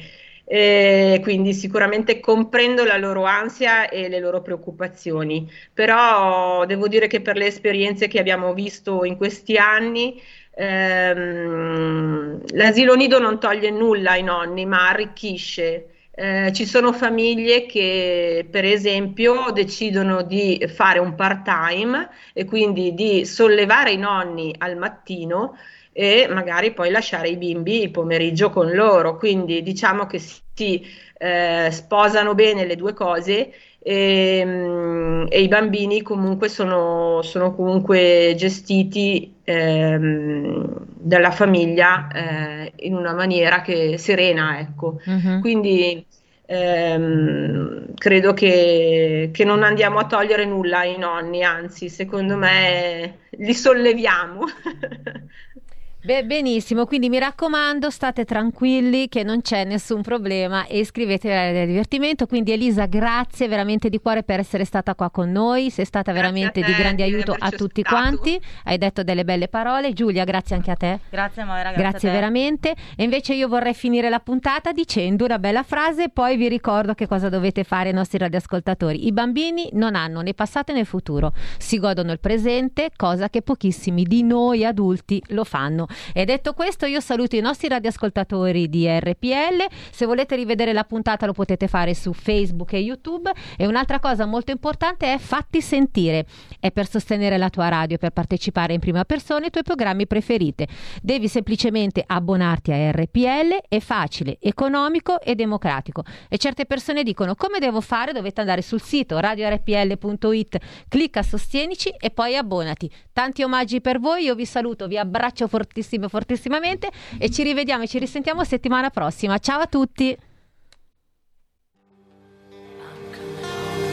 E 0.49 1.19
quindi 1.23 1.53
sicuramente 1.53 2.21
comprendo 2.21 2.85
la 2.85 2.95
loro 2.95 3.25
ansia 3.25 3.89
e 3.89 4.07
le 4.07 4.19
loro 4.21 4.41
preoccupazioni, 4.41 5.45
però 5.73 6.65
devo 6.65 6.87
dire 6.87 7.07
che 7.07 7.19
per 7.19 7.35
le 7.35 7.47
esperienze 7.47 8.07
che 8.07 8.17
abbiamo 8.17 8.53
visto 8.53 9.03
in 9.03 9.17
questi 9.17 9.57
anni, 9.57 10.21
ehm, 10.55 12.41
l'asilo 12.53 12.95
nido 12.95 13.19
non 13.19 13.39
toglie 13.39 13.71
nulla 13.71 14.11
ai 14.11 14.23
nonni, 14.23 14.65
ma 14.65 14.87
arricchisce. 14.87 15.89
Eh, 16.19 16.51
ci 16.53 16.65
sono 16.65 16.93
famiglie 16.93 17.65
che, 17.67 18.47
per 18.49 18.63
esempio, 18.65 19.51
decidono 19.53 20.23
di 20.23 20.65
fare 20.67 20.97
un 20.99 21.13
part-time 21.13 22.09
e 22.33 22.45
quindi 22.45 22.93
di 22.95 23.23
sollevare 23.25 23.91
i 23.91 23.97
nonni 23.97 24.53
al 24.57 24.77
mattino 24.77 25.55
e 25.99 26.27
magari 26.29 26.73
poi 26.73 26.91
lasciare 26.91 27.27
i 27.27 27.37
bimbi 27.37 27.81
il 27.81 27.89
pomeriggio 27.89 28.51
con 28.51 28.69
loro. 28.69 29.17
Quindi 29.17 29.63
diciamo 29.63 30.05
che 30.05 30.19
si 30.19 30.85
eh, 31.17 31.69
sposano 31.71 32.35
bene 32.35 32.67
le 32.67 32.75
due 32.75 32.93
cose 32.93 33.51
e, 33.79 34.43
mm, 34.45 35.25
e 35.27 35.41
i 35.41 35.47
bambini 35.47 36.03
comunque 36.03 36.49
sono, 36.49 37.23
sono 37.23 37.55
comunque 37.55 38.35
gestiti 38.37 39.37
ehm, 39.43 40.85
dalla 40.85 41.31
famiglia 41.31 42.07
eh, 42.13 42.73
in 42.85 42.93
una 42.93 43.15
maniera 43.15 43.61
che 43.61 43.97
serena, 43.97 44.59
ecco. 44.59 45.01
Mhm. 45.03 45.41
Quindi 45.41 46.05
ehm, 46.45 47.95
credo 47.95 48.33
che, 48.33 49.31
che, 49.33 49.43
non 49.43 49.63
andiamo 49.63 49.97
a 49.97 50.05
togliere 50.05 50.45
nulla 50.45 50.77
ai 50.79 50.99
nonni, 50.99 51.43
anzi, 51.43 51.89
secondo 51.89 52.37
me 52.37 53.17
li 53.31 53.53
solleviamo. 53.55 54.45
Beh, 55.99 56.23
benissimo, 56.23 56.85
quindi 56.85 57.09
mi 57.09 57.17
raccomando, 57.17 57.89
state 57.89 58.23
tranquilli 58.23 59.09
che 59.09 59.23
non 59.23 59.41
c'è 59.41 59.65
nessun 59.65 60.03
problema 60.03 60.65
e 60.67 60.77
iscrivetevi 60.77 61.33
all'area 61.33 61.65
di 61.65 61.71
divertimento. 61.71 62.27
Quindi 62.27 62.51
Elisa, 62.51 62.85
grazie 62.85 63.47
veramente 63.47 63.89
di 63.89 63.99
cuore 63.99 64.21
per 64.23 64.39
essere 64.39 64.63
stata 64.63 64.93
qua 64.93 65.09
con 65.09 65.31
noi, 65.31 65.69
sei 65.71 65.85
stata 65.85 66.13
grazie 66.13 66.31
veramente 66.31 66.61
te, 66.61 66.67
di 66.67 66.77
grande 66.77 67.03
aiuto 67.03 67.35
a 67.37 67.49
tutti 67.49 67.81
stato. 67.81 67.95
quanti, 67.95 68.39
hai 68.65 68.77
detto 68.77 69.03
delle 69.03 69.25
belle 69.25 69.47
parole. 69.47 69.91
Giulia, 69.91 70.23
grazie 70.23 70.55
anche 70.55 70.71
a 70.71 70.75
te. 70.75 70.99
Grazie 71.09 71.43
Moira, 71.43 71.71
grazie, 71.71 71.81
grazie 71.81 72.11
veramente. 72.11 72.75
E 72.95 73.03
invece 73.03 73.33
io 73.33 73.47
vorrei 73.47 73.73
finire 73.73 74.09
la 74.09 74.19
puntata 74.19 74.71
dicendo 74.71 75.25
una 75.25 75.39
bella 75.39 75.63
frase 75.63 76.03
e 76.03 76.09
poi 76.09 76.37
vi 76.37 76.47
ricordo 76.47 76.93
che 76.93 77.07
cosa 77.07 77.27
dovete 77.27 77.63
fare 77.63 77.89
i 77.89 77.93
nostri 77.93 78.19
radioascoltatori. 78.19 79.07
I 79.07 79.11
bambini 79.11 79.69
non 79.73 79.95
hanno 79.95 80.21
né 80.21 80.35
passato 80.35 80.71
né 80.71 80.85
futuro, 80.85 81.33
si 81.57 81.79
godono 81.79 82.11
il 82.11 82.19
presente, 82.19 82.91
cosa 82.95 83.29
che 83.29 83.41
pochissimi 83.41 84.03
di 84.03 84.23
noi 84.23 84.63
adulti 84.63 85.21
lo 85.29 85.43
fanno. 85.43 85.85
E 86.13 86.25
detto 86.25 86.53
questo, 86.53 86.85
io 86.85 86.99
saluto 86.99 87.35
i 87.35 87.41
nostri 87.41 87.67
radioascoltatori 87.67 88.69
di 88.69 88.87
RPL. 88.87 89.65
Se 89.91 90.05
volete 90.05 90.35
rivedere 90.35 90.73
la 90.73 90.83
puntata 90.83 91.25
lo 91.25 91.33
potete 91.33 91.67
fare 91.67 91.93
su 91.93 92.13
Facebook 92.13 92.73
e 92.73 92.79
YouTube. 92.79 93.31
E 93.57 93.65
un'altra 93.65 93.99
cosa 93.99 94.25
molto 94.25 94.51
importante 94.51 95.13
è 95.13 95.17
fatti 95.17 95.61
sentire. 95.61 96.25
È 96.59 96.71
per 96.71 96.89
sostenere 96.89 97.37
la 97.37 97.49
tua 97.49 97.69
radio, 97.69 97.97
per 97.97 98.11
partecipare 98.11 98.73
in 98.73 98.79
prima 98.79 99.05
persona 99.05 99.45
ai 99.45 99.51
tuoi 99.51 99.63
programmi 99.63 100.07
preferiti. 100.07 100.67
Devi 101.01 101.27
semplicemente 101.27 102.03
abbonarti 102.05 102.71
a 102.71 102.91
RPL, 102.91 103.65
è 103.67 103.79
facile, 103.79 104.37
economico 104.39 105.21
e 105.21 105.35
democratico. 105.35 106.03
E 106.29 106.37
certe 106.37 106.65
persone 106.65 107.03
dicono 107.03 107.35
come 107.35 107.59
devo 107.59 107.81
fare? 107.81 108.13
Dovete 108.13 108.41
andare 108.41 108.61
sul 108.61 108.81
sito 108.81 109.19
radiorpl.it, 109.19 110.57
clicca 110.87 111.23
sostienici 111.23 111.89
e 111.89 112.09
poi 112.09 112.35
abbonati. 112.35 112.91
Tanti 113.13 113.43
omaggi 113.43 113.81
per 113.81 113.99
voi, 113.99 114.23
io 114.23 114.35
vi 114.35 114.45
saluto, 114.45 114.87
vi 114.87 114.97
abbraccio 114.97 115.47
fortissimo, 115.47 115.76
fortissimamente 116.09 116.89
e 117.17 117.29
ci 117.29 117.43
rivediamo 117.43 117.83
e 117.83 117.87
ci 117.87 117.99
risentiamo 117.99 118.43
settimana 118.43 118.89
prossima. 118.89 119.37
Ciao 119.37 119.61
a 119.61 119.67
tutti! 119.67 120.17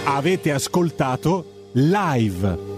Avete 0.06 0.52
ascoltato 0.52 1.70
live 1.72 2.73